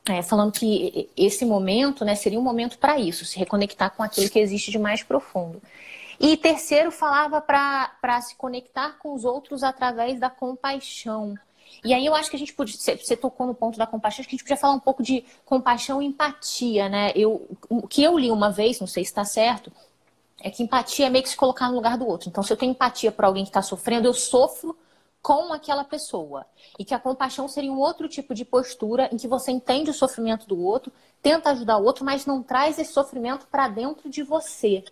É, 0.08 0.22
falando 0.22 0.52
que 0.52 1.10
esse 1.18 1.44
momento 1.46 2.06
né, 2.06 2.14
seria 2.14 2.40
um 2.40 2.44
momento 2.44 2.78
para 2.78 3.00
isso, 3.00 3.26
se 3.26 3.40
reconectar 3.40 3.90
com 3.90 4.04
aquilo 4.04 4.30
que 4.30 4.38
existe 4.38 4.70
de 4.70 4.78
mais 4.78 5.02
profundo. 5.02 5.60
E 6.20 6.38
terceiro, 6.38 6.92
falava 6.92 7.42
para 7.42 8.22
se 8.22 8.36
conectar 8.36 8.98
com 9.00 9.14
os 9.16 9.26
outros 9.26 9.64
através 9.64 10.20
da 10.20 10.30
compaixão. 10.30 11.36
E 11.84 11.94
aí 11.94 12.06
eu 12.06 12.16
acho 12.16 12.30
que 12.30 12.36
a 12.36 12.40
gente 12.40 12.54
podia, 12.54 12.76
você 12.78 13.18
tocou 13.18 13.46
no 13.46 13.54
ponto 13.54 13.78
da 13.78 13.86
compaixão, 13.86 14.22
acho 14.22 14.30
que 14.30 14.36
a 14.36 14.38
gente 14.38 14.44
podia 14.44 14.58
falar 14.58 14.74
um 14.74 14.80
pouco 14.80 15.04
de 15.04 15.24
compaixão 15.44 16.02
e 16.02 16.06
empatia, 16.06 16.88
né? 16.88 17.12
Eu, 17.16 17.48
o 17.70 17.88
que 17.88 18.04
eu 18.04 18.18
li 18.18 18.32
uma 18.32 18.52
vez, 18.52 18.80
não 18.80 18.88
sei 18.88 19.04
se 19.04 19.12
está 19.12 19.26
certo, 19.26 19.72
é 20.46 20.52
que 20.52 20.62
empatia 20.62 21.08
é 21.08 21.10
meio 21.10 21.24
que 21.24 21.30
se 21.32 21.36
colocar 21.36 21.70
no 21.70 21.74
lugar 21.74 21.98
do 21.98 22.06
outro. 22.06 22.30
Então, 22.30 22.44
se 22.44 22.54
eu 22.54 22.56
tenho 22.56 22.70
empatia 22.70 23.12
por 23.12 23.26
alguém 23.26 23.44
que 23.44 23.50
está 23.50 23.64
sofrendo, 23.64 24.08
eu 24.08 24.14
sofro 24.14 24.78
com 25.20 25.52
aquela 25.52 25.84
pessoa. 25.84 26.46
E 26.78 26.86
que 26.86 26.94
a 26.94 27.00
compaixão 27.00 27.48
seria 27.48 27.72
um 27.72 27.80
outro 27.80 28.08
tipo 28.08 28.36
de 28.36 28.46
postura 28.46 29.10
em 29.12 29.18
que 29.18 29.28
você 29.28 29.52
entende 29.52 29.90
o 29.90 29.94
sofrimento 29.94 30.46
do 30.46 30.62
outro, 30.62 30.94
tenta 31.20 31.50
ajudar 31.50 31.78
o 31.78 31.84
outro, 31.84 32.06
mas 32.06 32.28
não 32.28 32.44
traz 32.44 32.78
esse 32.78 32.94
sofrimento 32.94 33.48
para 33.48 33.68
dentro 33.68 34.08
de 34.08 34.22
você. 34.22 34.86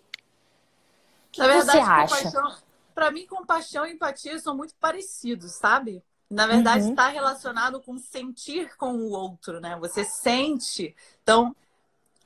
O 1.28 1.32
que, 1.32 1.39
Na 1.39 1.48
verdade, 1.48 2.10
você 2.10 2.18
acha? 2.18 2.62
Para 2.96 3.12
mim, 3.12 3.28
compaixão 3.28 3.86
e 3.86 3.92
empatia 3.92 4.39
são 4.39 4.58
muito 4.58 4.74
parecidos, 4.80 5.52
sabe? 5.52 6.02
Na 6.32 6.48
verdade, 6.48 6.89
está 6.89 7.10
uhum. 7.10 7.13
relacionado 7.13 7.80
com 7.80 7.96
sentir 8.00 8.76
com 8.76 8.94
o 8.94 9.12
outro, 9.12 9.60
né? 9.60 9.78
Você 9.80 10.04
sente. 10.04 10.96
Então, 11.22 11.56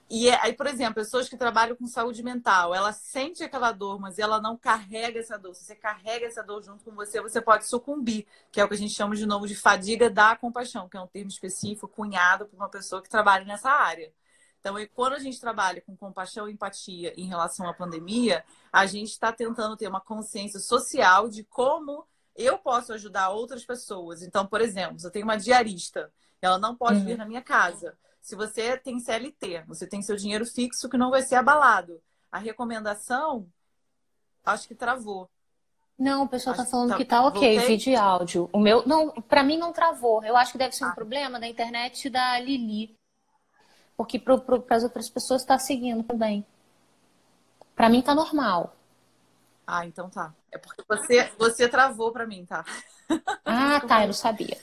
e 0.09 0.29
é, 0.29 0.39
aí, 0.41 0.53
por 0.53 0.67
exemplo, 0.67 0.95
pessoas 0.95 1.27
que 1.27 1.35
trabalham 1.35 1.75
com 1.75 1.85
saúde 1.85 2.23
mental, 2.23 2.73
ela 2.73 2.93
sente 2.93 3.43
aquela 3.43 3.73
dor, 3.73 3.99
mas 3.99 4.17
ela 4.17 4.39
não 4.39 4.55
carrega 4.57 5.19
essa 5.19 5.37
dor. 5.37 5.53
Se 5.53 5.65
você 5.65 5.75
carrega 5.75 6.25
essa 6.25 6.41
dor 6.41 6.63
junto 6.63 6.85
com 6.85 6.91
você, 6.91 7.21
você 7.21 7.41
pode 7.41 7.67
sucumbir, 7.67 8.25
que 8.49 8.61
é 8.61 8.63
o 8.63 8.69
que 8.69 8.73
a 8.73 8.77
gente 8.77 8.93
chama 8.93 9.15
de 9.17 9.25
novo 9.25 9.45
de 9.45 9.55
fadiga 9.55 10.09
da 10.09 10.33
compaixão, 10.37 10.87
que 10.87 10.95
é 10.95 11.01
um 11.01 11.07
termo 11.07 11.29
específico 11.29 11.89
cunhado 11.89 12.45
por 12.45 12.55
uma 12.55 12.69
pessoa 12.69 13.01
que 13.01 13.09
trabalha 13.09 13.43
nessa 13.43 13.69
área. 13.69 14.13
Então, 14.61 14.75
quando 14.93 15.13
a 15.13 15.19
gente 15.19 15.39
trabalha 15.41 15.81
com 15.81 15.95
compaixão 15.95 16.47
e 16.47 16.53
empatia 16.53 17.13
em 17.17 17.27
relação 17.27 17.67
à 17.67 17.73
pandemia, 17.73 18.45
a 18.71 18.85
gente 18.85 19.09
está 19.09 19.33
tentando 19.33 19.75
ter 19.75 19.89
uma 19.89 20.01
consciência 20.01 20.59
social 20.59 21.27
de 21.27 21.43
como 21.43 22.07
eu 22.33 22.57
posso 22.57 22.93
ajudar 22.93 23.29
outras 23.29 23.65
pessoas. 23.65 24.21
Então, 24.21 24.45
por 24.47 24.61
exemplo, 24.61 24.97
eu 25.03 25.11
tenho 25.11 25.25
uma 25.25 25.37
diarista, 25.37 26.11
ela 26.41 26.57
não 26.57 26.75
pode 26.75 26.99
uhum. 26.99 27.05
vir 27.05 27.17
na 27.17 27.25
minha 27.25 27.41
casa 27.41 27.97
se 28.27 28.35
você 28.35 28.75
tem 28.77 28.99
CLT, 28.99 29.63
você 29.65 29.87
tem 29.87 30.01
seu 30.01 30.17
dinheiro 30.17 30.45
fixo 30.45 30.89
que 30.89 30.97
não 30.97 31.09
vai 31.09 31.21
ser 31.21 31.35
abalado. 31.35 32.01
A 32.29 32.37
recomendação, 32.37 33.47
acho 34.43 34.67
que 34.67 34.75
travou. 34.75 35.29
Não, 35.97 36.25
o 36.25 36.27
pessoal 36.27 36.53
está 36.53 36.65
falando 36.65 36.89
tá, 36.89 36.97
que 36.97 37.05
tá 37.05 37.25
ok, 37.25 37.39
voltei. 37.39 37.59
vídeo 37.59 37.93
e 37.93 37.95
áudio. 37.95 38.49
O 38.51 38.59
meu, 38.59 38.85
não, 38.85 39.11
para 39.11 39.43
mim 39.43 39.57
não 39.57 39.71
travou. 39.71 40.25
Eu 40.25 40.35
acho 40.35 40.51
que 40.51 40.57
deve 40.57 40.75
ser 40.75 40.83
um 40.83 40.89
ah. 40.89 40.93
problema 40.93 41.39
da 41.39 41.47
internet 41.47 42.09
da 42.09 42.37
Lili. 42.37 42.97
Porque 43.95 44.19
para 44.19 44.35
as 44.71 44.83
outras 44.83 45.09
pessoas 45.09 45.41
está 45.41 45.57
seguindo 45.57 46.03
também. 46.03 46.45
Para 47.77 47.87
mim 47.87 48.01
tá 48.01 48.13
normal. 48.13 48.75
Ah, 49.65 49.85
então 49.85 50.09
tá. 50.09 50.35
É 50.51 50.57
porque 50.57 50.83
você, 50.85 51.31
você 51.37 51.69
travou 51.69 52.11
para 52.11 52.27
mim, 52.27 52.45
tá? 52.45 52.65
Ah, 53.45 53.79
tá, 53.87 54.01
eu 54.01 54.07
não 54.07 54.13
sabia. 54.13 54.57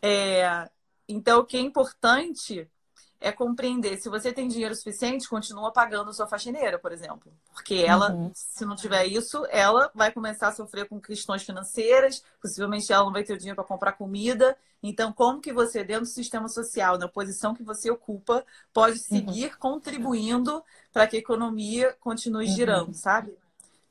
É, 0.00 0.70
então, 1.12 1.40
o 1.40 1.44
que 1.44 1.56
é 1.56 1.60
importante 1.60 2.68
é 3.20 3.30
compreender 3.30 4.00
se 4.00 4.08
você 4.08 4.32
tem 4.32 4.48
dinheiro 4.48 4.74
suficiente, 4.74 5.28
continua 5.28 5.70
pagando 5.70 6.12
sua 6.12 6.26
faxineira, 6.26 6.78
por 6.78 6.90
exemplo. 6.90 7.30
Porque 7.52 7.74
ela, 7.74 8.12
uhum. 8.12 8.30
se 8.34 8.64
não 8.64 8.74
tiver 8.74 9.04
isso, 9.06 9.44
ela 9.50 9.90
vai 9.94 10.10
começar 10.10 10.48
a 10.48 10.52
sofrer 10.52 10.88
com 10.88 10.98
questões 10.98 11.42
financeiras, 11.42 12.24
possivelmente 12.40 12.90
ela 12.90 13.04
não 13.04 13.12
vai 13.12 13.22
ter 13.22 13.36
dinheiro 13.36 13.56
para 13.56 13.64
comprar 13.64 13.92
comida. 13.92 14.56
Então, 14.82 15.12
como 15.12 15.40
que 15.40 15.52
você, 15.52 15.84
dentro 15.84 16.04
do 16.04 16.08
sistema 16.08 16.48
social, 16.48 16.96
na 16.96 17.08
posição 17.08 17.54
que 17.54 17.62
você 17.62 17.90
ocupa, 17.90 18.42
pode 18.72 18.96
uhum. 18.96 19.04
seguir 19.04 19.50
uhum. 19.52 19.58
contribuindo 19.58 20.64
para 20.90 21.06
que 21.06 21.16
a 21.16 21.20
economia 21.20 21.94
continue 22.00 22.46
uhum. 22.46 22.54
girando, 22.54 22.94
sabe? 22.94 23.36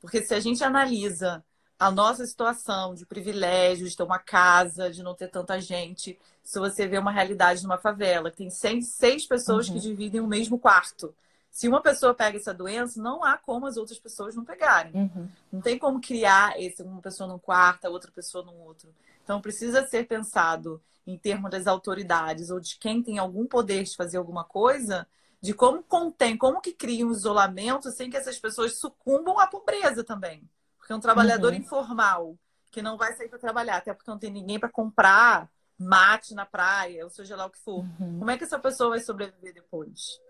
Porque 0.00 0.22
se 0.22 0.34
a 0.34 0.40
gente 0.40 0.64
analisa 0.64 1.44
a 1.80 1.90
nossa 1.90 2.26
situação 2.26 2.94
de 2.94 3.06
privilégio, 3.06 3.88
de 3.88 3.96
ter 3.96 4.02
uma 4.02 4.18
casa, 4.18 4.90
de 4.90 5.02
não 5.02 5.14
ter 5.14 5.28
tanta 5.28 5.58
gente. 5.58 6.18
Se 6.44 6.58
você 6.58 6.86
vê 6.86 6.98
uma 6.98 7.10
realidade 7.10 7.62
numa 7.62 7.78
favela, 7.78 8.30
tem 8.30 8.50
seis 8.50 9.26
pessoas 9.26 9.66
uhum. 9.66 9.74
que 9.74 9.80
dividem 9.80 10.20
o 10.20 10.26
mesmo 10.26 10.58
quarto. 10.58 11.14
Se 11.50 11.66
uma 11.66 11.80
pessoa 11.80 12.12
pega 12.12 12.36
essa 12.36 12.52
doença, 12.52 13.00
não 13.00 13.24
há 13.24 13.38
como 13.38 13.66
as 13.66 13.78
outras 13.78 13.98
pessoas 13.98 14.36
não 14.36 14.44
pegarem. 14.44 14.92
Uhum. 14.94 15.28
Não 15.50 15.60
tem 15.62 15.78
como 15.78 16.02
criar 16.02 16.60
esse, 16.60 16.82
uma 16.82 17.00
pessoa 17.00 17.26
num 17.26 17.38
quarto, 17.38 17.86
a 17.86 17.90
outra 17.90 18.10
pessoa 18.10 18.44
num 18.44 18.60
outro. 18.60 18.94
Então 19.24 19.40
precisa 19.40 19.86
ser 19.86 20.06
pensado 20.06 20.82
em 21.06 21.16
termos 21.16 21.50
das 21.50 21.66
autoridades 21.66 22.50
ou 22.50 22.60
de 22.60 22.76
quem 22.76 23.02
tem 23.02 23.16
algum 23.16 23.46
poder 23.46 23.84
de 23.84 23.96
fazer 23.96 24.18
alguma 24.18 24.44
coisa, 24.44 25.06
de 25.40 25.54
como 25.54 25.82
contém, 25.82 26.36
como 26.36 26.60
que 26.60 26.72
cria 26.72 27.06
um 27.06 27.12
isolamento 27.12 27.90
sem 27.90 28.10
que 28.10 28.18
essas 28.18 28.38
pessoas 28.38 28.78
sucumbam 28.78 29.40
à 29.40 29.46
pobreza 29.46 30.04
também. 30.04 30.46
Porque 30.80 30.92
um 30.92 31.00
trabalhador 31.00 31.52
uhum. 31.52 31.58
informal 31.58 32.36
que 32.72 32.82
não 32.82 32.96
vai 32.96 33.14
sair 33.14 33.28
para 33.28 33.38
trabalhar, 33.38 33.76
até 33.76 33.94
porque 33.94 34.10
não 34.10 34.18
tem 34.18 34.30
ninguém 34.30 34.58
para 34.58 34.68
comprar 34.68 35.48
mate 35.78 36.34
na 36.34 36.44
praia, 36.44 37.04
ou 37.04 37.10
seja 37.10 37.36
lá 37.36 37.46
o 37.46 37.50
que 37.50 37.58
for. 37.58 37.84
Uhum. 38.00 38.18
Como 38.18 38.30
é 38.30 38.36
que 38.36 38.44
essa 38.44 38.58
pessoa 38.58 38.90
vai 38.90 39.00
sobreviver 39.00 39.54
depois? 39.54 40.20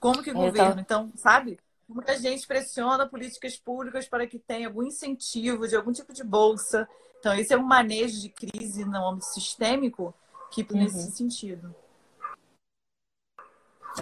Como 0.00 0.22
que 0.22 0.30
o 0.30 0.32
é, 0.32 0.46
governo, 0.46 0.80
então, 0.80 1.12
sabe? 1.14 1.58
Como 1.86 2.02
que 2.02 2.10
a 2.10 2.18
gente 2.18 2.46
pressiona 2.46 3.06
políticas 3.06 3.56
públicas 3.56 4.08
para 4.08 4.26
que 4.26 4.38
tenha 4.38 4.66
algum 4.66 4.82
incentivo 4.82 5.68
de 5.68 5.76
algum 5.76 5.92
tipo 5.92 6.12
de 6.12 6.24
bolsa? 6.24 6.88
Então, 7.20 7.34
esse 7.34 7.54
é 7.54 7.56
um 7.56 7.62
manejo 7.62 8.20
de 8.20 8.28
crise 8.28 8.84
no 8.84 9.08
âmbito 9.08 9.26
sistêmico 9.26 10.12
que 10.50 10.62
uhum. 10.62 10.78
nesse 10.78 11.12
sentido. 11.12 11.74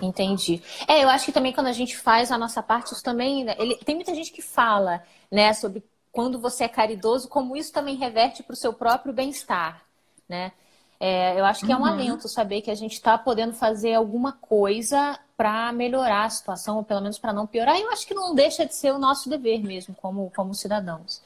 Entendi. 0.02 0.62
É, 0.88 1.04
eu 1.04 1.09
acho 1.09 1.26
que 1.26 1.33
também 1.33 1.52
quando 1.52 1.68
a 1.68 1.72
gente 1.72 1.96
faz 1.96 2.30
a 2.30 2.38
nossa 2.38 2.62
parte, 2.62 2.92
isso 2.92 3.02
também. 3.02 3.44
Né, 3.44 3.54
ele, 3.59 3.76
tem 3.76 3.94
muita 3.94 4.14
gente 4.14 4.33
que 4.33 4.42
fala, 4.42 5.02
né, 5.30 5.52
sobre 5.52 5.83
quando 6.12 6.38
você 6.38 6.64
é 6.64 6.68
caridoso, 6.68 7.28
como 7.28 7.57
isso 7.57 7.72
também 7.72 7.96
reverte 7.96 8.42
para 8.42 8.54
o 8.54 8.57
seu 8.57 8.72
próprio 8.72 9.12
bem-estar, 9.12 9.83
né? 10.28 10.52
É, 11.00 11.38
eu 11.38 11.44
acho 11.44 11.66
que 11.66 11.72
é 11.72 11.76
um 11.76 11.80
uhum. 11.80 11.87
alento 11.87 12.28
saber 12.28 12.62
que 12.62 12.70
a 12.70 12.74
gente 12.74 12.92
está 12.92 13.18
podendo 13.18 13.52
fazer 13.52 13.94
alguma 13.94 14.33
coisa 14.33 15.18
para 15.37 15.72
melhorar 15.72 16.24
a 16.24 16.30
situação, 16.30 16.76
ou 16.76 16.85
pelo 16.85 17.00
menos 17.00 17.18
para 17.18 17.33
não 17.33 17.46
piorar. 17.46 17.76
E 17.76 17.83
eu 17.83 17.90
acho 17.90 18.07
que 18.07 18.14
não 18.14 18.35
deixa 18.35 18.64
de 18.64 18.74
ser 18.74 18.92
o 18.92 18.98
nosso 18.98 19.28
dever 19.28 19.62
mesmo, 19.62 19.94
como, 19.96 20.33
como 20.35 20.54
cidadãos. 20.54 21.20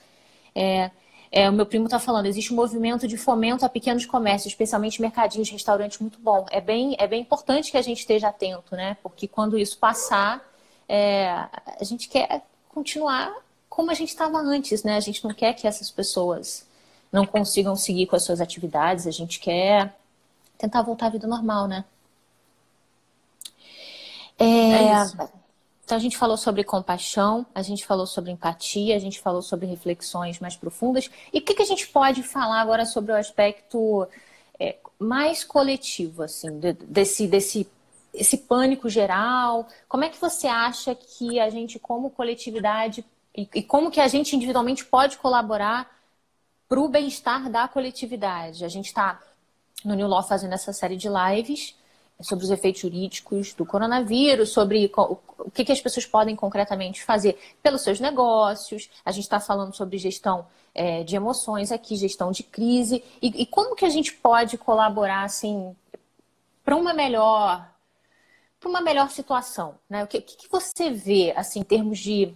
É, 0.55 0.91
é, 1.31 1.49
o 1.49 1.53
meu 1.53 1.67
primo 1.67 1.85
está 1.85 1.99
falando, 1.99 2.27
existe 2.27 2.53
um 2.53 2.57
movimento 2.57 3.07
de 3.07 3.17
fomento 3.17 3.65
a 3.65 3.69
pequenos 3.69 4.07
comércios, 4.07 4.53
especialmente 4.53 5.01
mercadinhos, 5.01 5.51
restaurantes, 5.51 5.99
muito 5.99 6.19
bom. 6.19 6.47
É 6.51 6.61
bem, 6.61 6.97
é 6.99 7.07
bem 7.07 7.21
importante 7.21 7.71
que 7.71 7.77
a 7.77 7.83
gente 7.83 7.99
esteja 7.99 8.29
atento, 8.29 8.75
né? 8.75 8.97
Porque 9.03 9.29
quando 9.29 9.59
isso 9.59 9.77
passar, 9.79 10.43
é, 10.89 11.29
a 11.29 11.85
gente 11.85 12.09
quer 12.09 12.43
continuar 12.69 13.35
como 13.69 13.91
a 13.91 13.95
gente 13.95 14.09
estava 14.09 14.39
antes, 14.39 14.83
né? 14.83 14.97
A 14.97 15.01
gente 15.01 15.23
não 15.23 15.35
quer 15.35 15.53
que 15.53 15.67
essas 15.67 15.91
pessoas 15.91 16.67
não 17.13 17.27
consigam 17.27 17.77
seguir 17.77 18.07
com 18.07 18.17
as 18.17 18.25
suas 18.25 18.41
atividades, 18.41 19.07
a 19.07 19.11
gente 19.11 19.39
quer 19.39 19.95
tentar 20.57 20.83
voltar 20.83 21.07
à 21.07 21.11
vida 21.11 21.27
normal, 21.27 21.69
né? 21.69 21.85
É, 24.39 24.45
é 24.45 25.03
isso. 25.03 25.17
Então, 25.89 25.97
a 25.97 26.01
gente 26.03 26.19
falou 26.19 26.37
sobre 26.37 26.63
compaixão, 26.65 27.47
a 27.55 27.63
gente 27.63 27.87
falou 27.87 28.07
sobre 28.07 28.31
empatia, 28.31 28.95
a 28.95 28.99
gente 28.99 29.19
falou 29.19 29.41
sobre 29.41 29.65
reflexões 29.65 30.39
mais 30.39 30.55
profundas. 30.55 31.09
E 31.33 31.39
o 31.39 31.41
que, 31.41 31.55
que 31.55 31.63
a 31.63 31.65
gente 31.65 31.89
pode 31.89 32.23
falar 32.23 32.61
agora 32.61 32.85
sobre 32.85 33.11
o 33.11 33.17
aspecto 33.17 34.07
é, 34.61 34.77
mais 34.99 35.43
coletivo, 35.43 36.25
assim, 36.25 36.61
desse, 36.61 37.27
desse 37.27 37.67
esse 38.13 38.37
pânico 38.37 38.91
geral? 38.91 39.67
Como 39.89 40.05
é 40.05 40.11
que 40.11 40.21
você 40.21 40.47
acha 40.47 40.95
que 40.95 41.41
a 41.41 41.49
gente, 41.49 41.79
como 41.79 42.11
coletividade, 42.11 43.03
e, 43.35 43.49
e 43.55 43.63
como 43.63 43.91
que 43.91 43.99
a 43.99 44.09
gente 44.09 44.37
individualmente 44.37 44.85
pode 44.85 45.17
colaborar 45.17 45.91
para 46.69 46.79
o 46.79 46.87
bem-estar 46.87 47.49
da 47.49 47.67
coletividade? 47.67 48.63
A 48.63 48.69
gente 48.69 48.89
está 48.89 49.19
no 49.83 49.95
New 49.95 50.07
Law 50.07 50.23
fazendo 50.23 50.53
essa 50.53 50.71
série 50.71 50.99
de 50.99 51.09
lives 51.09 51.75
sobre 52.21 52.45
os 52.45 52.51
efeitos 52.51 52.81
jurídicos 52.81 53.55
do 53.55 53.65
coronavírus, 53.65 54.51
sobre 54.51 54.91
o 54.95 55.51
que, 55.51 55.71
as 55.71 55.81
pessoas 55.81 56.05
podem 56.05 56.35
concretamente 56.35 57.05
fazer 57.05 57.39
pelos 57.63 57.83
seus 57.83 58.01
negócios. 58.01 58.91
A 59.05 59.13
gente 59.13 59.25
está 59.25 59.39
falando 59.39 59.75
sobre 59.75 59.99
gestão 59.99 60.47
é, 60.75 61.05
de 61.05 61.15
emoções 61.15 61.71
aqui, 61.71 61.97
gestão 61.97 62.33
de 62.33 62.43
crise. 62.43 63.05
E, 63.23 63.43
e 63.43 63.47
como 63.47 63.77
que 63.77 63.85
a 63.85 63.89
gente 63.89 64.13
pode 64.15 64.59
colaborar 64.59 65.23
assim 65.23 65.75
para 66.65 66.77
uma 66.77 66.93
melhor 66.93 67.69
para 68.61 68.69
uma 68.69 68.81
melhor 68.81 69.09
situação, 69.11 69.77
né? 69.89 70.03
O 70.03 70.09
que, 70.09 70.21
que 70.21 70.51
você 70.51 70.91
vê 70.91 71.33
assim 71.37 71.61
em 71.61 71.65
termos 71.65 72.01
de 72.01 72.35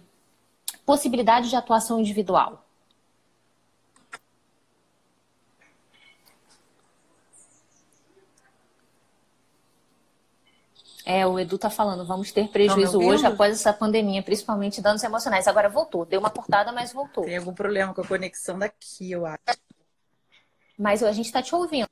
possibilidade 0.85 1.49
de 1.49 1.55
atuação 1.57 1.99
individual? 1.99 2.62
É, 11.05 11.27
o 11.27 11.37
Edu 11.37 11.57
tá 11.57 11.69
falando, 11.69 12.05
vamos 12.05 12.31
ter 12.31 12.47
prejuízo 12.47 12.97
hoje 12.99 13.25
após 13.25 13.53
essa 13.53 13.73
pandemia, 13.73 14.23
principalmente 14.23 14.81
danos 14.81 15.03
emocionais. 15.03 15.47
Agora 15.47 15.67
voltou, 15.67 16.05
deu 16.05 16.19
uma 16.19 16.29
cortada, 16.29 16.71
mas 16.71 16.93
voltou. 16.93 17.25
Tem 17.25 17.37
algum 17.37 17.53
problema 17.53 17.93
com 17.93 18.01
a 18.01 18.07
conexão 18.07 18.57
daqui, 18.57 19.11
eu 19.11 19.25
acho. 19.25 19.59
Mas 20.77 21.03
a 21.03 21.11
gente 21.11 21.31
tá 21.31 21.41
te 21.41 21.53
ouvindo. 21.53 21.87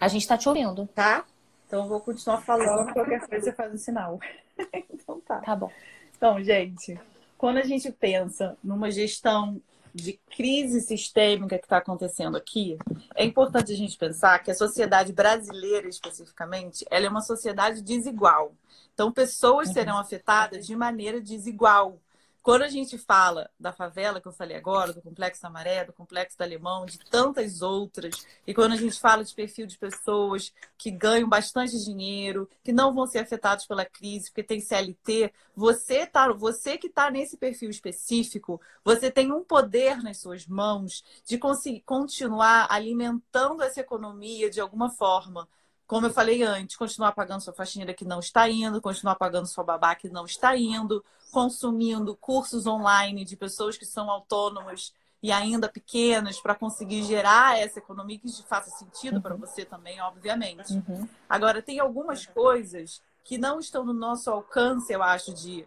A 0.00 0.08
gente 0.08 0.26
tá 0.26 0.36
te 0.36 0.48
ouvindo. 0.48 0.88
Tá? 0.88 1.24
Então 1.66 1.84
eu 1.84 1.88
vou 1.88 2.00
continuar 2.00 2.40
falando, 2.42 2.92
qualquer 2.92 3.20
coisa 3.26 3.44
você 3.44 3.52
faz 3.52 3.72
um 3.72 3.78
sinal. 3.78 4.18
então 4.92 5.20
tá. 5.20 5.40
Tá 5.40 5.54
bom. 5.54 5.70
Então, 6.16 6.42
gente, 6.42 6.98
quando 7.38 7.58
a 7.58 7.64
gente 7.64 7.90
pensa 7.92 8.56
numa 8.62 8.90
gestão 8.90 9.60
de 9.94 10.20
crise 10.34 10.80
sistêmica 10.80 11.56
que 11.56 11.64
está 11.64 11.76
acontecendo 11.76 12.36
aqui, 12.36 12.76
é 13.14 13.24
importante 13.24 13.72
a 13.72 13.76
gente 13.76 13.96
pensar 13.96 14.40
que 14.40 14.50
a 14.50 14.54
sociedade 14.54 15.12
brasileira, 15.12 15.88
especificamente, 15.88 16.84
ela 16.90 17.06
é 17.06 17.08
uma 17.08 17.22
sociedade 17.22 17.80
desigual. 17.80 18.52
Então, 18.92 19.12
pessoas 19.12 19.68
uhum. 19.68 19.74
serão 19.74 19.98
afetadas 19.98 20.66
de 20.66 20.74
maneira 20.74 21.20
desigual. 21.20 22.00
Quando 22.44 22.60
a 22.60 22.68
gente 22.68 22.98
fala 22.98 23.50
da 23.58 23.72
favela, 23.72 24.20
que 24.20 24.28
eu 24.28 24.32
falei 24.32 24.54
agora, 24.54 24.92
do 24.92 25.00
Complexo 25.00 25.40
da 25.40 25.48
Maré, 25.48 25.82
do 25.82 25.94
Complexo 25.94 26.36
do 26.36 26.42
Alemão, 26.42 26.84
de 26.84 26.98
tantas 26.98 27.62
outras, 27.62 28.26
e 28.46 28.52
quando 28.52 28.72
a 28.72 28.76
gente 28.76 29.00
fala 29.00 29.24
de 29.24 29.34
perfil 29.34 29.66
de 29.66 29.78
pessoas 29.78 30.52
que 30.76 30.90
ganham 30.90 31.26
bastante 31.26 31.82
dinheiro, 31.82 32.46
que 32.62 32.70
não 32.70 32.94
vão 32.94 33.06
ser 33.06 33.20
afetados 33.20 33.64
pela 33.64 33.86
crise, 33.86 34.26
porque 34.26 34.42
tem 34.42 34.60
CLT, 34.60 35.32
você, 35.56 36.06
tá, 36.06 36.30
você 36.34 36.76
que 36.76 36.88
está 36.88 37.10
nesse 37.10 37.38
perfil 37.38 37.70
específico, 37.70 38.60
você 38.84 39.10
tem 39.10 39.32
um 39.32 39.42
poder 39.42 40.02
nas 40.02 40.18
suas 40.18 40.46
mãos 40.46 41.02
de 41.24 41.38
conseguir 41.38 41.80
continuar 41.80 42.66
alimentando 42.68 43.62
essa 43.62 43.80
economia 43.80 44.50
de 44.50 44.60
alguma 44.60 44.90
forma 44.90 45.48
como 45.86 46.06
eu 46.06 46.10
falei 46.10 46.42
antes, 46.42 46.76
continuar 46.76 47.12
pagando 47.12 47.42
sua 47.42 47.52
faxineira 47.52 47.92
que 47.92 48.04
não 48.04 48.20
está 48.20 48.48
indo, 48.48 48.80
continuar 48.80 49.16
pagando 49.16 49.46
sua 49.46 49.64
babá 49.64 49.94
que 49.94 50.08
não 50.08 50.24
está 50.24 50.56
indo, 50.56 51.04
consumindo 51.30 52.16
cursos 52.16 52.66
online 52.66 53.24
de 53.24 53.36
pessoas 53.36 53.76
que 53.76 53.84
são 53.84 54.10
autônomas 54.10 54.92
e 55.22 55.32
ainda 55.32 55.68
pequenas 55.68 56.40
para 56.40 56.54
conseguir 56.54 57.02
gerar 57.02 57.58
essa 57.58 57.78
economia 57.78 58.18
que 58.18 58.30
faça 58.42 58.70
sentido 58.70 59.16
uhum. 59.16 59.22
para 59.22 59.34
você 59.34 59.64
também, 59.64 60.00
obviamente. 60.00 60.74
Uhum. 60.74 61.08
Agora, 61.28 61.62
tem 61.62 61.80
algumas 61.80 62.26
coisas 62.26 63.02
que 63.24 63.38
não 63.38 63.58
estão 63.58 63.84
no 63.84 63.94
nosso 63.94 64.30
alcance, 64.30 64.92
eu 64.92 65.02
acho, 65.02 65.32
de 65.32 65.66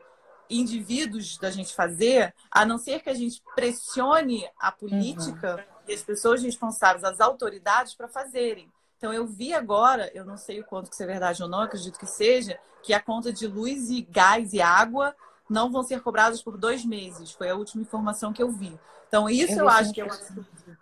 indivíduos 0.49 1.37
da 1.37 1.49
gente 1.49 1.73
fazer, 1.73 2.33
a 2.51 2.65
não 2.65 2.77
ser 2.77 3.01
que 3.01 3.09
a 3.09 3.13
gente 3.13 3.41
pressione 3.55 4.47
a 4.59 4.71
política 4.71 5.55
uhum. 5.55 5.83
e 5.87 5.93
as 5.93 6.01
pessoas 6.03 6.41
responsáveis, 6.43 7.03
as 7.03 7.19
autoridades, 7.19 7.95
para 7.95 8.07
fazerem. 8.07 8.71
Então 8.97 9.13
eu 9.13 9.27
vi 9.27 9.53
agora, 9.53 10.11
eu 10.13 10.25
não 10.25 10.37
sei 10.37 10.59
o 10.59 10.65
quanto 10.65 10.89
que 10.89 10.95
isso 10.95 11.03
é 11.03 11.07
verdade 11.07 11.41
ou 11.43 11.49
não, 11.49 11.61
acredito 11.61 11.99
que 11.99 12.07
seja, 12.07 12.59
que 12.81 12.93
a 12.93 12.99
conta 12.99 13.31
de 13.31 13.47
luz 13.47 13.89
e 13.89 14.01
gás 14.01 14.53
e 14.53 14.61
água 14.61 15.15
não 15.49 15.71
vão 15.71 15.83
ser 15.83 16.01
cobrados 16.01 16.41
por 16.41 16.57
dois 16.57 16.83
meses. 16.83 17.31
Foi 17.31 17.49
a 17.49 17.55
última 17.55 17.81
informação 17.81 18.33
que 18.33 18.41
eu 18.41 18.51
vi. 18.51 18.77
Então, 19.07 19.29
isso 19.29 19.53
eu, 19.53 19.59
eu 19.59 19.69
acho 19.69 19.93
que 19.93 20.01
é 20.01 20.03
uma 20.03 20.15
atitude. 20.15 20.77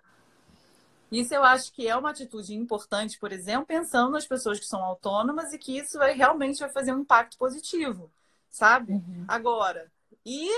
Isso 1.11 1.33
eu 1.33 1.43
acho 1.43 1.71
que 1.71 1.87
é 1.87 1.95
uma 1.95 2.09
atitude 2.09 2.53
importante, 2.55 3.19
por 3.19 3.31
exemplo, 3.31 3.65
pensando 3.65 4.11
nas 4.11 4.25
pessoas 4.25 4.59
que 4.59 4.65
são 4.65 4.83
autônomas 4.83 5.53
e 5.53 5.57
que 5.57 5.77
isso 5.77 5.97
vai, 5.97 6.13
realmente 6.13 6.59
vai 6.59 6.69
fazer 6.71 6.93
um 6.93 6.99
impacto 6.99 7.37
positivo, 7.37 8.11
sabe? 8.49 8.93
Uhum. 8.93 9.25
Agora, 9.27 9.91
e 10.25 10.49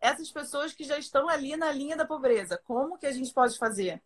essas 0.00 0.30
pessoas 0.30 0.72
que 0.72 0.84
já 0.84 0.96
estão 0.96 1.28
ali 1.28 1.56
na 1.56 1.72
linha 1.72 1.96
da 1.96 2.06
pobreza, 2.06 2.58
como 2.64 2.96
que 2.96 3.06
a 3.06 3.12
gente 3.12 3.32
pode 3.34 3.58
fazer? 3.58 4.00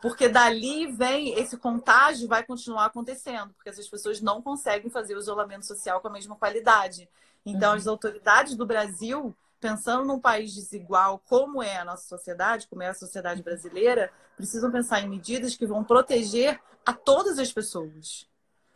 Porque 0.00 0.28
dali 0.28 0.86
vem 0.86 1.34
esse 1.34 1.56
contágio 1.56 2.28
vai 2.28 2.44
continuar 2.44 2.86
acontecendo, 2.86 3.52
porque 3.54 3.68
essas 3.68 3.88
pessoas 3.88 4.20
não 4.20 4.40
conseguem 4.40 4.90
fazer 4.90 5.16
o 5.16 5.20
isolamento 5.20 5.66
social 5.66 6.00
com 6.00 6.08
a 6.08 6.12
mesma 6.12 6.36
qualidade. 6.36 7.08
Então, 7.44 7.70
uhum. 7.70 7.76
as 7.76 7.86
autoridades 7.86 8.54
do 8.54 8.64
Brasil, 8.64 9.34
pensando 9.60 10.04
num 10.04 10.20
país 10.20 10.54
desigual 10.54 11.20
como 11.28 11.62
é 11.62 11.78
a 11.78 11.84
nossa 11.84 12.06
sociedade, 12.06 12.68
como 12.68 12.82
é 12.82 12.88
a 12.88 12.94
sociedade 12.94 13.42
brasileira, 13.42 14.12
precisam 14.36 14.70
pensar 14.70 15.00
em 15.00 15.08
medidas 15.08 15.56
que 15.56 15.66
vão 15.66 15.82
proteger 15.82 16.60
a 16.86 16.92
todas 16.92 17.38
as 17.38 17.52
pessoas. 17.52 18.28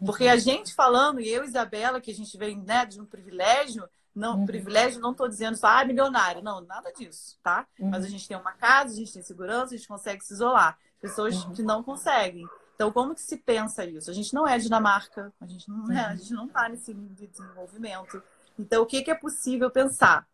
Porque 0.04 0.26
a 0.26 0.32
uhum. 0.32 0.40
gente 0.40 0.74
falando, 0.74 1.20
e 1.20 1.28
eu 1.28 1.44
e 1.44 1.46
Isabela, 1.46 2.00
que 2.00 2.10
a 2.10 2.14
gente 2.14 2.36
vem 2.36 2.56
né, 2.58 2.84
de 2.84 3.00
um 3.00 3.06
privilégio, 3.06 3.88
não, 4.14 4.40
uhum. 4.40 4.46
privilégio, 4.46 5.00
não 5.00 5.12
estou 5.12 5.28
dizendo 5.28 5.56
só, 5.56 5.68
ah, 5.68 5.84
milionário. 5.84 6.42
Não, 6.42 6.60
nada 6.60 6.92
disso, 6.92 7.38
tá? 7.42 7.66
Uhum. 7.78 7.90
Mas 7.90 8.04
a 8.04 8.08
gente 8.08 8.26
tem 8.26 8.36
uma 8.36 8.52
casa, 8.52 8.92
a 8.92 8.96
gente 8.96 9.12
tem 9.12 9.22
segurança, 9.22 9.74
a 9.74 9.76
gente 9.76 9.88
consegue 9.88 10.24
se 10.24 10.34
isolar. 10.34 10.76
Pessoas 11.02 11.44
uhum. 11.44 11.52
que 11.52 11.62
não 11.62 11.82
conseguem. 11.82 12.46
Então, 12.74 12.90
como 12.90 13.14
que 13.14 13.20
se 13.20 13.36
pensa 13.36 13.84
isso? 13.84 14.10
A 14.10 14.14
gente 14.14 14.32
não 14.32 14.46
é 14.46 14.56
Dinamarca, 14.56 15.32
a 15.40 15.46
gente 15.46 15.68
não 15.68 15.92
é, 15.92 16.06
a 16.06 16.14
gente 16.14 16.32
não 16.32 16.46
está 16.46 16.68
nesse 16.68 16.94
de 16.94 17.26
desenvolvimento. 17.26 18.22
Então, 18.58 18.82
o 18.82 18.86
que, 18.86 19.02
que 19.02 19.10
é 19.10 19.14
possível 19.14 19.70
pensar? 19.70 20.26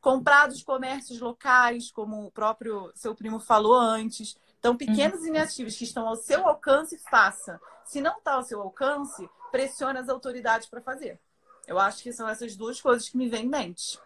Comprar 0.00 0.46
dos 0.46 0.62
comércios 0.62 1.20
locais, 1.20 1.90
como 1.90 2.26
o 2.26 2.30
próprio 2.30 2.92
seu 2.94 3.14
primo 3.14 3.40
falou 3.40 3.74
antes. 3.74 4.38
Então, 4.58 4.76
pequenas 4.76 5.20
uhum. 5.20 5.26
iniciativas 5.26 5.76
que 5.76 5.84
estão 5.84 6.06
ao 6.06 6.16
seu 6.16 6.46
alcance, 6.46 6.96
faça. 7.10 7.60
Se 7.84 8.00
não 8.00 8.16
está 8.18 8.34
ao 8.34 8.44
seu 8.44 8.60
alcance, 8.60 9.28
pressione 9.50 9.98
as 9.98 10.08
autoridades 10.08 10.68
para 10.68 10.80
fazer. 10.80 11.18
Eu 11.66 11.78
acho 11.78 12.02
que 12.02 12.12
são 12.12 12.28
essas 12.28 12.56
duas 12.56 12.80
coisas 12.80 13.08
que 13.08 13.16
me 13.16 13.28
vêm 13.28 13.44
em 13.44 13.48
mente. 13.48 13.98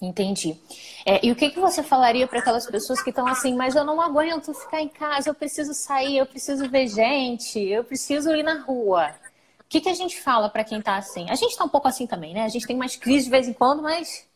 Entendi. 0.00 0.58
É, 1.04 1.24
e 1.24 1.30
o 1.30 1.36
que, 1.36 1.50
que 1.50 1.60
você 1.60 1.82
falaria 1.82 2.26
para 2.26 2.38
aquelas 2.38 2.66
pessoas 2.66 3.02
que 3.02 3.10
estão 3.10 3.26
assim, 3.26 3.54
mas 3.54 3.76
eu 3.76 3.84
não 3.84 4.00
aguento 4.00 4.54
ficar 4.54 4.80
em 4.80 4.88
casa, 4.88 5.28
eu 5.28 5.34
preciso 5.34 5.74
sair, 5.74 6.16
eu 6.16 6.26
preciso 6.26 6.68
ver 6.70 6.88
gente, 6.88 7.60
eu 7.60 7.84
preciso 7.84 8.34
ir 8.34 8.42
na 8.42 8.60
rua. 8.62 9.14
O 9.60 9.64
que, 9.68 9.80
que 9.80 9.90
a 9.90 9.94
gente 9.94 10.18
fala 10.20 10.48
para 10.48 10.64
quem 10.64 10.78
está 10.78 10.96
assim? 10.96 11.28
A 11.28 11.34
gente 11.34 11.50
está 11.50 11.64
um 11.64 11.68
pouco 11.68 11.86
assim 11.86 12.06
também, 12.06 12.32
né? 12.32 12.44
A 12.44 12.48
gente 12.48 12.66
tem 12.66 12.76
mais 12.76 12.96
crise 12.96 13.26
de 13.26 13.30
vez 13.30 13.46
em 13.46 13.52
quando, 13.52 13.82
mas 13.82 14.26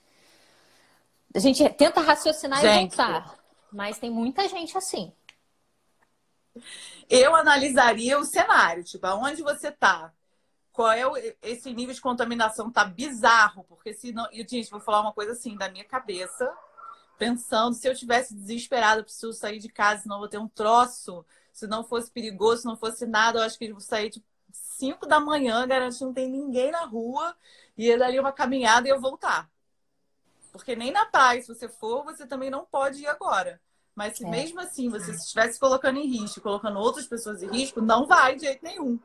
a 1.34 1.38
gente 1.38 1.66
tenta 1.70 2.00
raciocinar 2.00 2.60
gente. 2.60 2.92
e 2.92 2.96
voltar. 2.96 3.34
Mas 3.72 3.98
tem 3.98 4.10
muita 4.10 4.46
gente 4.48 4.76
assim. 4.76 5.12
Eu 7.08 7.34
analisaria 7.34 8.18
o 8.18 8.24
cenário, 8.24 8.84
tipo, 8.84 9.04
aonde 9.06 9.42
você 9.42 9.68
está 9.68 10.12
qual 10.74 10.90
é 10.90 11.06
o, 11.06 11.16
esse 11.40 11.72
nível 11.72 11.94
de 11.94 12.00
contaminação 12.00 12.68
tá 12.68 12.84
bizarro, 12.84 13.64
porque 13.64 13.94
se 13.94 14.12
não, 14.12 14.28
e 14.32 14.38
gente, 14.46 14.72
vou 14.72 14.80
falar 14.80 15.00
uma 15.00 15.12
coisa 15.12 15.30
assim 15.30 15.56
da 15.56 15.70
minha 15.70 15.84
cabeça, 15.84 16.52
pensando 17.16 17.74
se 17.74 17.88
eu 17.88 17.94
tivesse 17.94 18.34
desesperada, 18.34 19.04
preciso 19.04 19.32
sair 19.32 19.60
de 19.60 19.68
casa, 19.68 20.02
senão 20.02 20.18
vou 20.18 20.28
ter 20.28 20.38
um 20.38 20.48
troço, 20.48 21.24
se 21.52 21.68
não 21.68 21.84
fosse 21.84 22.10
perigoso, 22.10 22.62
se 22.62 22.66
não 22.66 22.76
fosse 22.76 23.06
nada, 23.06 23.38
eu 23.38 23.44
acho 23.44 23.56
que 23.56 23.66
eu 23.66 23.70
vou 23.70 23.80
sair 23.80 24.08
de 24.08 24.14
tipo, 24.14 24.26
5 24.50 25.06
da 25.06 25.20
manhã, 25.20 25.64
garantindo 25.64 25.98
que 25.98 26.04
não 26.06 26.12
tem 26.12 26.28
ninguém 26.28 26.72
na 26.72 26.84
rua, 26.84 27.36
e 27.78 27.88
ir 27.88 27.96
dali 27.96 28.18
uma 28.18 28.32
caminhada 28.32 28.88
e 28.88 28.90
eu 28.90 29.00
voltar. 29.00 29.48
Porque 30.50 30.74
nem 30.74 30.90
na 30.90 31.06
praia, 31.06 31.40
se 31.40 31.48
você 31.48 31.68
for, 31.68 32.02
você 32.02 32.26
também 32.26 32.50
não 32.50 32.64
pode 32.64 33.00
ir 33.00 33.06
agora. 33.06 33.60
Mas 33.94 34.16
se 34.16 34.24
é. 34.24 34.28
mesmo 34.28 34.58
assim 34.58 34.88
você 34.88 35.12
estivesse 35.12 35.58
colocando 35.60 36.00
em 36.00 36.06
risco, 36.08 36.40
colocando 36.40 36.80
outras 36.80 37.06
pessoas 37.06 37.44
em 37.44 37.48
risco, 37.48 37.80
não 37.80 38.06
vai 38.06 38.34
de 38.34 38.42
jeito 38.46 38.64
nenhum. 38.64 38.98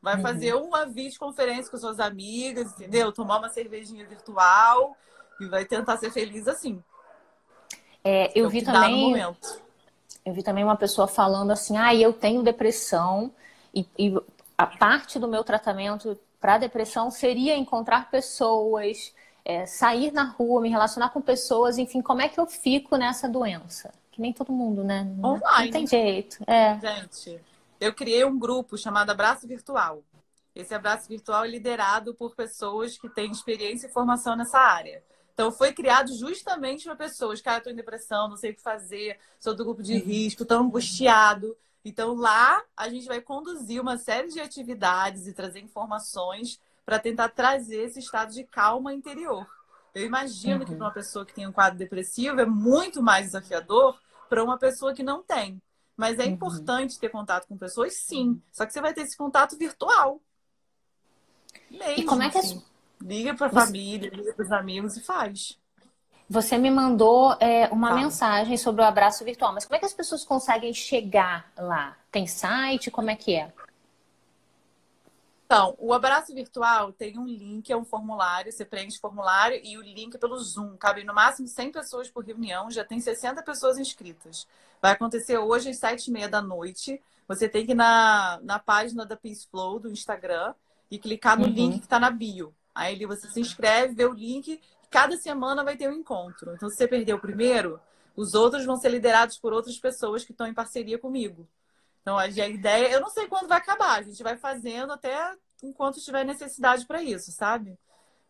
Vai 0.00 0.16
uhum. 0.16 0.22
fazer 0.22 0.54
uma 0.54 0.86
videoconferência 0.86 1.70
com 1.70 1.76
suas 1.76 1.98
amigas, 1.98 2.72
entendeu? 2.72 3.12
Tomar 3.12 3.38
uma 3.38 3.48
cervejinha 3.48 4.06
virtual 4.06 4.96
e 5.40 5.46
vai 5.46 5.64
tentar 5.64 5.96
ser 5.96 6.10
feliz 6.10 6.46
assim. 6.46 6.82
É, 8.04 8.30
eu 8.38 8.46
é 8.46 8.48
vi 8.48 8.62
também. 8.62 9.14
Eu 10.24 10.32
vi 10.32 10.42
também 10.42 10.62
uma 10.62 10.76
pessoa 10.76 11.08
falando 11.08 11.50
assim: 11.50 11.76
ah, 11.76 11.94
eu 11.94 12.12
tenho 12.12 12.42
depressão 12.42 13.32
e, 13.74 13.86
e 13.98 14.14
a 14.56 14.66
parte 14.66 15.18
do 15.18 15.28
meu 15.28 15.42
tratamento 15.42 16.18
para 16.40 16.58
depressão 16.58 17.10
seria 17.10 17.56
encontrar 17.56 18.10
pessoas, 18.10 19.12
é, 19.44 19.66
sair 19.66 20.12
na 20.12 20.24
rua, 20.24 20.60
me 20.60 20.68
relacionar 20.68 21.10
com 21.10 21.20
pessoas, 21.20 21.78
enfim, 21.78 22.00
como 22.00 22.22
é 22.22 22.28
que 22.28 22.38
eu 22.38 22.46
fico 22.46 22.96
nessa 22.96 23.28
doença? 23.28 23.92
Que 24.12 24.20
nem 24.20 24.32
todo 24.32 24.52
mundo, 24.52 24.84
né? 24.84 25.06
Online. 25.22 25.64
Não 25.64 25.70
tem 25.72 25.86
jeito. 25.86 26.38
É. 26.46 26.78
Gente, 26.78 27.40
eu 27.80 27.94
criei 27.94 28.24
um 28.24 28.38
grupo 28.38 28.76
chamado 28.76 29.10
Abraço 29.10 29.46
Virtual. 29.46 30.02
Esse 30.54 30.74
abraço 30.74 31.08
virtual 31.08 31.44
é 31.44 31.48
liderado 31.48 32.14
por 32.14 32.34
pessoas 32.34 32.98
que 32.98 33.08
têm 33.08 33.30
experiência 33.30 33.86
e 33.86 33.92
formação 33.92 34.34
nessa 34.34 34.58
área. 34.58 35.04
Então, 35.32 35.52
foi 35.52 35.72
criado 35.72 36.12
justamente 36.12 36.82
para 36.82 36.96
pessoas, 36.96 37.40
cara, 37.40 37.58
estou 37.58 37.72
em 37.72 37.76
depressão, 37.76 38.28
não 38.28 38.36
sei 38.36 38.50
o 38.50 38.54
que 38.56 38.60
fazer, 38.60 39.20
sou 39.38 39.54
do 39.54 39.64
grupo 39.64 39.84
de 39.84 39.94
uhum. 39.94 40.00
risco, 40.00 40.42
estou 40.42 40.58
angustiado. 40.58 41.56
Então, 41.84 42.16
lá 42.16 42.60
a 42.76 42.88
gente 42.88 43.06
vai 43.06 43.20
conduzir 43.20 43.80
uma 43.80 43.96
série 43.96 44.28
de 44.28 44.40
atividades 44.40 45.28
e 45.28 45.32
trazer 45.32 45.60
informações 45.60 46.60
para 46.84 46.98
tentar 46.98 47.28
trazer 47.28 47.84
esse 47.84 48.00
estado 48.00 48.32
de 48.32 48.42
calma 48.42 48.92
interior. 48.92 49.46
Eu 49.94 50.04
imagino 50.04 50.60
uhum. 50.60 50.64
que 50.64 50.74
para 50.74 50.86
uma 50.86 50.92
pessoa 50.92 51.24
que 51.24 51.34
tem 51.34 51.46
um 51.46 51.52
quadro 51.52 51.78
depressivo 51.78 52.40
é 52.40 52.46
muito 52.46 53.00
mais 53.00 53.26
desafiador 53.26 53.96
para 54.28 54.42
uma 54.42 54.58
pessoa 54.58 54.92
que 54.92 55.04
não 55.04 55.22
tem. 55.22 55.62
Mas 55.98 56.16
é 56.20 56.24
uhum. 56.26 56.30
importante 56.30 56.96
ter 56.96 57.08
contato 57.08 57.48
com 57.48 57.58
pessoas, 57.58 57.94
sim. 57.94 58.40
Só 58.52 58.64
que 58.64 58.72
você 58.72 58.80
vai 58.80 58.94
ter 58.94 59.00
esse 59.00 59.16
contato 59.16 59.58
virtual. 59.58 60.20
Mesmo, 61.68 61.92
e 61.96 62.04
como 62.04 62.22
é 62.22 62.30
que 62.30 62.38
assim. 62.38 62.62
Liga 63.02 63.34
para 63.34 63.46
a 63.46 63.50
você... 63.50 63.66
família, 63.66 64.08
liga 64.08 64.32
para 64.32 64.44
os 64.44 64.52
amigos 64.52 64.96
e 64.96 65.00
faz. 65.00 65.58
Você 66.30 66.56
me 66.56 66.70
mandou 66.70 67.36
é, 67.40 67.66
uma 67.68 67.94
mensagem 67.94 68.56
sobre 68.56 68.82
o 68.82 68.84
abraço 68.84 69.24
virtual, 69.24 69.52
mas 69.52 69.64
como 69.64 69.74
é 69.76 69.78
que 69.80 69.86
as 69.86 69.94
pessoas 69.94 70.24
conseguem 70.24 70.72
chegar 70.72 71.50
lá? 71.56 71.96
Tem 72.12 72.26
site? 72.26 72.90
Como 72.90 73.10
é 73.10 73.16
que 73.16 73.34
é? 73.34 73.52
Então, 75.50 75.74
o 75.78 75.94
abraço 75.94 76.34
virtual 76.34 76.92
tem 76.92 77.18
um 77.18 77.26
link, 77.26 77.72
é 77.72 77.76
um 77.76 77.82
formulário, 77.82 78.52
você 78.52 78.66
preenche 78.66 78.98
o 78.98 79.00
formulário 79.00 79.58
e 79.64 79.78
o 79.78 79.80
link 79.80 80.14
é 80.14 80.18
pelo 80.18 80.38
Zoom. 80.38 80.76
Cabe 80.76 81.04
no 81.04 81.14
máximo 81.14 81.48
100 81.48 81.72
pessoas 81.72 82.10
por 82.10 82.22
reunião, 82.22 82.70
já 82.70 82.84
tem 82.84 83.00
60 83.00 83.42
pessoas 83.42 83.78
inscritas. 83.78 84.46
Vai 84.82 84.92
acontecer 84.92 85.38
hoje 85.38 85.70
às 85.70 85.80
7h30 85.80 86.28
da 86.28 86.42
noite. 86.42 87.02
Você 87.26 87.48
tem 87.48 87.64
que 87.64 87.72
ir 87.72 87.74
na, 87.74 88.38
na 88.42 88.58
página 88.58 89.06
da 89.06 89.16
Peace 89.16 89.48
Flow 89.50 89.80
do 89.80 89.90
Instagram 89.90 90.54
e 90.90 90.98
clicar 90.98 91.38
no 91.38 91.46
uhum. 91.46 91.50
link 91.50 91.78
que 91.78 91.86
está 91.86 91.98
na 91.98 92.10
bio. 92.10 92.54
Aí 92.74 92.94
ali 92.94 93.06
você 93.06 93.26
se 93.30 93.40
inscreve, 93.40 93.94
vê 93.94 94.04
o 94.04 94.12
link. 94.12 94.60
Cada 94.90 95.16
semana 95.16 95.64
vai 95.64 95.78
ter 95.78 95.88
um 95.88 95.94
encontro. 95.94 96.52
Então, 96.52 96.68
se 96.68 96.76
você 96.76 96.86
perder 96.86 97.14
o 97.14 97.20
primeiro, 97.20 97.80
Os 98.18 98.34
outros 98.34 98.64
vão 98.66 98.76
ser 98.76 98.88
liderados 98.88 99.38
por 99.38 99.52
outras 99.52 99.78
pessoas 99.78 100.24
que 100.24 100.32
estão 100.32 100.44
em 100.48 100.52
parceria 100.52 100.98
comigo. 100.98 101.48
Então, 102.08 102.16
a 102.16 102.26
ideia, 102.26 102.90
eu 102.90 103.02
não 103.02 103.10
sei 103.10 103.26
quando 103.26 103.46
vai 103.46 103.58
acabar, 103.58 103.98
a 103.98 104.02
gente 104.02 104.22
vai 104.22 104.34
fazendo 104.34 104.94
até 104.94 105.14
enquanto 105.62 106.00
tiver 106.00 106.24
necessidade 106.24 106.86
para 106.86 107.02
isso, 107.02 107.30
sabe? 107.32 107.78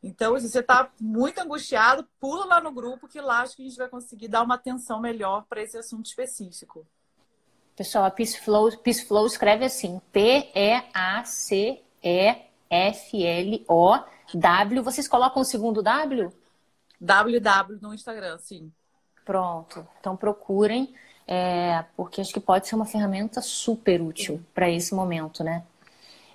Então, 0.02 0.36
se 0.40 0.48
você 0.48 0.58
está 0.58 0.90
muito 1.00 1.38
angustiado, 1.38 2.04
pula 2.18 2.44
lá 2.44 2.60
no 2.60 2.72
grupo 2.72 3.06
que 3.06 3.20
lá 3.20 3.42
acho 3.42 3.54
que 3.54 3.62
a 3.62 3.66
gente 3.66 3.78
vai 3.78 3.88
conseguir 3.88 4.26
dar 4.26 4.42
uma 4.42 4.56
atenção 4.56 5.00
melhor 5.00 5.44
para 5.48 5.62
esse 5.62 5.78
assunto 5.78 6.06
específico. 6.06 6.84
Pessoal, 7.76 8.04
a 8.04 8.10
Peace 8.10 8.40
Flow, 8.40 8.76
Peace 8.78 9.06
Flow 9.06 9.24
escreve 9.24 9.64
assim: 9.64 10.02
P-E-A-C-E-F-L-O-W. 10.10 10.82
Vocês 14.82 15.06
colocam 15.06 15.42
o 15.42 15.44
segundo 15.44 15.84
W? 15.84 16.32
WW 17.00 17.78
no 17.80 17.94
Instagram, 17.94 18.38
sim. 18.38 18.72
Pronto. 19.24 19.86
Então 20.00 20.16
procurem, 20.16 20.92
é, 21.28 21.84
porque 21.94 22.22
acho 22.22 22.32
que 22.32 22.40
pode 22.40 22.66
ser 22.66 22.74
uma 22.74 22.86
ferramenta 22.86 23.42
super 23.42 24.00
útil 24.00 24.42
para 24.54 24.70
esse 24.70 24.94
momento, 24.94 25.44
né? 25.44 25.62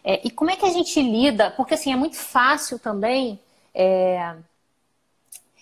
É, 0.03 0.21
e 0.23 0.29
como 0.29 0.51
é 0.51 0.55
que 0.55 0.65
a 0.65 0.69
gente 0.69 1.01
lida? 1.01 1.49
Porque 1.49 1.73
assim, 1.73 1.91
é 1.91 1.95
muito 1.95 2.15
fácil 2.15 2.77
também 2.77 3.39
é, 3.73 4.35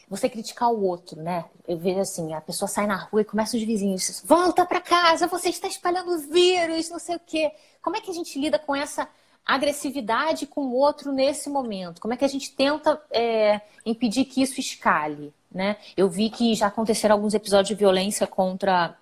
você 0.10 0.28
criticar 0.28 0.70
o 0.70 0.84
outro, 0.84 1.22
né? 1.22 1.46
Eu 1.66 1.78
vejo 1.78 2.02
assim, 2.02 2.34
a 2.34 2.42
pessoa 2.42 2.68
sai 2.68 2.86
na 2.86 2.98
rua 2.98 3.22
e 3.22 3.26
começa 3.26 3.56
os 3.56 3.64
vizinhos, 3.64 4.22
volta 4.26 4.66
para 4.66 4.82
casa, 4.82 5.28
você 5.28 5.48
está 5.48 5.70
espalhando 5.70 6.18
vírus, 6.30 6.90
não 6.90 7.00
sei 7.00 7.16
o 7.16 7.22
quê. 7.26 7.54
Como 7.82 7.96
é 7.96 8.02
que 8.02 8.12
a 8.12 8.14
gente 8.14 8.38
lida 8.38 8.60
com 8.60 8.76
essa 8.76 9.08
agressividade 9.46 10.46
com 10.46 10.66
o 10.66 10.76
outro 10.76 11.14
nesse 11.14 11.50
momento? 11.50 12.02
Como 12.02 12.14
é 12.14 12.18
que 12.18 12.26
a 12.26 12.28
gente 12.28 12.52
tenta 12.52 13.02
é, 13.10 13.62
impedir 13.86 14.26
que 14.26 14.42
isso 14.42 14.60
escale? 14.60 15.34
Né? 15.50 15.78
Eu 15.96 16.10
vi 16.10 16.30
que 16.30 16.54
já 16.54 16.68
aconteceram 16.68 17.16
alguns 17.16 17.34
episódios 17.34 17.70
de 17.70 17.76
violência 17.76 18.28
contra 18.28 18.98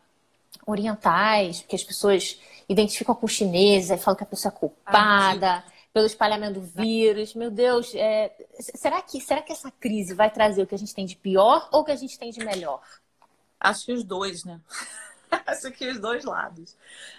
orientais, 0.71 1.61
porque 1.61 1.75
as 1.75 1.83
pessoas 1.83 2.39
identificam 2.67 3.15
com 3.15 3.27
chineses, 3.27 3.89
e 3.89 3.97
falam 3.97 4.17
que 4.17 4.23
a 4.23 4.27
pessoa 4.27 4.53
é 4.53 4.57
culpada. 4.57 5.63
Ah, 5.65 5.79
pelo 5.93 6.05
espalhamento 6.05 6.59
do 6.59 6.65
vírus. 6.65 7.33
Meu 7.33 7.49
Deus, 7.49 7.93
é... 7.95 8.31
será, 8.59 9.01
que, 9.01 9.19
será 9.19 9.41
que 9.41 9.51
essa 9.51 9.71
crise 9.71 10.13
vai 10.13 10.29
trazer 10.29 10.61
o 10.61 10.67
que 10.67 10.75
a 10.75 10.77
gente 10.77 10.93
tem 10.93 11.05
de 11.05 11.15
pior 11.15 11.67
ou 11.71 11.81
o 11.81 11.83
que 11.83 11.91
a 11.91 11.95
gente 11.95 12.17
tem 12.17 12.31
de 12.31 12.43
melhor? 12.43 12.81
Acho 13.59 13.87
que 13.87 13.93
os 13.93 14.03
dois, 14.03 14.43
né? 14.45 14.61
Acho 15.45 15.71
que 15.71 15.87
os 15.87 15.99
dois 15.99 16.23
lados. 16.23 16.75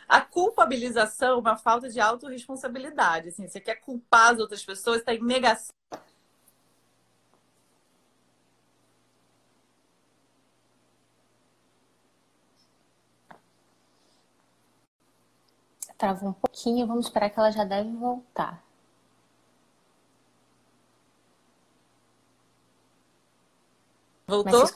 A 0.08 0.20
culpabilização 0.20 1.34
é 1.34 1.36
uma 1.36 1.56
falta 1.56 1.88
de 1.88 2.00
autorresponsabilidade. 2.00 3.28
Assim, 3.28 3.46
você 3.46 3.60
quer 3.60 3.76
culpar 3.76 4.32
as 4.32 4.40
outras 4.40 4.64
pessoas, 4.64 4.98
está 4.98 5.14
em 5.14 5.22
negação. 5.22 5.74
Travou 16.00 16.30
um 16.30 16.32
pouquinho, 16.32 16.86
vamos 16.86 17.04
esperar 17.04 17.28
que 17.28 17.38
ela 17.38 17.50
já 17.50 17.62
deve 17.62 17.90
voltar. 17.90 18.64
Voltou? 24.26 24.62
Mas, 24.62 24.74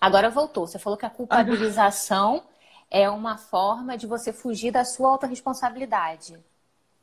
agora 0.00 0.30
voltou. 0.30 0.66
Você 0.66 0.78
falou 0.78 0.98
que 0.98 1.04
a 1.04 1.10
culpabilização 1.10 2.44
é 2.90 3.10
uma 3.10 3.36
forma 3.36 3.98
de 3.98 4.06
você 4.06 4.32
fugir 4.32 4.70
da 4.70 4.86
sua 4.86 5.10
autorresponsabilidade. 5.10 6.42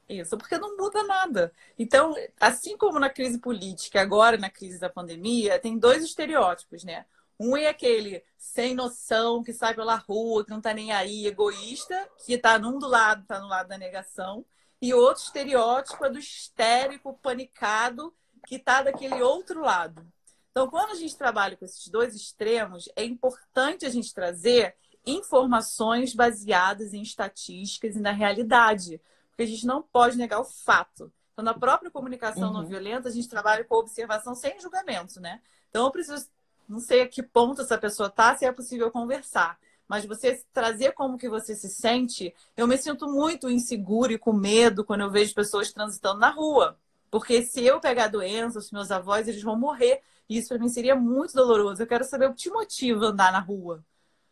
Isso, 0.09 0.35
porque 0.39 0.57
não 0.57 0.75
muda 0.75 1.03
nada. 1.03 1.53
Então, 1.77 2.15
assim 2.39 2.75
como 2.75 2.97
na 2.97 3.11
crise 3.11 3.37
política, 3.37 4.01
agora 4.01 4.37
na 4.37 4.49
crise 4.49 4.79
da 4.79 4.89
pandemia, 4.89 5.59
tem 5.59 5.77
dois 5.77 6.03
estereótipos, 6.03 6.83
né? 6.83 7.05
Um 7.41 7.57
é 7.57 7.67
aquele 7.67 8.23
sem 8.37 8.75
noção, 8.75 9.41
que 9.41 9.51
sai 9.51 9.73
pela 9.73 9.95
rua, 9.95 10.45
que 10.45 10.51
não 10.51 10.61
tá 10.61 10.73
nem 10.75 10.91
aí, 10.91 11.25
egoísta, 11.25 12.07
que 12.23 12.37
tá 12.37 12.59
num 12.59 12.77
do 12.77 12.87
lado, 12.87 13.25
tá 13.25 13.39
no 13.39 13.47
lado 13.47 13.67
da 13.67 13.79
negação. 13.79 14.45
E 14.79 14.93
outro 14.93 15.23
estereótipo 15.23 16.05
é 16.05 16.09
do 16.11 16.19
histérico, 16.19 17.17
panicado, 17.19 18.13
que 18.45 18.59
tá 18.59 18.83
daquele 18.83 19.23
outro 19.23 19.61
lado. 19.61 20.05
Então, 20.51 20.69
quando 20.69 20.91
a 20.91 20.95
gente 20.95 21.17
trabalha 21.17 21.57
com 21.57 21.65
esses 21.65 21.87
dois 21.87 22.13
extremos, 22.13 22.87
é 22.95 23.03
importante 23.03 23.87
a 23.87 23.89
gente 23.89 24.13
trazer 24.13 24.75
informações 25.03 26.13
baseadas 26.13 26.93
em 26.93 27.01
estatísticas 27.01 27.95
e 27.95 27.99
na 27.99 28.11
realidade, 28.11 29.01
porque 29.29 29.43
a 29.43 29.47
gente 29.47 29.65
não 29.65 29.81
pode 29.81 30.15
negar 30.15 30.39
o 30.39 30.45
fato. 30.45 31.11
Então, 31.33 31.43
na 31.43 31.55
própria 31.55 31.89
comunicação 31.89 32.49
uhum. 32.49 32.53
não 32.53 32.67
violenta, 32.67 33.09
a 33.09 33.11
gente 33.11 33.27
trabalha 33.27 33.63
com 33.63 33.75
observação 33.75 34.35
sem 34.35 34.59
julgamento, 34.59 35.19
né? 35.19 35.41
Então, 35.69 35.85
eu 35.85 35.91
preciso 35.91 36.29
não 36.67 36.79
sei 36.79 37.01
a 37.01 37.07
que 37.07 37.21
ponto 37.21 37.61
essa 37.61 37.77
pessoa 37.77 38.09
tá, 38.09 38.35
se 38.35 38.45
é 38.45 38.51
possível 38.51 38.89
conversar. 38.91 39.57
Mas 39.87 40.05
você 40.05 40.41
trazer 40.53 40.93
como 40.93 41.17
que 41.17 41.27
você 41.27 41.53
se 41.53 41.69
sente, 41.69 42.33
eu 42.55 42.65
me 42.65 42.77
sinto 42.77 43.11
muito 43.11 43.49
inseguro 43.49 44.13
e 44.13 44.17
com 44.17 44.31
medo 44.31 44.85
quando 44.85 45.01
eu 45.01 45.11
vejo 45.11 45.35
pessoas 45.35 45.73
transitando 45.73 46.19
na 46.19 46.29
rua. 46.29 46.77
Porque 47.09 47.41
se 47.43 47.61
eu 47.61 47.79
pegar 47.81 48.07
doença, 48.07 48.57
os 48.57 48.71
meus 48.71 48.89
avós, 48.89 49.27
eles 49.27 49.43
vão 49.43 49.57
morrer. 49.57 50.01
E 50.29 50.37
isso 50.37 50.47
para 50.47 50.59
mim 50.59 50.69
seria 50.69 50.95
muito 50.95 51.33
doloroso. 51.33 51.83
Eu 51.83 51.87
quero 51.87 52.05
saber 52.05 52.27
o 52.27 52.33
que 52.33 52.43
te 52.43 52.49
motiva 52.49 53.05
a 53.05 53.09
andar 53.09 53.33
na 53.33 53.39
rua. 53.39 53.83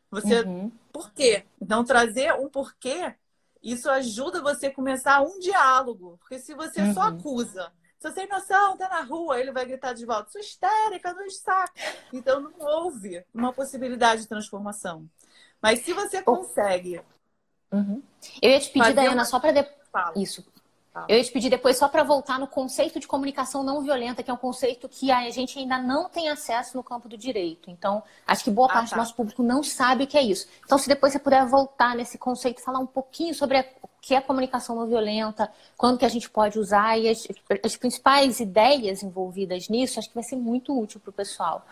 Você, 0.10 0.42
uhum. 0.42 0.72
por 0.94 1.12
quê? 1.12 1.44
Então, 1.62 1.84
trazer 1.84 2.34
um 2.34 2.48
porquê, 2.48 3.14
isso 3.62 3.90
ajuda 3.90 4.42
você 4.42 4.68
a 4.68 4.74
começar 4.74 5.22
um 5.22 5.40
diálogo. 5.40 6.18
Porque 6.22 6.40
se 6.40 6.54
você 6.54 6.82
uhum. 6.82 6.94
só 6.94 7.02
acusa, 7.02 7.70
você 8.00 8.12
tem 8.12 8.28
noção, 8.28 8.78
tá 8.78 8.88
na 8.88 9.02
rua, 9.02 9.40
ele 9.40 9.52
vai 9.52 9.66
gritar 9.66 9.94
de 9.94 10.06
volta, 10.06 10.32
sou 10.32 10.40
histérica, 10.40 11.14
não 11.14 11.30
saco. 11.30 11.74
Então 12.14 12.40
não 12.40 12.54
houve 12.60 13.24
uma 13.34 13.52
possibilidade 13.52 14.22
de 14.22 14.28
transformação. 14.28 15.06
Mas 15.62 15.80
se 15.82 15.92
você 15.92 16.24
consegue. 16.24 17.02
Uhum. 17.72 18.02
Eu 18.42 18.52
ia 18.52 18.60
te 18.60 18.70
pedir, 18.70 18.94
Dayana, 18.94 19.18
uma... 19.18 19.26
só 19.26 19.40
para 19.40 19.52
de... 19.52 19.70
isso. 20.16 20.46
Eu 21.08 21.18
ia 21.18 21.24
te 21.24 21.32
pedir 21.32 21.50
depois 21.50 21.78
só 21.78 21.88
para 21.88 22.04
voltar 22.04 22.40
no 22.40 22.48
conceito 22.48 23.00
de 23.00 23.08
comunicação 23.08 23.64
não 23.64 23.82
violenta, 23.82 24.24
que 24.24 24.30
é 24.30 24.34
um 24.34 24.38
conceito 24.38 24.90
que 24.90 25.12
a 25.12 25.30
gente 25.30 25.58
ainda 25.60 25.78
não 25.78 26.10
tem 26.10 26.30
acesso 26.30 26.76
no 26.76 26.84
campo 26.84 27.08
do 27.08 27.18
direito. 27.18 27.70
Então, 27.70 28.04
acho 28.26 28.44
que 28.44 28.52
boa 28.52 28.68
ah, 28.70 28.74
parte 28.74 28.90
tá. 28.90 28.96
do 28.96 29.00
nosso 29.00 29.16
público 29.16 29.44
não 29.44 29.64
sabe 29.64 30.04
o 30.04 30.08
que 30.08 30.18
é 30.18 30.22
isso. 30.22 30.48
Então, 30.66 30.78
se 30.78 30.90
depois 30.90 31.14
você 31.14 31.20
puder 31.20 31.46
voltar 31.46 31.96
nesse 31.96 32.18
conceito, 32.18 32.62
falar 32.62 32.80
um 32.80 32.88
pouquinho 32.88 33.34
sobre 33.36 33.60
o 33.82 33.88
que 34.02 34.16
é 34.16 34.22
comunicação 34.22 34.76
não 34.76 34.88
violenta, 34.88 35.52
quando 35.78 36.00
que 36.00 36.06
a 36.06 36.10
gente 36.10 36.30
pode 36.30 36.58
usar 36.58 36.98
e 36.98 37.08
as, 37.08 37.28
as 37.64 37.76
principais 37.78 38.40
ideias 38.40 39.04
envolvidas 39.04 39.70
nisso, 39.70 40.00
acho 40.00 40.10
que 40.10 40.16
vai 40.16 40.24
ser 40.24 40.38
muito 40.38 40.78
útil 40.78 41.00
para 41.00 41.12
o 41.12 41.14
pessoal. 41.14 41.66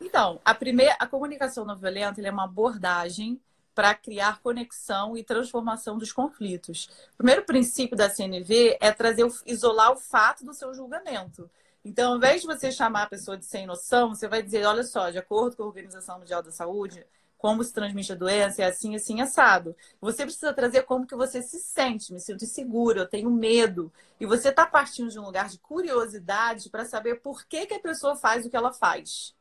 Então, 0.00 0.40
a 0.44 0.54
primeira, 0.54 0.96
a 0.98 1.06
comunicação 1.06 1.64
não 1.64 1.76
violenta 1.76 2.20
é 2.20 2.30
uma 2.30 2.44
abordagem 2.44 3.40
para 3.80 3.94
criar 3.94 4.42
conexão 4.42 5.16
e 5.16 5.24
transformação 5.24 5.96
dos 5.96 6.12
conflitos. 6.12 6.84
O 7.14 7.16
primeiro 7.16 7.46
princípio 7.46 7.96
da 7.96 8.10
CNV 8.10 8.76
é 8.78 8.92
trazer, 8.92 9.26
isolar 9.46 9.90
o 9.92 9.96
fato 9.96 10.44
do 10.44 10.52
seu 10.52 10.74
julgamento. 10.74 11.50
Então, 11.82 12.10
ao 12.10 12.18
invés 12.18 12.42
de 12.42 12.46
você 12.46 12.70
chamar 12.70 13.04
a 13.04 13.08
pessoa 13.08 13.38
de 13.38 13.46
sem 13.46 13.66
noção, 13.66 14.10
você 14.10 14.28
vai 14.28 14.42
dizer, 14.42 14.66
olha 14.66 14.84
só, 14.84 15.08
de 15.08 15.16
acordo 15.16 15.56
com 15.56 15.62
a 15.62 15.66
Organização 15.66 16.18
Mundial 16.18 16.42
da 16.42 16.50
Saúde, 16.50 17.06
como 17.38 17.64
se 17.64 17.72
transmite 17.72 18.12
a 18.12 18.16
doença 18.16 18.60
é 18.60 18.66
assim, 18.66 18.94
assim, 18.94 19.22
assado. 19.22 19.74
Você 19.98 20.24
precisa 20.24 20.52
trazer 20.52 20.82
como 20.82 21.06
que 21.06 21.16
você 21.16 21.40
se 21.40 21.58
sente, 21.58 22.12
me 22.12 22.20
sinto 22.20 22.44
insegura, 22.44 23.00
eu 23.00 23.08
tenho 23.08 23.30
medo. 23.30 23.90
E 24.20 24.26
você 24.26 24.50
está 24.50 24.66
partindo 24.66 25.08
de 25.08 25.18
um 25.18 25.24
lugar 25.24 25.48
de 25.48 25.58
curiosidade 25.58 26.68
para 26.68 26.84
saber 26.84 27.22
por 27.22 27.46
que, 27.46 27.64
que 27.64 27.72
a 27.72 27.80
pessoa 27.80 28.14
faz 28.14 28.44
o 28.44 28.50
que 28.50 28.56
ela 28.58 28.74
faz. 28.74 29.34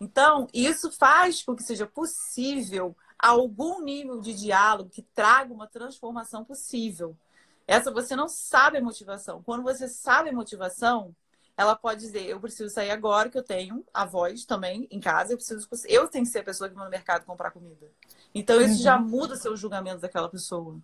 Então, 0.00 0.46
isso 0.54 0.92
faz 0.92 1.42
com 1.42 1.56
que 1.56 1.62
seja 1.64 1.86
possível 1.86 2.94
algum 3.18 3.82
nível 3.82 4.20
de 4.20 4.34
diálogo 4.34 4.90
que 4.90 5.02
traga 5.02 5.52
uma 5.52 5.66
transformação 5.66 6.44
possível. 6.44 7.16
Essa 7.66 7.90
você 7.90 8.16
não 8.16 8.28
sabe 8.28 8.78
a 8.78 8.82
motivação. 8.82 9.42
Quando 9.42 9.62
você 9.62 9.88
sabe 9.88 10.30
a 10.30 10.32
motivação, 10.32 11.14
ela 11.56 11.74
pode 11.74 12.00
dizer: 12.00 12.24
eu 12.26 12.40
preciso 12.40 12.72
sair 12.72 12.90
agora 12.90 13.28
que 13.28 13.36
eu 13.36 13.42
tenho 13.42 13.84
a 13.92 14.04
voz 14.04 14.44
também 14.44 14.86
em 14.90 15.00
casa, 15.00 15.32
eu 15.32 15.36
preciso 15.36 15.68
eu 15.86 16.08
tenho 16.08 16.24
que 16.24 16.30
ser 16.30 16.38
a 16.38 16.44
pessoa 16.44 16.70
que 16.70 16.74
vai 16.76 16.84
no 16.84 16.90
mercado 16.90 17.26
comprar 17.26 17.50
comida. 17.50 17.90
Então 18.34 18.60
isso 18.60 18.76
uhum. 18.76 18.82
já 18.82 18.98
muda 18.98 19.36
seu 19.36 19.56
julgamento 19.56 20.00
daquela 20.00 20.28
pessoa. 20.28 20.80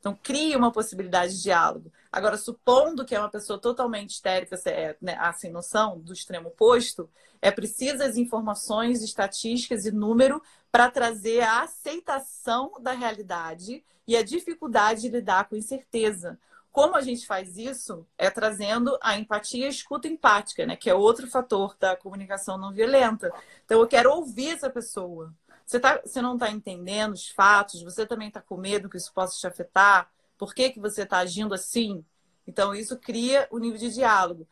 Então, 0.00 0.18
cria 0.20 0.56
uma 0.56 0.72
possibilidade 0.72 1.36
de 1.36 1.42
diálogo. 1.42 1.92
Agora, 2.10 2.36
supondo 2.36 3.04
que 3.04 3.14
é 3.14 3.20
uma 3.20 3.28
pessoa 3.28 3.58
totalmente 3.58 4.10
histérica, 4.10 4.58
é, 4.64 4.96
né, 5.00 5.16
sem 5.36 5.52
noção, 5.52 6.00
do 6.00 6.12
extremo 6.12 6.48
oposto, 6.48 7.08
é 7.40 7.50
preciso 7.50 8.02
as 8.02 8.16
informações, 8.16 9.02
estatísticas 9.02 9.84
e 9.84 9.92
número 9.92 10.42
para 10.72 10.90
trazer 10.90 11.42
a 11.42 11.62
aceitação 11.62 12.72
da 12.80 12.92
realidade 12.92 13.84
e 14.06 14.16
a 14.16 14.22
dificuldade 14.22 15.02
de 15.02 15.08
lidar 15.10 15.48
com 15.48 15.54
incerteza. 15.54 16.38
Como 16.72 16.96
a 16.96 17.00
gente 17.00 17.26
faz 17.26 17.56
isso? 17.56 18.06
É 18.16 18.30
trazendo 18.30 18.96
a 19.02 19.16
empatia 19.16 19.64
e 19.64 19.66
a 19.66 19.70
escuta 19.70 20.08
empática, 20.08 20.64
né? 20.64 20.76
Que 20.76 20.88
é 20.88 20.94
outro 20.94 21.26
fator 21.28 21.76
da 21.78 21.96
comunicação 21.96 22.56
não 22.56 22.72
violenta. 22.72 23.32
Então, 23.64 23.80
eu 23.80 23.86
quero 23.86 24.12
ouvir 24.12 24.50
essa 24.50 24.70
pessoa. 24.70 25.32
Você, 25.70 25.78
tá, 25.78 26.00
você 26.04 26.20
não 26.20 26.34
está 26.34 26.50
entendendo 26.50 27.12
os 27.12 27.28
fatos, 27.28 27.80
você 27.80 28.04
também 28.04 28.26
está 28.26 28.40
com 28.40 28.56
medo 28.56 28.88
que 28.90 28.96
isso 28.96 29.12
possa 29.12 29.38
te 29.38 29.46
afetar. 29.46 30.10
Por 30.36 30.52
que, 30.52 30.70
que 30.70 30.80
você 30.80 31.02
está 31.02 31.18
agindo 31.18 31.54
assim? 31.54 32.04
Então, 32.44 32.74
isso 32.74 32.98
cria 32.98 33.46
o 33.52 33.58
nível 33.60 33.78
de 33.78 33.94
diálogo. 33.94 34.48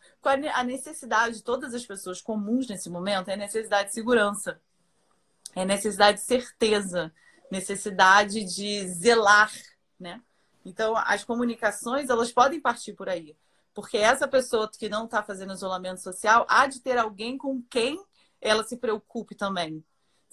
A 0.55 0.63
necessidade 0.63 1.39
de 1.39 1.43
todas 1.43 1.75
as 1.75 1.85
pessoas 1.85 2.21
comuns 2.21 2.69
nesse 2.69 2.89
momento 2.89 3.31
é 3.31 3.35
a 3.35 3.37
necessidade 3.37 3.89
de 3.89 3.95
segurança. 3.97 4.61
é 5.57 5.65
necessidade 5.65 6.19
de 6.19 6.25
certeza, 6.25 7.13
necessidade 7.51 8.45
de 8.45 8.87
zelar, 8.87 9.51
né? 9.99 10.23
Então, 10.65 10.97
as 10.97 11.25
comunicações, 11.25 12.11
elas 12.11 12.31
podem 12.31 12.61
partir 12.61 12.93
por 12.93 13.09
aí. 13.09 13.37
Porque 13.75 13.97
essa 13.97 14.29
pessoa 14.29 14.71
que 14.71 14.89
não 14.89 15.07
está 15.07 15.21
fazendo 15.21 15.53
isolamento 15.53 16.01
social 16.01 16.47
há 16.49 16.69
de 16.69 16.79
ter 16.79 16.97
alguém 16.97 17.37
com 17.37 17.61
quem 17.69 18.01
ela 18.41 18.63
se 18.63 18.77
preocupe 18.77 19.35
também. 19.35 19.85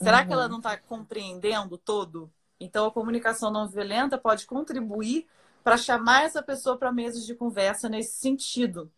Será 0.01 0.19
uhum. 0.19 0.27
que 0.27 0.33
ela 0.33 0.43
uhum. 0.43 0.49
não 0.49 0.57
está 0.57 0.77
compreendendo 0.77 1.77
todo? 1.77 2.31
Então, 2.59 2.85
a 2.85 2.91
comunicação 2.91 3.51
não 3.51 3.67
violenta 3.67 4.17
pode 4.17 4.45
contribuir 4.45 5.27
para 5.63 5.77
chamar 5.77 6.23
essa 6.23 6.43
pessoa 6.43 6.77
para 6.77 6.91
mesas 6.91 7.25
de 7.25 7.33
conversa 7.35 7.89
nesse 7.89 8.17
sentido. 8.17 8.91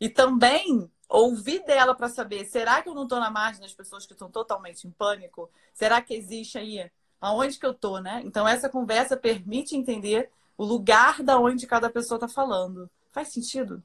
E 0.00 0.08
também 0.08 0.90
ouvir 1.08 1.64
dela 1.64 1.94
para 1.94 2.08
saber: 2.08 2.44
será 2.46 2.82
que 2.82 2.88
eu 2.88 2.94
não 2.94 3.04
estou 3.04 3.20
na 3.20 3.30
margem 3.30 3.60
das 3.60 3.74
pessoas 3.74 4.06
que 4.06 4.12
estão 4.12 4.30
totalmente 4.30 4.86
em 4.86 4.90
pânico? 4.90 5.50
Será 5.72 6.00
que 6.00 6.14
existe 6.14 6.58
aí? 6.58 6.90
Aonde 7.20 7.58
que 7.58 7.66
eu 7.66 7.70
estou, 7.70 8.00
né? 8.00 8.22
Então, 8.24 8.46
essa 8.46 8.68
conversa 8.68 9.16
permite 9.16 9.76
entender 9.76 10.30
o 10.58 10.64
lugar 10.64 11.22
da 11.22 11.38
onde 11.38 11.66
cada 11.66 11.88
pessoa 11.88 12.16
está 12.16 12.28
falando. 12.28 12.90
Faz 13.12 13.28
sentido? 13.28 13.82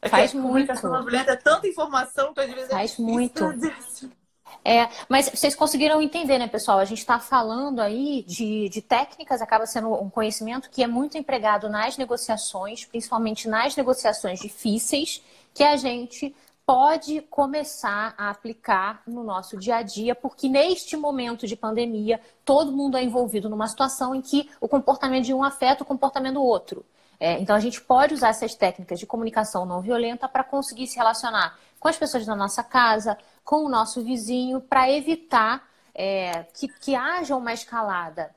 É 0.00 0.08
Faz 0.08 0.32
muito. 0.32 0.46
comunicação 0.46 0.90
não 0.92 1.02
violenta 1.02 1.32
é 1.32 1.36
tanta 1.36 1.66
informação 1.66 2.34
que 2.34 2.40
às 2.40 2.50
vezes 2.52 2.70
Faz 2.70 2.98
é 2.98 3.02
muito. 3.02 3.44
É, 4.64 4.88
mas 5.08 5.28
vocês 5.28 5.54
conseguiram 5.54 6.02
entender, 6.02 6.38
né, 6.38 6.48
pessoal? 6.48 6.78
A 6.78 6.84
gente 6.84 6.98
está 6.98 7.20
falando 7.20 7.80
aí 7.80 8.24
de, 8.26 8.68
de 8.68 8.82
técnicas, 8.82 9.40
acaba 9.40 9.64
sendo 9.64 9.92
um 9.94 10.10
conhecimento 10.10 10.68
que 10.70 10.82
é 10.82 10.86
muito 10.86 11.16
empregado 11.16 11.68
nas 11.68 11.96
negociações, 11.96 12.84
principalmente 12.84 13.48
nas 13.48 13.76
negociações 13.76 14.40
difíceis, 14.40 15.22
que 15.54 15.62
a 15.62 15.76
gente 15.76 16.34
pode 16.66 17.20
começar 17.30 18.12
a 18.18 18.28
aplicar 18.28 19.02
no 19.06 19.22
nosso 19.22 19.56
dia 19.56 19.76
a 19.76 19.82
dia, 19.82 20.16
porque 20.16 20.48
neste 20.48 20.96
momento 20.96 21.46
de 21.46 21.54
pandemia, 21.54 22.20
todo 22.44 22.72
mundo 22.72 22.96
é 22.96 23.04
envolvido 23.04 23.48
numa 23.48 23.68
situação 23.68 24.16
em 24.16 24.20
que 24.20 24.50
o 24.60 24.66
comportamento 24.66 25.24
de 25.26 25.32
um 25.32 25.44
afeta 25.44 25.84
o 25.84 25.86
comportamento 25.86 26.34
do 26.34 26.42
outro. 26.42 26.84
É, 27.20 27.38
então, 27.38 27.54
a 27.54 27.60
gente 27.60 27.80
pode 27.80 28.14
usar 28.14 28.30
essas 28.30 28.54
técnicas 28.54 28.98
de 28.98 29.06
comunicação 29.06 29.64
não 29.64 29.80
violenta 29.80 30.28
para 30.28 30.42
conseguir 30.42 30.88
se 30.88 30.96
relacionar 30.96 31.56
com 31.78 31.88
as 31.88 31.96
pessoas 31.96 32.26
da 32.26 32.34
nossa 32.34 32.64
casa, 32.64 33.16
com 33.46 33.64
o 33.64 33.68
nosso 33.68 34.02
vizinho, 34.02 34.60
para 34.60 34.90
evitar 34.90 35.70
é, 35.94 36.44
que, 36.52 36.66
que 36.66 36.96
haja 36.96 37.36
uma 37.36 37.54
escalada 37.54 38.34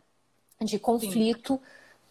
de 0.62 0.78
conflito 0.78 1.56
Sim. 1.56 1.62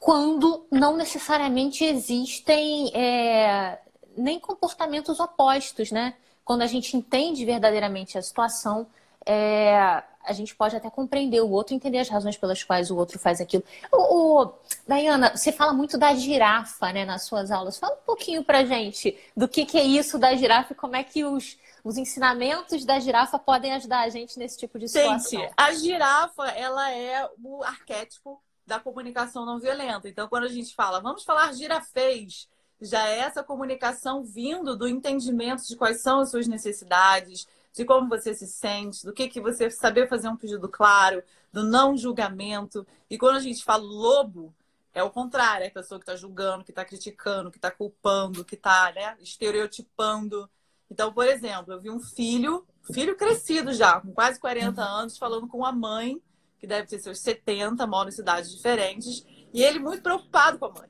quando 0.01 0.67
não 0.69 0.97
necessariamente 0.97 1.85
existem 1.85 2.91
é, 2.93 3.79
nem 4.17 4.41
comportamentos 4.41 5.21
opostos, 5.21 5.93
né? 5.93 6.15
Quando 6.45 6.63
a 6.63 6.67
gente 6.67 6.97
entende 6.97 7.45
verdadeiramente 7.45 8.19
a 8.19 8.23
situação, 8.23 8.89
é, 9.25 10.03
a 10.25 10.33
gente 10.33 10.57
pode 10.57 10.75
até 10.75 10.91
compreender 10.91 11.41
o 11.41 11.51
outro, 11.51 11.75
entender 11.75 11.99
as 11.99 12.09
razões 12.09 12.37
pelas 12.37 12.65
quais 12.65 12.91
o 12.91 12.97
outro 12.97 13.19
faz 13.19 13.41
aquilo. 13.41 13.63
O, 13.93 14.43
o, 14.43 14.53
Dayana, 14.89 15.37
você 15.37 15.53
fala 15.53 15.73
muito 15.73 15.97
da 15.97 16.15
girafa, 16.15 16.93
né, 16.93 17.05
nas 17.05 17.23
suas 17.23 17.53
aulas. 17.53 17.79
Fala 17.79 17.95
um 17.95 18.05
pouquinho 18.05 18.43
pra 18.43 18.65
gente 18.65 19.17
do 19.37 19.47
que, 19.47 19.65
que 19.65 19.79
é 19.79 19.85
isso 19.85 20.19
da 20.19 20.35
girafa 20.35 20.73
e 20.73 20.77
como 20.77 20.97
é 20.97 21.05
que 21.05 21.25
os, 21.25 21.57
os 21.89 21.97
ensinamentos 21.97 22.85
da 22.85 23.01
girafa 23.01 23.39
podem 23.39 23.73
ajudar 23.73 24.01
a 24.01 24.11
gente 24.11 24.39
nesse 24.39 24.59
tipo 24.59 24.79
de 24.79 24.87
situação. 24.87 25.41
Gente, 25.41 25.55
a 25.57 25.73
girafa, 25.73 26.47
ela 26.49 26.93
é 26.93 27.27
o 27.43 27.65
arquétipo 27.65 28.43
da 28.67 28.79
comunicação 28.79 29.47
não 29.47 29.59
violenta. 29.59 30.07
Então, 30.07 30.29
quando 30.29 30.45
a 30.45 30.49
gente 30.49 30.75
fala, 30.75 31.01
vamos 31.01 31.25
falar 31.25 31.51
girafês, 31.55 32.47
já 32.79 33.09
é 33.09 33.21
essa 33.21 33.43
comunicação 33.43 34.23
vindo 34.23 34.77
do 34.77 34.87
entendimento 34.87 35.67
de 35.67 35.77
quais 35.77 36.03
são 36.03 36.21
as 36.21 36.31
suas 36.31 36.47
necessidades, 36.47 37.49
de 37.73 37.87
como 37.87 38.07
você 38.07 38.35
se 38.35 38.47
sente, 38.47 39.07
do 39.07 39.13
que, 39.15 39.27
que 39.27 39.41
você 39.41 39.71
saber 39.71 40.11
fazer 40.11 40.29
um 40.29 40.37
pedido 40.37 40.69
claro, 40.69 41.23
do 41.51 41.65
não 41.65 41.97
julgamento. 41.97 42.87
E 43.09 43.17
quando 43.17 43.37
a 43.37 43.41
gente 43.41 43.65
fala 43.65 43.83
lobo, 43.83 44.55
é 44.93 45.03
o 45.03 45.09
contrário, 45.09 45.65
é 45.65 45.69
a 45.69 45.73
pessoa 45.73 45.99
que 45.99 46.03
está 46.03 46.17
julgando, 46.17 46.65
que 46.65 46.71
está 46.71 46.85
criticando, 46.85 47.51
que 47.51 47.57
está 47.57 47.71
culpando, 47.71 48.45
que 48.45 48.57
está 48.57 48.93
né, 48.93 49.17
estereotipando. 49.23 50.51
Então, 50.91 51.13
por 51.13 51.27
exemplo, 51.27 51.75
eu 51.75 51.81
vi 51.81 51.91
um 51.91 52.01
filho, 52.01 52.67
filho 52.93 53.17
crescido 53.17 53.73
já, 53.73 54.01
com 54.01 54.13
quase 54.13 54.41
40 54.41 54.83
anos, 54.83 55.19
falando 55.19 55.47
com 55.47 55.65
a 55.65 55.73
mãe, 55.73 56.21
que 56.59 56.67
deve 56.67 56.89
ter 56.89 56.99
seus 56.99 57.21
70, 57.21 57.87
mora 57.87 58.09
em 58.09 58.13
cidades 58.13 58.51
diferentes, 58.51 59.25
e 59.53 59.63
ele 59.63 59.79
muito 59.79 60.03
preocupado 60.03 60.59
com 60.59 60.67
a 60.67 60.73
mãe. 60.73 60.89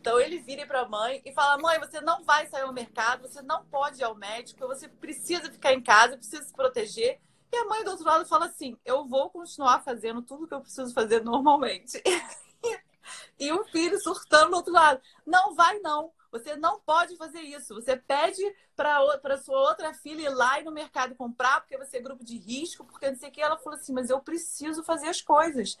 Então 0.00 0.20
ele 0.20 0.38
vira 0.38 0.66
para 0.66 0.82
a 0.82 0.88
mãe 0.88 1.22
e 1.24 1.32
fala: 1.32 1.56
"Mãe, 1.60 1.78
você 1.78 1.98
não 2.00 2.22
vai 2.24 2.46
sair 2.46 2.62
ao 2.62 2.72
mercado, 2.74 3.22
você 3.22 3.40
não 3.40 3.64
pode 3.64 4.00
ir 4.00 4.04
ao 4.04 4.14
médico, 4.14 4.66
você 4.66 4.86
precisa 4.86 5.50
ficar 5.50 5.72
em 5.72 5.82
casa, 5.82 6.18
precisa 6.18 6.42
se 6.42 6.52
proteger". 6.52 7.18
E 7.50 7.56
a 7.56 7.64
mãe 7.64 7.82
do 7.82 7.90
outro 7.90 8.04
lado 8.04 8.26
fala 8.26 8.44
assim: 8.46 8.76
"Eu 8.84 9.06
vou 9.06 9.30
continuar 9.30 9.82
fazendo 9.82 10.20
tudo 10.20 10.46
que 10.46 10.52
eu 10.52 10.60
preciso 10.60 10.92
fazer 10.92 11.24
normalmente". 11.24 12.02
e 13.40 13.50
o 13.50 13.64
filho 13.64 13.98
surtando 13.98 14.50
do 14.50 14.56
outro 14.56 14.74
lado: 14.74 15.00
"Não 15.26 15.54
vai 15.54 15.78
não. 15.80 16.12
Você 16.34 16.56
não 16.56 16.80
pode 16.80 17.16
fazer 17.16 17.40
isso. 17.42 17.74
Você 17.74 17.96
pede 17.96 18.42
para 18.74 19.38
sua 19.38 19.56
outra 19.68 19.94
filha 19.94 20.22
ir 20.22 20.28
lá 20.30 20.58
e 20.60 20.64
no 20.64 20.72
mercado 20.72 21.14
comprar, 21.14 21.60
porque 21.60 21.78
você 21.78 21.98
é 21.98 22.00
grupo 22.00 22.24
de 22.24 22.36
risco, 22.36 22.84
porque 22.84 23.08
não 23.08 23.16
sei 23.16 23.28
o 23.28 23.32
que. 23.32 23.40
Ela 23.40 23.56
falou 23.56 23.78
assim: 23.78 23.92
Mas 23.92 24.10
eu 24.10 24.18
preciso 24.20 24.82
fazer 24.82 25.06
as 25.06 25.22
coisas. 25.22 25.78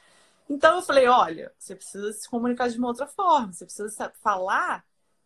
Então 0.48 0.76
eu 0.76 0.82
falei, 0.82 1.08
olha, 1.08 1.52
você 1.58 1.74
precisa 1.74 2.12
se 2.12 2.28
comunicar 2.28 2.68
de 2.68 2.78
uma 2.78 2.88
outra 2.88 3.06
forma, 3.06 3.52
você 3.52 3.64
precisa 3.64 4.12
falar 4.22 4.84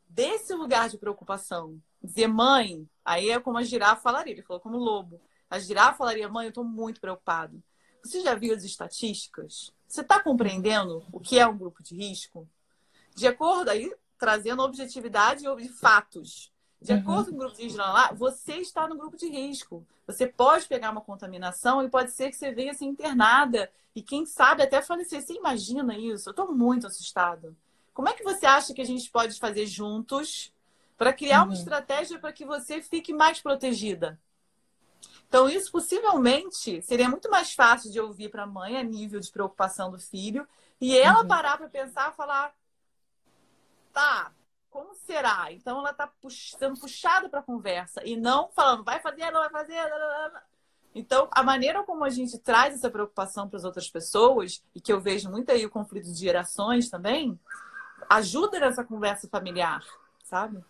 desse 0.09 0.55
lugar 0.55 0.89
de 0.89 0.97
preocupação. 0.97 1.81
Dizer, 2.03 2.29
mãe, 2.29 2.89
aí 3.05 3.31
é 3.31 3.41
como 3.41 3.59
a 3.59 3.63
girafa 3.63 4.01
falaria, 4.01 4.33
ele 4.33 4.43
falou 4.43 4.61
como 4.61 4.79
lobo. 4.79 5.21
A 5.51 5.59
girafa 5.59 5.99
falaria, 5.99 6.29
mãe, 6.29 6.47
eu 6.47 6.51
estou 6.51 6.65
muito 6.65 7.01
preocupado. 7.01 7.63
Você 8.03 8.21
já 8.21 8.35
viu 8.35 8.55
as 8.55 8.63
estatísticas? 8.63 9.73
Você 9.87 10.03
está 10.03 10.23
compreendendo 10.23 11.05
o 11.13 11.19
que 11.19 11.39
é 11.39 11.47
um 11.47 11.59
grupo 11.59 11.83
de 11.83 11.97
risco? 11.97 12.49
De 13.17 13.27
acordo 13.27 13.71
aí, 13.71 13.93
trazendo 14.19 14.63
objetividade 14.63 15.45
e 15.59 15.69
fatos. 15.69 16.53
De 16.81 16.93
uhum. 16.93 16.99
acordo 17.01 17.31
com 17.31 17.37
o 17.37 17.39
grupo 17.39 17.57
de 17.57 17.65
risco 17.65 17.79
lá, 17.79 18.13
você 18.13 18.55
está 18.55 18.87
no 18.87 18.97
grupo 18.97 19.17
de 19.17 19.29
risco. 19.29 19.87
Você 20.07 20.27
pode 20.27 20.67
pegar 20.67 20.91
uma 20.91 21.01
contaminação 21.01 21.83
e 21.83 21.89
pode 21.89 22.13
ser 22.13 22.31
que 22.31 22.37
você 22.37 22.53
venha 22.53 22.73
ser 22.73 22.85
internada 22.85 23.71
e 23.95 24.03
quem 24.03 24.25
sabe 24.25 24.63
até 24.63 24.81
falecer. 24.81 25.21
Você 25.21 25.35
imagina 25.35 25.97
isso? 25.99 26.29
Eu 26.29 26.33
estou 26.33 26.53
muito 26.53 26.87
assustada. 26.87 27.55
Como 27.93 28.09
é 28.09 28.13
que 28.13 28.23
você 28.23 28.47
acha 28.47 28.73
que 28.73 28.81
a 28.81 28.87
gente 28.87 29.11
pode 29.11 29.39
fazer 29.41 29.67
juntos 29.67 30.53
para 30.97 31.13
criar 31.13 31.41
uhum. 31.41 31.49
uma 31.49 31.55
estratégia 31.55 32.19
para 32.19 32.33
que 32.33 32.45
você 32.45 32.81
fique 32.81 33.13
mais 33.13 33.41
protegida? 33.41 34.19
Então, 35.29 35.49
isso 35.49 35.71
possivelmente 35.71 36.81
seria 36.83 37.09
muito 37.09 37.29
mais 37.29 37.53
fácil 37.53 37.91
de 37.91 38.01
ouvir 38.01 38.31
para 38.31 38.45
a 38.45 38.47
mãe 38.47 38.77
a 38.77 38.83
nível 38.83 39.21
de 39.21 39.31
preocupação 39.31 39.91
do 39.91 39.99
filho 39.99 40.47
e 40.81 40.97
ela 40.97 41.23
uhum. 41.23 41.29
parar 41.29 41.59
para 41.59 41.69
pensar 41.69 42.13
e 42.13 42.17
falar: 42.17 42.55
tá, 43.99 44.33
como 44.71 44.95
será? 44.95 45.53
Então 45.53 45.81
ela 45.81 45.91
está 45.91 46.09
sendo 46.57 46.79
puxada 46.79 47.29
para 47.29 47.41
a 47.41 47.43
conversa 47.43 48.01
e 48.05 48.17
não 48.17 48.49
falando, 48.55 48.85
vai 48.85 49.01
fazer, 49.01 49.31
não 49.33 49.41
vai 49.41 49.51
fazer. 49.51 49.83
Então, 50.95 51.29
a 51.33 51.43
maneira 51.43 51.83
como 51.83 52.05
a 52.05 52.11
gente 52.11 52.39
traz 52.39 52.75
essa 52.75 52.91
preocupação 52.91 53.49
para 53.49 53.59
as 53.59 53.65
outras 53.65 53.91
pessoas, 53.91 54.63
e 54.75 54.81
que 54.81 54.93
eu 54.93 55.01
vejo 55.01 55.31
muito 55.31 55.51
aí 55.51 55.65
o 55.67 55.71
conflito 55.71 56.07
de 56.07 56.19
gerações 56.19 56.89
também, 56.89 57.39
ajuda 58.09 58.59
nessa 58.59 58.83
conversa 58.83 59.29
familiar, 59.29 59.85
sabe? 60.25 60.65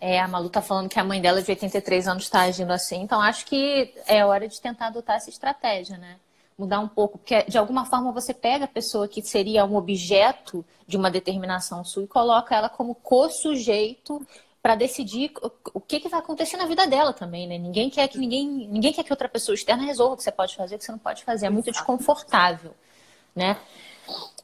É, 0.00 0.20
a 0.20 0.28
Malu 0.28 0.50
tá 0.50 0.60
falando 0.60 0.88
que 0.88 1.00
a 1.00 1.04
mãe 1.04 1.22
dela 1.22 1.40
de 1.40 1.50
83 1.50 2.06
anos 2.08 2.24
está 2.24 2.42
agindo 2.42 2.72
assim, 2.72 3.00
então 3.00 3.20
acho 3.20 3.46
que 3.46 3.94
é 4.06 4.24
hora 4.24 4.46
de 4.46 4.60
tentar 4.60 4.88
adotar 4.88 5.16
essa 5.16 5.30
estratégia, 5.30 5.96
né? 5.96 6.18
Mudar 6.62 6.80
um 6.80 6.88
pouco, 6.88 7.18
porque 7.18 7.42
de 7.42 7.58
alguma 7.58 7.84
forma 7.84 8.12
você 8.12 8.32
pega 8.32 8.64
a 8.64 8.68
pessoa 8.68 9.08
que 9.08 9.20
seria 9.20 9.64
um 9.64 9.76
objeto 9.76 10.64
de 10.86 10.96
uma 10.96 11.10
determinação 11.10 11.84
sua 11.84 12.04
e 12.04 12.06
coloca 12.06 12.54
ela 12.54 12.68
como 12.68 12.94
co-sujeito 12.94 14.24
para 14.62 14.76
decidir 14.76 15.32
o 15.74 15.80
que, 15.80 15.98
que 15.98 16.08
vai 16.08 16.20
acontecer 16.20 16.56
na 16.56 16.66
vida 16.66 16.86
dela 16.86 17.12
também, 17.12 17.48
né? 17.48 17.58
Ninguém 17.58 17.90
quer 17.90 18.06
que 18.06 18.16
ninguém, 18.16 18.46
ninguém 18.46 18.92
quer 18.92 19.02
que 19.02 19.12
outra 19.12 19.28
pessoa 19.28 19.54
externa 19.54 19.82
resolva 19.82 20.14
o 20.14 20.16
que 20.16 20.22
você 20.22 20.30
pode 20.30 20.54
fazer, 20.54 20.76
o 20.76 20.78
que 20.78 20.84
você 20.84 20.92
não 20.92 21.00
pode 21.00 21.24
fazer. 21.24 21.46
É 21.46 21.50
muito 21.50 21.72
desconfortável, 21.72 22.72
né? 23.34 23.56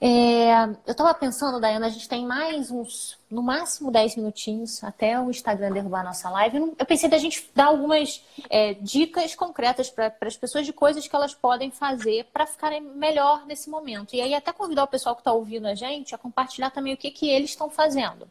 É, 0.01 0.63
eu 0.87 0.93
estava 0.93 1.13
pensando, 1.13 1.59
Dayana, 1.59 1.87
a 1.87 1.91
gente 1.91 2.09
tem 2.09 2.25
mais 2.25 2.71
uns, 2.71 3.19
no 3.29 3.43
máximo 3.43 3.91
10 3.91 4.17
minutinhos 4.17 4.83
até 4.85 5.21
o 5.21 5.29
Instagram 5.29 5.73
derrubar 5.73 6.01
a 6.01 6.05
nossa 6.05 6.31
live. 6.31 6.75
Eu 6.79 6.87
pensei 6.87 7.09
da 7.09 7.19
gente 7.19 7.51
dar 7.55 7.67
algumas 7.67 8.23
é, 8.49 8.75
dicas 8.75 9.35
concretas 9.35 9.91
para 9.91 10.15
as 10.23 10.37
pessoas 10.37 10.65
de 10.65 10.73
coisas 10.73 11.09
que 11.09 11.17
elas 11.17 11.35
podem 11.35 11.71
fazer 11.71 12.27
para 12.33 12.47
ficarem 12.47 12.81
melhor 12.81 13.45
nesse 13.45 13.69
momento. 13.69 14.15
E 14.15 14.21
aí 14.21 14.35
até 14.35 14.53
convidar 14.53 14.85
o 14.85 14.89
pessoal 14.89 15.17
que 15.17 15.21
está 15.21 15.33
ouvindo 15.33 15.67
a 15.67 15.75
gente 15.75 16.15
a 16.15 16.19
compartilhar 16.19 16.71
também 16.71 16.95
o 16.95 16.97
que, 16.97 17.11
que 17.11 17.29
eles 17.29 17.51
estão 17.51 17.69
fazendo. 17.69 18.29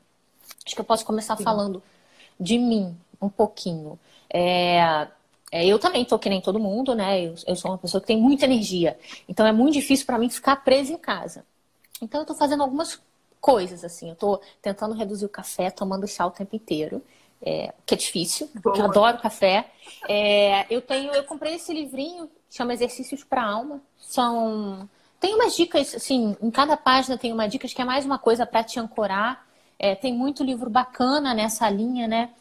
Acho 0.65 0.73
que 0.73 0.81
eu 0.81 0.85
posso 0.85 1.05
começar 1.05 1.35
Sim. 1.35 1.43
falando 1.43 1.83
de 2.39 2.57
mim 2.57 2.97
um 3.21 3.29
pouquinho. 3.29 3.99
É, 4.29 5.07
é, 5.51 5.65
eu 5.65 5.79
também 5.79 6.03
tô 6.03 6.19
que 6.19 6.29
nem 6.29 6.41
todo 6.41 6.59
mundo, 6.59 6.93
né? 6.93 7.25
Eu, 7.25 7.35
eu, 7.47 7.55
sou 7.55 7.71
uma 7.71 7.77
pessoa 7.77 8.01
que 8.01 8.07
tem 8.07 8.19
muita 8.19 8.45
energia. 8.45 8.97
Então 9.27 9.45
é 9.45 9.51
muito 9.51 9.73
difícil 9.73 10.05
para 10.05 10.17
mim 10.17 10.29
ficar 10.29 10.57
presa 10.57 10.91
em 10.91 10.97
casa. 10.97 11.45
Então 12.01 12.19
eu 12.19 12.23
estou 12.23 12.35
fazendo 12.35 12.63
algumas 12.63 12.99
coisas 13.39 13.83
assim. 13.83 14.07
Eu 14.07 14.13
estou 14.13 14.41
tentando 14.61 14.93
reduzir 14.93 15.25
o 15.25 15.29
café, 15.29 15.71
tomando 15.71 16.07
chá 16.07 16.25
o 16.25 16.31
tempo 16.31 16.55
inteiro. 16.55 17.01
é, 17.41 17.73
que 17.85 17.93
é 17.93 17.97
difícil, 17.97 18.49
porque 18.61 18.81
eu 18.81 18.85
adoro 18.85 19.19
café. 19.19 19.69
É, 20.09 20.65
eu 20.73 20.81
tenho, 20.81 21.13
eu 21.13 21.23
comprei 21.23 21.53
esse 21.55 21.71
livrinho, 21.71 22.29
chama 22.49 22.73
Exercícios 22.73 23.23
para 23.23 23.43
a 23.43 23.45
Alma. 23.45 23.81
São 23.99 24.89
tem 25.19 25.33
umas 25.33 25.55
dicas, 25.55 25.95
assim, 25.95 26.35
em 26.41 26.51
cada 26.51 26.77
página 26.77 27.17
tem 27.17 27.33
uma 27.33 27.47
dica 27.47 27.67
que 27.67 27.81
é 27.81 27.85
mais 27.85 28.05
uma 28.05 28.19
coisa 28.19 28.45
para 28.45 28.63
te 28.63 28.79
ancorar. 28.79 29.47
É, 29.79 29.95
tem 29.95 30.13
muito 30.13 30.43
livro 30.43 30.69
bacana 30.69 31.33
nessa 31.33 31.69
linha, 31.69 32.07
né? 32.07 32.31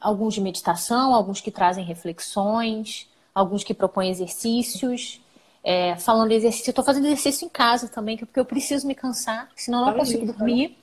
É, 0.00 0.06
alguns 0.06 0.34
de 0.34 0.40
meditação, 0.40 1.14
alguns 1.14 1.40
que 1.40 1.50
trazem 1.50 1.84
reflexões, 1.84 3.08
alguns 3.34 3.64
que 3.64 3.74
propõem 3.74 4.10
exercícios. 4.10 5.20
É, 5.62 5.96
falando 5.96 6.28
de 6.28 6.36
exercício, 6.36 6.70
eu 6.70 6.72
estou 6.72 6.84
fazendo 6.84 7.06
exercício 7.06 7.44
em 7.44 7.48
casa 7.48 7.88
também, 7.88 8.16
porque 8.16 8.38
eu 8.38 8.44
preciso 8.44 8.86
me 8.86 8.94
cansar, 8.94 9.50
senão 9.56 9.80
eu 9.80 9.86
não 9.86 9.98
consigo 9.98 10.26
dormir. 10.26 10.78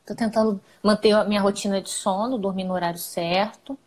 Estou 0.00 0.14
tentando 0.14 0.60
manter 0.82 1.12
a 1.12 1.24
minha 1.24 1.40
rotina 1.40 1.80
de 1.80 1.88
sono, 1.88 2.38
dormir 2.38 2.64
no 2.64 2.74
horário 2.74 2.98
certo, 2.98 3.78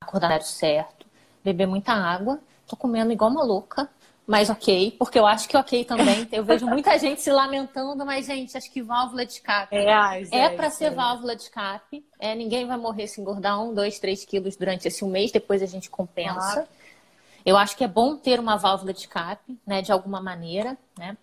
acordar 0.00 0.28
no 0.28 0.34
horário 0.34 0.46
certo, 0.46 1.06
beber 1.44 1.66
muita 1.66 1.92
água. 1.92 2.40
Estou 2.62 2.78
comendo 2.78 3.12
igual 3.12 3.30
uma 3.30 3.44
louca, 3.44 3.88
mas 4.28 4.50
ok, 4.50 4.94
porque 4.98 5.18
eu 5.18 5.26
acho 5.26 5.48
que 5.48 5.56
ok 5.56 5.86
também. 5.86 6.28
Eu 6.30 6.44
vejo 6.44 6.66
muita 6.66 6.96
gente 7.00 7.22
se 7.22 7.32
lamentando, 7.32 8.04
mas, 8.04 8.26
gente, 8.26 8.54
acho 8.58 8.70
que 8.70 8.82
válvula 8.82 9.24
de 9.24 9.32
escape 9.32 9.74
é, 9.74 10.26
é 10.30 10.50
para 10.50 10.68
ser 10.68 10.84
é. 10.84 10.90
válvula 10.90 11.34
de 11.34 11.44
escape. 11.44 12.04
É, 12.20 12.34
ninguém 12.34 12.66
vai 12.66 12.76
morrer 12.76 13.06
se 13.06 13.22
engordar 13.22 13.58
um, 13.58 13.72
dois, 13.72 13.98
três 13.98 14.26
quilos 14.26 14.54
durante 14.54 14.86
esse 14.86 15.02
um 15.02 15.08
mês, 15.08 15.32
depois 15.32 15.62
a 15.62 15.66
gente 15.66 15.88
compensa. 15.88 16.34
Claro. 16.34 16.68
Eu 17.42 17.56
acho 17.56 17.74
que 17.74 17.82
é 17.82 17.88
bom 17.88 18.18
ter 18.18 18.38
uma 18.38 18.58
válvula 18.58 18.92
de 18.92 19.00
escape, 19.00 19.58
né, 19.66 19.80
de 19.80 19.90
alguma 19.90 20.20
maneira, 20.20 20.76
né? 20.98 21.16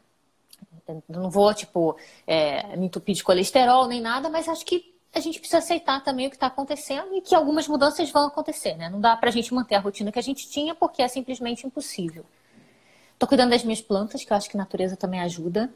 Eu 0.87 1.03
não 1.09 1.29
vou, 1.29 1.53
tipo, 1.53 1.95
é, 2.25 2.75
me 2.75 2.87
entupir 2.87 3.13
de 3.13 3.23
colesterol 3.23 3.87
nem 3.87 4.01
nada, 4.01 4.29
mas 4.29 4.49
acho 4.49 4.65
que 4.65 4.95
a 5.13 5.19
gente 5.19 5.37
precisa 5.37 5.59
aceitar 5.59 6.03
também 6.03 6.25
o 6.25 6.29
que 6.31 6.37
está 6.37 6.47
acontecendo 6.47 7.15
e 7.15 7.21
que 7.21 7.35
algumas 7.35 7.67
mudanças 7.67 8.09
vão 8.09 8.25
acontecer, 8.25 8.75
né? 8.75 8.89
Não 8.89 8.99
dá 8.99 9.15
para 9.15 9.29
a 9.29 9.31
gente 9.31 9.53
manter 9.53 9.75
a 9.75 9.79
rotina 9.79 10.11
que 10.11 10.17
a 10.17 10.23
gente 10.23 10.49
tinha 10.49 10.73
porque 10.73 11.03
é 11.03 11.07
simplesmente 11.07 11.67
impossível. 11.67 12.25
Tô 13.17 13.27
cuidando 13.27 13.51
das 13.51 13.63
minhas 13.63 13.81
plantas, 13.81 14.23
que 14.23 14.31
eu 14.31 14.37
acho 14.37 14.49
que 14.49 14.57
a 14.57 14.59
natureza 14.59 14.95
também 14.97 15.21
ajuda. 15.21 15.71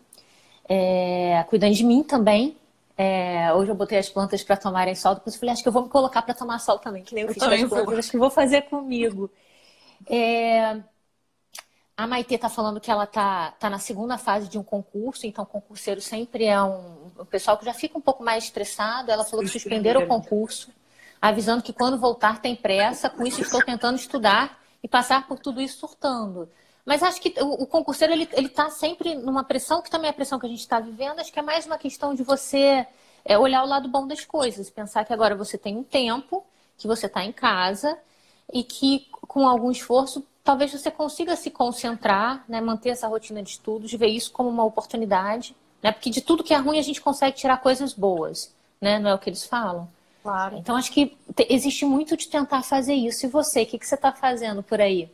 É, 0.67 1.43
cuidando 1.49 1.73
de 1.73 1.83
mim 1.83 2.03
também. 2.03 2.57
É, 2.97 3.53
hoje 3.53 3.71
eu 3.71 3.75
botei 3.75 3.97
as 3.97 4.09
plantas 4.09 4.43
para 4.43 4.57
tomarem 4.57 4.93
sol, 4.93 5.15
depois 5.15 5.33
eu 5.33 5.39
falei, 5.39 5.53
acho 5.53 5.63
que 5.63 5.69
eu 5.69 5.73
vou 5.73 5.83
me 5.83 5.89
colocar 5.89 6.21
para 6.21 6.33
tomar 6.33 6.59
sol 6.59 6.79
também, 6.79 7.01
que 7.01 7.15
nem 7.15 7.23
eu, 7.23 7.29
eu 7.29 7.33
fiz 7.33 7.41
com 7.41 7.49
as 7.49 7.63
plantas, 7.63 7.99
acho 7.99 8.11
que 8.11 8.17
vou 8.17 8.29
fazer 8.29 8.63
comigo. 8.63 9.31
É, 10.05 10.81
a 11.99 12.07
Maitê 12.07 12.35
está 12.35 12.47
falando 12.47 12.79
que 12.79 12.89
ela 12.89 13.03
está 13.03 13.51
tá 13.51 13.69
na 13.69 13.77
segunda 13.77 14.17
fase 14.17 14.47
de 14.47 14.57
um 14.57 14.63
concurso, 14.63 15.27
então 15.27 15.45
concurseiro 15.45 15.99
sempre 15.99 16.45
é 16.45 16.61
um, 16.61 17.11
um 17.19 17.25
pessoal 17.25 17.57
que 17.57 17.65
já 17.65 17.73
fica 17.73 17.97
um 17.97 18.01
pouco 18.01 18.23
mais 18.23 18.45
estressado. 18.45 19.11
Ela 19.11 19.25
falou 19.25 19.43
que 19.43 19.51
suspenderam 19.51 20.03
o 20.03 20.07
concurso, 20.07 20.69
avisando 21.21 21.61
que 21.61 21.73
quando 21.73 21.99
voltar 21.99 22.41
tem 22.41 22.55
pressa. 22.55 23.09
Com 23.09 23.25
isso, 23.25 23.41
estou 23.41 23.61
tentando 23.61 23.97
estudar 23.97 24.63
e 24.81 24.87
passar 24.87 25.27
por 25.27 25.39
tudo 25.39 25.59
isso 25.59 25.77
surtando. 25.77 26.49
Mas 26.85 27.03
acho 27.03 27.21
que 27.21 27.33
o, 27.41 27.63
o 27.63 27.67
concurseiro 27.67 28.13
ele 28.13 28.27
está 28.35 28.69
sempre 28.69 29.15
numa 29.15 29.43
pressão, 29.43 29.81
que 29.81 29.89
também 29.89 30.07
é 30.07 30.11
a 30.11 30.13
pressão 30.13 30.39
que 30.39 30.45
a 30.45 30.49
gente 30.49 30.59
está 30.59 30.79
vivendo. 30.79 31.19
Acho 31.19 31.31
que 31.31 31.39
é 31.39 31.43
mais 31.43 31.65
uma 31.65 31.77
questão 31.77 32.15
de 32.15 32.23
você 32.23 32.87
é, 33.23 33.37
olhar 33.37 33.63
o 33.63 33.67
lado 33.67 33.87
bom 33.87 34.07
das 34.07 34.25
coisas. 34.25 34.69
Pensar 34.69 35.05
que 35.05 35.13
agora 35.13 35.35
você 35.35 35.57
tem 35.57 35.77
um 35.77 35.83
tempo, 35.83 36.43
que 36.77 36.87
você 36.87 37.05
está 37.05 37.23
em 37.23 37.31
casa 37.31 37.97
e 38.51 38.63
que 38.63 39.07
com 39.11 39.47
algum 39.47 39.69
esforço 39.69 40.25
talvez 40.43 40.71
você 40.71 40.89
consiga 40.89 41.35
se 41.35 41.51
concentrar, 41.51 42.43
né, 42.47 42.59
manter 42.59 42.89
essa 42.89 43.07
rotina 43.07 43.43
de 43.43 43.51
estudos, 43.51 43.93
ver 43.93 44.07
isso 44.07 44.31
como 44.31 44.49
uma 44.49 44.63
oportunidade. 44.63 45.55
Né, 45.83 45.91
porque 45.91 46.09
de 46.09 46.21
tudo 46.21 46.43
que 46.43 46.53
é 46.53 46.57
ruim 46.57 46.79
a 46.79 46.81
gente 46.81 47.01
consegue 47.01 47.37
tirar 47.37 47.57
coisas 47.57 47.93
boas. 47.93 48.51
Né, 48.81 48.97
não 48.97 49.11
é 49.11 49.13
o 49.13 49.19
que 49.19 49.29
eles 49.29 49.45
falam? 49.45 49.87
Claro. 50.23 50.57
Então 50.57 50.75
acho 50.75 50.91
que 50.91 51.15
existe 51.49 51.85
muito 51.85 52.17
de 52.17 52.27
tentar 52.27 52.63
fazer 52.63 52.93
isso. 52.93 53.25
E 53.25 53.29
você, 53.29 53.63
o 53.63 53.65
que, 53.65 53.77
que 53.77 53.85
você 53.85 53.95
está 53.95 54.11
fazendo 54.11 54.63
por 54.63 54.81
aí? 54.81 55.11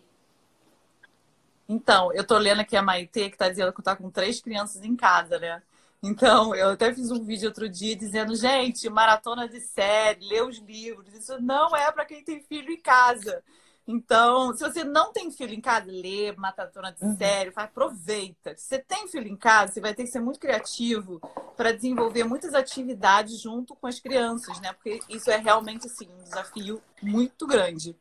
Então, 1.68 2.14
eu 2.14 2.26
tô 2.26 2.38
lendo 2.38 2.62
aqui 2.62 2.76
a 2.78 2.82
Maitê, 2.82 3.30
que 3.30 3.38
tá 3.38 3.50
dizendo 3.50 3.74
que 3.74 3.82
tá 3.82 3.96
com 3.96 4.10
três 4.10 4.40
crianças 4.40 4.84
em 4.84 4.96
casa, 4.96 5.40
né? 5.40 5.62
Então, 6.02 6.54
eu 6.54 6.70
até 6.70 6.94
fiz 6.94 7.10
um 7.10 7.24
vídeo 7.24 7.48
outro 7.48 7.68
dia 7.68 7.96
dizendo, 7.96 8.36
gente, 8.36 8.88
maratona 8.90 9.50
de 9.50 9.60
série, 9.60 10.28
lê 10.28 10.42
os 10.42 10.60
livros. 10.60 11.12
Isso 11.14 11.42
não 11.42 11.76
é 11.76 11.92
para 11.92 12.06
quem 12.06 12.24
tem 12.24 12.42
filho 12.42 12.72
em 12.72 12.80
casa. 12.80 13.44
Então, 13.88 14.56
se 14.56 14.64
você 14.64 14.84
não 14.84 15.12
tem 15.12 15.32
filho 15.32 15.54
em 15.54 15.62
casa, 15.62 15.86
lê 15.88 16.32
maratona 16.34 16.92
de 16.92 17.04
uhum. 17.04 17.18
série, 17.18 17.52
aproveita. 17.56 18.56
Se 18.56 18.66
você 18.66 18.80
tem 18.80 19.08
filho 19.08 19.28
em 19.28 19.36
casa, 19.36 19.74
você 19.74 19.82
vai 19.82 19.94
ter 19.94 20.04
que 20.04 20.10
ser 20.10 20.20
muito 20.20 20.40
criativo 20.40 21.20
para 21.56 21.72
desenvolver 21.72 22.24
muitas 22.24 22.54
atividades 22.54 23.40
junto 23.40 23.76
com 23.76 23.88
as 23.88 24.00
crianças, 24.00 24.60
né? 24.60 24.74
Porque 24.74 25.00
isso 25.10 25.30
é 25.30 25.38
realmente 25.38 25.86
assim, 25.88 26.08
um 26.20 26.24
desafio 26.24 26.82
muito 27.02 27.46
grande. 27.46 27.96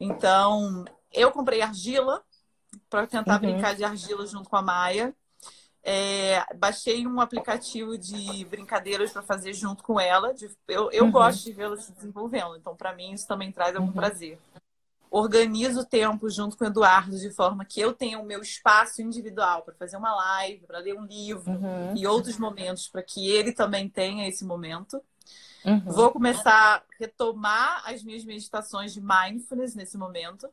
Então, 0.00 0.84
eu 1.12 1.30
comprei 1.30 1.60
argila 1.60 2.22
para 2.88 3.06
tentar 3.06 3.34
uhum. 3.34 3.52
brincar 3.52 3.74
de 3.74 3.84
argila 3.84 4.26
junto 4.26 4.48
com 4.48 4.56
a 4.56 4.62
Maia. 4.62 5.14
É, 5.82 6.44
baixei 6.56 7.06
um 7.06 7.20
aplicativo 7.20 7.96
de 7.96 8.44
brincadeiras 8.44 9.12
para 9.12 9.22
fazer 9.22 9.54
junto 9.54 9.82
com 9.82 9.98
ela. 9.98 10.34
De, 10.34 10.50
eu 10.66 10.90
eu 10.92 11.04
uhum. 11.04 11.10
gosto 11.10 11.44
de 11.44 11.52
vê-la 11.52 11.76
se 11.76 11.92
desenvolvendo, 11.92 12.56
então 12.56 12.76
para 12.76 12.94
mim 12.94 13.12
isso 13.12 13.26
também 13.26 13.52
traz 13.52 13.74
algum 13.74 13.88
uhum. 13.88 13.94
prazer. 13.94 14.38
Organizo 15.10 15.80
o 15.80 15.84
tempo 15.86 16.28
junto 16.28 16.56
com 16.56 16.64
o 16.64 16.66
Eduardo 16.66 17.18
de 17.18 17.30
forma 17.30 17.64
que 17.64 17.80
eu 17.80 17.94
tenha 17.94 18.18
o 18.18 18.26
meu 18.26 18.42
espaço 18.42 19.00
individual 19.00 19.62
para 19.62 19.74
fazer 19.74 19.96
uma 19.96 20.14
live, 20.14 20.66
para 20.66 20.78
ler 20.80 20.94
um 20.94 21.06
livro 21.06 21.50
uhum. 21.50 21.96
e 21.96 22.06
outros 22.06 22.36
momentos 22.38 22.88
para 22.88 23.02
que 23.02 23.30
ele 23.30 23.52
também 23.52 23.88
tenha 23.88 24.28
esse 24.28 24.44
momento. 24.44 25.00
Uhum. 25.64 25.80
Vou 25.80 26.10
começar 26.10 26.76
a 26.76 26.82
retomar 26.98 27.82
as 27.86 28.02
minhas 28.02 28.24
meditações 28.24 28.92
de 28.92 29.00
mindfulness 29.00 29.74
nesse 29.74 29.96
momento. 29.96 30.48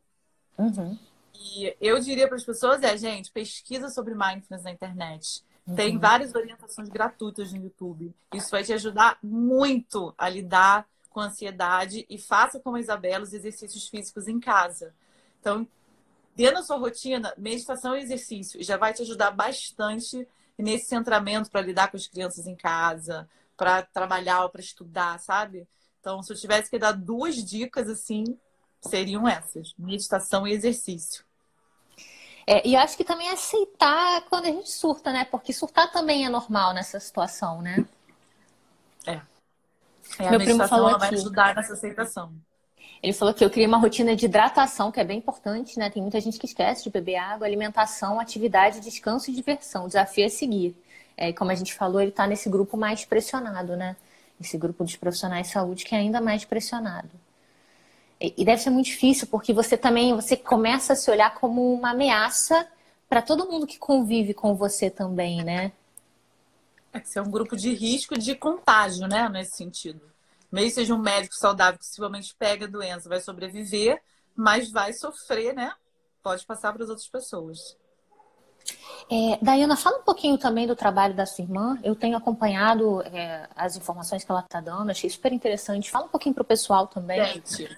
Uhum. 0.57 0.97
E 1.39 1.75
eu 1.79 1.99
diria 1.99 2.27
para 2.27 2.37
as 2.37 2.43
pessoas 2.43 2.83
é, 2.83 2.97
gente, 2.97 3.31
pesquisa 3.31 3.89
sobre 3.89 4.13
mindfulness 4.13 4.63
na 4.63 4.71
internet. 4.71 5.43
Uhum. 5.67 5.75
Tem 5.75 5.97
várias 5.97 6.33
orientações 6.35 6.89
gratuitas 6.89 7.51
no 7.51 7.63
YouTube. 7.63 8.13
Isso 8.33 8.51
vai 8.51 8.63
te 8.63 8.73
ajudar 8.73 9.17
muito 9.23 10.13
a 10.17 10.29
lidar 10.29 10.87
com 11.09 11.19
a 11.19 11.25
ansiedade 11.25 12.05
e 12.09 12.17
faça 12.17 12.59
como 12.59 12.75
a 12.75 12.79
Isabela 12.79 13.23
os 13.23 13.33
exercícios 13.33 13.87
físicos 13.87 14.27
em 14.27 14.39
casa. 14.39 14.93
Então, 15.39 15.67
dentro 16.35 16.55
da 16.55 16.63
sua 16.63 16.77
rotina, 16.77 17.33
meditação 17.37 17.95
e 17.95 18.01
exercício 18.01 18.61
já 18.63 18.77
vai 18.77 18.93
te 18.93 19.01
ajudar 19.01 19.31
bastante 19.31 20.27
nesse 20.57 20.87
centramento 20.87 21.49
para 21.49 21.61
lidar 21.61 21.89
com 21.89 21.97
as 21.97 22.07
crianças 22.07 22.47
em 22.47 22.55
casa, 22.55 23.29
para 23.55 23.81
trabalhar, 23.81 24.47
para 24.49 24.61
estudar, 24.61 25.19
sabe? 25.19 25.67
Então, 25.99 26.21
se 26.21 26.31
eu 26.31 26.37
tivesse 26.37 26.69
que 26.69 26.77
dar 26.77 26.91
duas 26.91 27.35
dicas 27.35 27.89
assim, 27.89 28.37
seriam 28.89 29.27
essas: 29.27 29.73
meditação 29.77 30.47
e 30.47 30.51
exercício. 30.51 31.23
É, 32.47 32.67
e 32.67 32.75
acho 32.75 32.95
que 32.95 33.03
também 33.03 33.27
aceitar 33.29 34.21
quando 34.29 34.45
a 34.45 34.51
gente 34.51 34.69
surta, 34.69 35.11
né? 35.11 35.25
Porque 35.25 35.51
surtar 35.51 35.91
também 35.91 36.25
é 36.25 36.29
normal 36.29 36.73
nessa 36.73 36.99
situação, 36.99 37.61
né? 37.61 37.83
É. 39.05 39.19
é 40.19 40.29
Meu 40.29 40.39
primo 40.39 40.67
falou 40.67 40.89
aqui. 40.89 40.99
vai 40.99 41.09
ajudar 41.09 41.55
nessa 41.55 41.73
aceitação. 41.73 42.31
Ele 43.01 43.13
falou 43.13 43.33
que 43.33 43.43
eu 43.43 43.49
criei 43.49 43.67
uma 43.67 43.77
rotina 43.77 44.15
de 44.15 44.25
hidratação, 44.25 44.91
que 44.91 44.99
é 44.99 45.03
bem 45.03 45.17
importante, 45.17 45.77
né? 45.77 45.89
Tem 45.89 46.01
muita 46.01 46.19
gente 46.21 46.39
que 46.39 46.45
esquece 46.45 46.83
de 46.83 46.89
beber 46.89 47.17
água, 47.17 47.45
alimentação, 47.45 48.19
atividade, 48.19 48.79
descanso 48.79 49.29
e 49.29 49.33
diversão. 49.33 49.85
O 49.85 49.87
desafio 49.87 50.25
é 50.25 50.29
seguir. 50.29 50.75
É, 51.17 51.29
e 51.29 51.33
como 51.33 51.51
a 51.51 51.55
gente 51.55 51.73
falou, 51.73 52.01
ele 52.01 52.09
está 52.09 52.27
nesse 52.27 52.49
grupo 52.49 52.77
mais 52.77 53.05
pressionado, 53.05 53.75
né? 53.75 53.95
Esse 54.39 54.57
grupo 54.57 54.83
dos 54.83 54.95
profissionais 54.95 55.47
de 55.47 55.53
saúde 55.53 55.85
que 55.85 55.95
é 55.95 55.97
ainda 55.97 56.21
mais 56.21 56.45
pressionado. 56.45 57.09
E 58.19 58.45
deve 58.45 58.61
ser 58.61 58.69
muito 58.69 58.85
difícil, 58.85 59.27
porque 59.27 59.53
você 59.53 59.75
também 59.75 60.15
você 60.15 60.37
começa 60.37 60.93
a 60.93 60.95
se 60.95 61.11
olhar 61.11 61.33
como 61.35 61.73
uma 61.73 61.91
ameaça 61.91 62.67
para 63.09 63.21
todo 63.21 63.49
mundo 63.49 63.67
que 63.67 63.77
convive 63.77 64.33
com 64.33 64.55
você 64.55 64.89
também, 64.89 65.43
né? 65.43 65.71
É 66.93 66.99
que 66.99 67.09
você 67.09 67.19
é 67.19 67.21
um 67.21 67.29
grupo 67.29 67.57
de 67.57 67.73
risco 67.73 68.17
de 68.17 68.35
contágio, 68.35 69.07
né? 69.07 69.27
Nesse 69.27 69.57
sentido. 69.57 70.01
Mesmo 70.49 70.71
seja 70.71 70.95
um 70.95 70.97
médico 70.97 71.35
saudável 71.35 71.77
que 71.77 71.85
possivelmente 71.85 72.33
pega 72.39 72.65
a 72.65 72.69
doença, 72.69 73.09
vai 73.09 73.19
sobreviver, 73.19 74.01
mas 74.33 74.71
vai 74.71 74.93
sofrer, 74.93 75.53
né? 75.53 75.73
Pode 76.23 76.45
passar 76.45 76.71
para 76.71 76.83
as 76.83 76.89
outras 76.89 77.07
pessoas. 77.07 77.77
É, 79.11 79.37
Dayana, 79.41 79.75
fala 79.75 79.99
um 79.99 80.03
pouquinho 80.03 80.37
também 80.37 80.65
do 80.65 80.75
trabalho 80.75 81.13
da 81.13 81.25
sua 81.25 81.43
irmã. 81.43 81.77
Eu 81.83 81.95
tenho 81.95 82.17
acompanhado 82.17 83.01
é, 83.03 83.47
as 83.55 83.75
informações 83.75 84.23
que 84.23 84.31
ela 84.31 84.39
está 84.39 84.61
dando, 84.61 84.89
achei 84.89 85.09
super 85.09 85.31
interessante. 85.33 85.91
Fala 85.91 86.05
um 86.05 86.09
pouquinho 86.09 86.33
para 86.33 86.41
o 86.41 86.45
pessoal 86.45 86.87
também. 86.87 87.23
Gente, 87.25 87.77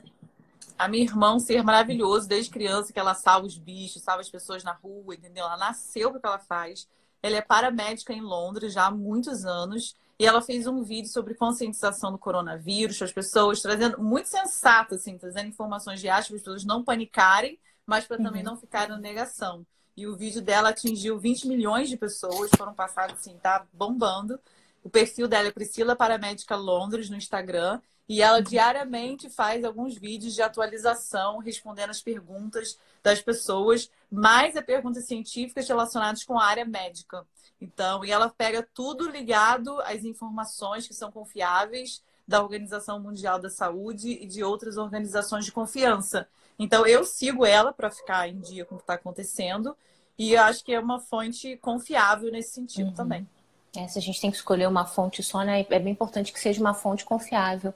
a 0.78 0.88
minha 0.88 1.03
irmã 1.03 1.36
um 1.36 1.39
ser 1.39 1.63
maravilhoso 1.63 2.28
desde 2.28 2.51
criança, 2.51 2.93
que 2.93 2.99
ela 2.99 3.13
salva 3.13 3.47
os 3.47 3.57
bichos, 3.57 4.01
salva 4.01 4.21
as 4.21 4.30
pessoas 4.30 4.63
na 4.63 4.73
rua, 4.73 5.15
entendeu? 5.15 5.45
Ela 5.45 5.57
nasceu 5.57 6.09
para 6.09 6.17
o 6.17 6.21
que 6.21 6.28
ela 6.28 6.39
faz. 6.39 6.88
Ela 7.21 7.38
é 7.38 7.41
paramédica 7.41 8.13
em 8.13 8.21
Londres 8.21 8.73
já 8.73 8.86
há 8.86 8.91
muitos 8.91 9.45
anos. 9.45 9.95
E 10.19 10.25
ela 10.25 10.41
fez 10.41 10.65
um 10.65 10.84
vídeo 10.84 11.09
sobre 11.09 11.36
conscientização 11.36 12.11
do 12.11 12.17
coronavírus, 12.17 13.01
as 13.01 13.11
pessoas 13.11 13.61
trazendo, 13.61 14.01
muito 14.01 14.28
sensato, 14.28 14.95
assim, 14.95 15.15
trazendo 15.17 15.49
informações 15.49 15.99
de 15.99 16.09
acho 16.09 16.30
para 16.30 16.38
as 16.38 16.41
pessoas 16.41 16.65
não 16.65 16.84
panicarem, 16.84 17.59
mas 17.86 18.05
para 18.05 18.17
também 18.17 18.41
uhum. 18.41 18.51
não 18.51 18.57
ficarem 18.57 18.89
na 18.89 18.97
negação. 18.97 19.65
E 19.95 20.07
o 20.07 20.15
vídeo 20.15 20.41
dela 20.41 20.69
atingiu 20.69 21.19
20 21.19 21.47
milhões 21.47 21.88
de 21.88 21.97
pessoas, 21.97 22.49
foram 22.57 22.73
passados, 22.73 23.15
assim, 23.15 23.38
tá 23.38 23.65
bombando. 23.73 24.39
O 24.84 24.89
perfil 24.89 25.28
dela 25.28 25.49
é 25.49 25.51
Priscila 25.51 25.95
Paramédica 25.95 26.55
Londres 26.55 27.09
no 27.09 27.17
Instagram. 27.17 27.80
E 28.08 28.22
ela 28.22 28.41
diariamente 28.41 29.30
faz 29.30 29.66
alguns 29.66 29.95
vídeos 29.95 30.34
de 30.34 30.41
atualização, 30.41 31.39
respondendo 31.39 31.89
as 31.89 32.01
perguntas 32.01 32.78
das 33.03 33.22
pessoas, 33.22 33.91
mais 34.10 34.55
a 34.55 34.62
perguntas 34.62 35.05
científicas 35.05 35.68
relacionadas 35.68 36.24
com 36.24 36.39
a 36.39 36.45
área 36.45 36.66
médica. 36.66 37.26
Então, 37.60 38.05
e 38.05 38.12
ela 38.12 38.30
pega 38.30 38.68
tudo 38.74 39.10
ligado 39.10 39.82
às 39.82 40.05
informações 40.05 40.88
que 40.88 40.93
são 40.93 41.12
confiáveis 41.12 42.03
da 42.28 42.41
Organização 42.41 42.99
Mundial 42.99 43.39
da 43.39 43.49
Saúde 43.49 44.12
e 44.12 44.26
de 44.26 44.43
outras 44.43 44.78
organizações 44.78 45.45
de 45.45 45.51
confiança. 45.51 46.28
Então, 46.60 46.86
eu 46.86 47.03
sigo 47.03 47.45
ela 47.45 47.74
para 47.74 47.89
ficar 47.89 48.28
em 48.28 48.39
dia 48.39 48.66
com 48.66 48.76
o 48.76 48.78
que 48.78 48.84
está 48.84 48.93
acontecendo 48.93 49.76
e 50.18 50.36
acho 50.36 50.64
que 50.64 50.74
é 50.74 50.80
uma 50.80 50.99
fonte 50.99 51.58
confiável 51.58 52.32
nesse 52.32 52.51
sentido 52.51 52.89
uhum. 52.89 52.93
também. 52.93 53.28
É, 53.76 53.88
se 53.88 53.99
a 53.99 54.01
gente 54.01 54.20
tem 54.20 54.32
que 54.32 54.38
escolher 54.38 54.68
uma 54.68 54.86
fonte 54.86 55.22
só, 55.22 55.43
né, 55.43 55.65
é 55.70 55.80
bem 55.80 55.93
importante 55.93 56.32
que 56.32 56.39
seja 56.39 56.59
uma 56.59 56.74
fonte 56.74 57.05
confiável. 57.05 57.74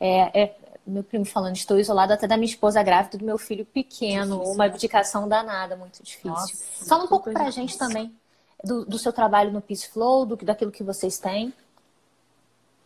É. 0.00 0.42
é 0.42 0.54
meu 0.86 1.02
primo 1.02 1.24
falando, 1.24 1.56
estou 1.56 1.78
isolado 1.78 2.12
até 2.12 2.28
da 2.28 2.36
minha 2.36 2.48
esposa 2.48 2.82
grávida 2.82 3.18
do 3.18 3.24
meu 3.24 3.36
filho 3.36 3.64
pequeno, 3.64 4.36
difícil, 4.36 4.54
uma 4.54 4.64
abdicação 4.66 5.22
né? 5.22 5.28
danada, 5.28 5.76
muito 5.76 6.02
difícil. 6.02 6.30
Nossa, 6.30 6.86
Fala 6.86 7.04
um 7.04 7.08
pouco 7.08 7.32
para 7.32 7.46
a 7.46 7.50
gente 7.50 7.76
também 7.76 8.14
do, 8.62 8.84
do, 8.84 8.98
seu 8.98 9.12
trabalho 9.12 9.50
no 9.50 9.60
Peace 9.60 9.88
Flow, 9.88 10.24
do, 10.24 10.36
daquilo 10.36 10.70
que 10.70 10.84
vocês 10.84 11.18
têm. 11.18 11.52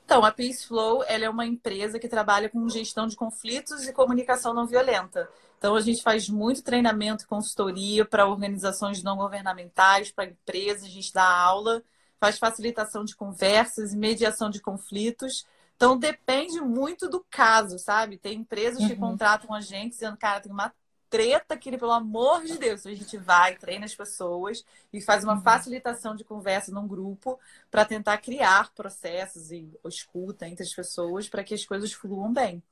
Então, 0.04 0.24
a 0.24 0.32
Peace 0.32 0.66
Flow 0.66 1.04
ela 1.06 1.26
é 1.26 1.30
uma 1.30 1.46
empresa 1.46 1.98
que 1.98 2.08
trabalha 2.08 2.48
com 2.48 2.68
gestão 2.68 3.06
de 3.06 3.14
conflitos 3.14 3.86
e 3.86 3.92
comunicação 3.92 4.54
não 4.54 4.66
violenta. 4.66 5.28
Então, 5.58 5.76
a 5.76 5.80
gente 5.80 6.02
faz 6.02 6.28
muito 6.28 6.62
treinamento 6.62 7.24
e 7.24 7.26
consultoria 7.26 8.04
para 8.04 8.26
organizações 8.26 9.02
não 9.02 9.16
governamentais, 9.16 10.10
para 10.10 10.24
empresas, 10.24 10.84
a 10.84 10.88
gente 10.88 11.12
dá 11.12 11.28
aula 11.28 11.82
faz 12.20 12.38
facilitação 12.38 13.04
de 13.04 13.16
conversas 13.16 13.92
e 13.92 13.96
mediação 13.96 14.50
de 14.50 14.60
conflitos. 14.60 15.46
Então 15.74 15.98
depende 15.98 16.60
muito 16.60 17.08
do 17.08 17.24
caso, 17.30 17.78
sabe? 17.78 18.18
Tem 18.18 18.40
empresas 18.40 18.86
que 18.86 18.92
uhum. 18.92 18.98
contratam 18.98 19.54
a 19.54 19.62
gente 19.62 19.92
dizendo, 19.92 20.18
cara, 20.18 20.40
tem 20.40 20.52
uma 20.52 20.70
treta 21.08 21.56
que, 21.56 21.76
pelo 21.76 21.90
amor 21.90 22.44
de 22.44 22.56
Deus, 22.58 22.86
a 22.86 22.94
gente 22.94 23.16
vai, 23.16 23.56
treina 23.56 23.86
as 23.86 23.94
pessoas 23.94 24.64
e 24.92 25.00
faz 25.00 25.24
uma 25.24 25.34
uhum. 25.34 25.42
facilitação 25.42 26.14
de 26.14 26.22
conversa 26.22 26.70
num 26.70 26.86
grupo 26.86 27.40
para 27.70 27.84
tentar 27.84 28.18
criar 28.18 28.72
processos 28.74 29.50
e 29.50 29.68
escuta 29.86 30.46
entre 30.46 30.62
as 30.62 30.72
pessoas 30.72 31.28
para 31.28 31.42
que 31.42 31.54
as 31.54 31.64
coisas 31.64 31.92
fluam 31.92 32.32
bem. 32.32 32.62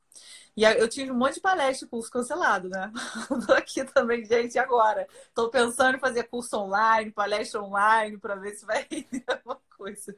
E 0.59 0.65
eu 0.65 0.89
tive 0.89 1.13
um 1.13 1.15
monte 1.15 1.35
de 1.35 1.41
palestra 1.41 1.87
e 1.87 1.89
curso 1.89 2.11
cancelado, 2.11 2.69
né? 2.69 2.91
Tô 3.47 3.53
aqui 3.53 3.85
também, 3.85 4.25
gente, 4.25 4.59
agora. 4.59 5.07
Tô 5.33 5.49
pensando 5.49 5.97
em 5.97 6.01
fazer 6.01 6.25
curso 6.25 6.59
online, 6.59 7.13
palestra 7.13 7.63
online, 7.63 8.19
para 8.19 8.35
ver 8.35 8.57
se 8.57 8.67
vai 8.67 8.85
render 8.91 9.23
alguma 9.29 9.61
coisa. 9.77 10.17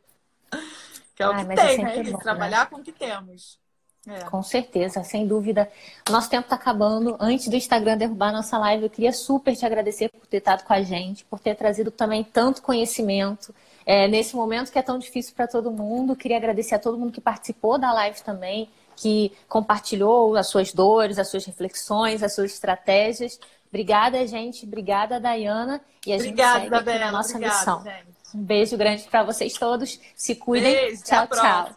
Que 1.14 1.22
é 1.22 1.28
o 1.28 1.32
Ai, 1.32 1.47
que 1.47 1.55
tem, 1.55 1.80
é 1.80 2.03
né? 2.03 2.11
Bom, 2.11 2.18
trabalhar 2.18 2.61
né? 2.61 2.66
com 2.70 2.76
o 2.76 2.82
que 2.82 2.91
temos. 2.91 3.61
É. 4.07 4.20
Com 4.30 4.43
certeza, 4.43 5.05
sem 5.05 5.26
dúvida. 5.26 5.70
Nosso 6.09 6.30
tempo 6.30 6.45
está 6.45 6.57
acabando. 6.57 7.18
Antes 7.20 7.49
do 7.49 7.57
Instagram 7.57 7.99
derrubar 7.99 8.32
nossa 8.32 8.57
live, 8.57 8.84
eu 8.84 8.91
queria 8.91 9.12
super 9.12 9.55
te 9.55 9.66
agradecer 9.66 10.09
por 10.09 10.26
ter 10.26 10.38
estado 10.38 10.64
com 10.64 10.72
a 10.72 10.80
gente, 10.80 11.22
por 11.26 11.38
ter 11.38 11.55
trazido 11.55 11.91
também 11.91 12.24
tanto 12.24 12.62
conhecimento. 12.62 13.55
É, 13.84 14.09
nesse 14.09 14.34
momento 14.34 14.72
que 14.72 14.78
é 14.78 14.82
tão 14.82 14.99
difícil 14.99 15.34
para 15.34 15.47
todo 15.47 15.70
mundo, 15.70 16.16
queria 16.16 16.38
agradecer 16.38 16.76
a 16.76 16.78
todo 16.78 16.97
mundo 16.97 17.12
que 17.12 17.20
participou 17.20 17.76
da 17.76 17.93
live 17.93 18.22
também 18.22 18.70
que 19.01 19.32
compartilhou 19.48 20.36
as 20.36 20.48
suas 20.48 20.72
dores, 20.74 21.18
as 21.18 21.28
suas 21.28 21.46
reflexões, 21.46 22.22
as 22.22 22.34
suas 22.34 22.53
estratégias. 22.53 23.40
Obrigada, 23.68 24.26
gente. 24.26 24.66
Obrigada, 24.66 25.18
Dayana. 25.18 25.80
E 26.07 26.12
a 26.12 26.16
Obrigada, 26.16 26.61
gente 26.61 26.84
segue 26.84 26.98
na 26.98 27.11
nossa 27.11 27.38
missão. 27.38 27.82
Gente. 27.82 28.11
Um 28.34 28.42
beijo 28.42 28.76
grande 28.76 29.05
para 29.05 29.22
vocês 29.22 29.55
todos. 29.55 29.98
Se 30.14 30.34
cuidem. 30.34 30.74
Beijo, 30.74 31.03
tchau, 31.03 31.24
até 31.24 31.36
tchau. 31.36 31.74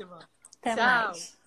Até 0.61 0.75
tchau. 0.75 0.85
mais. 0.85 1.42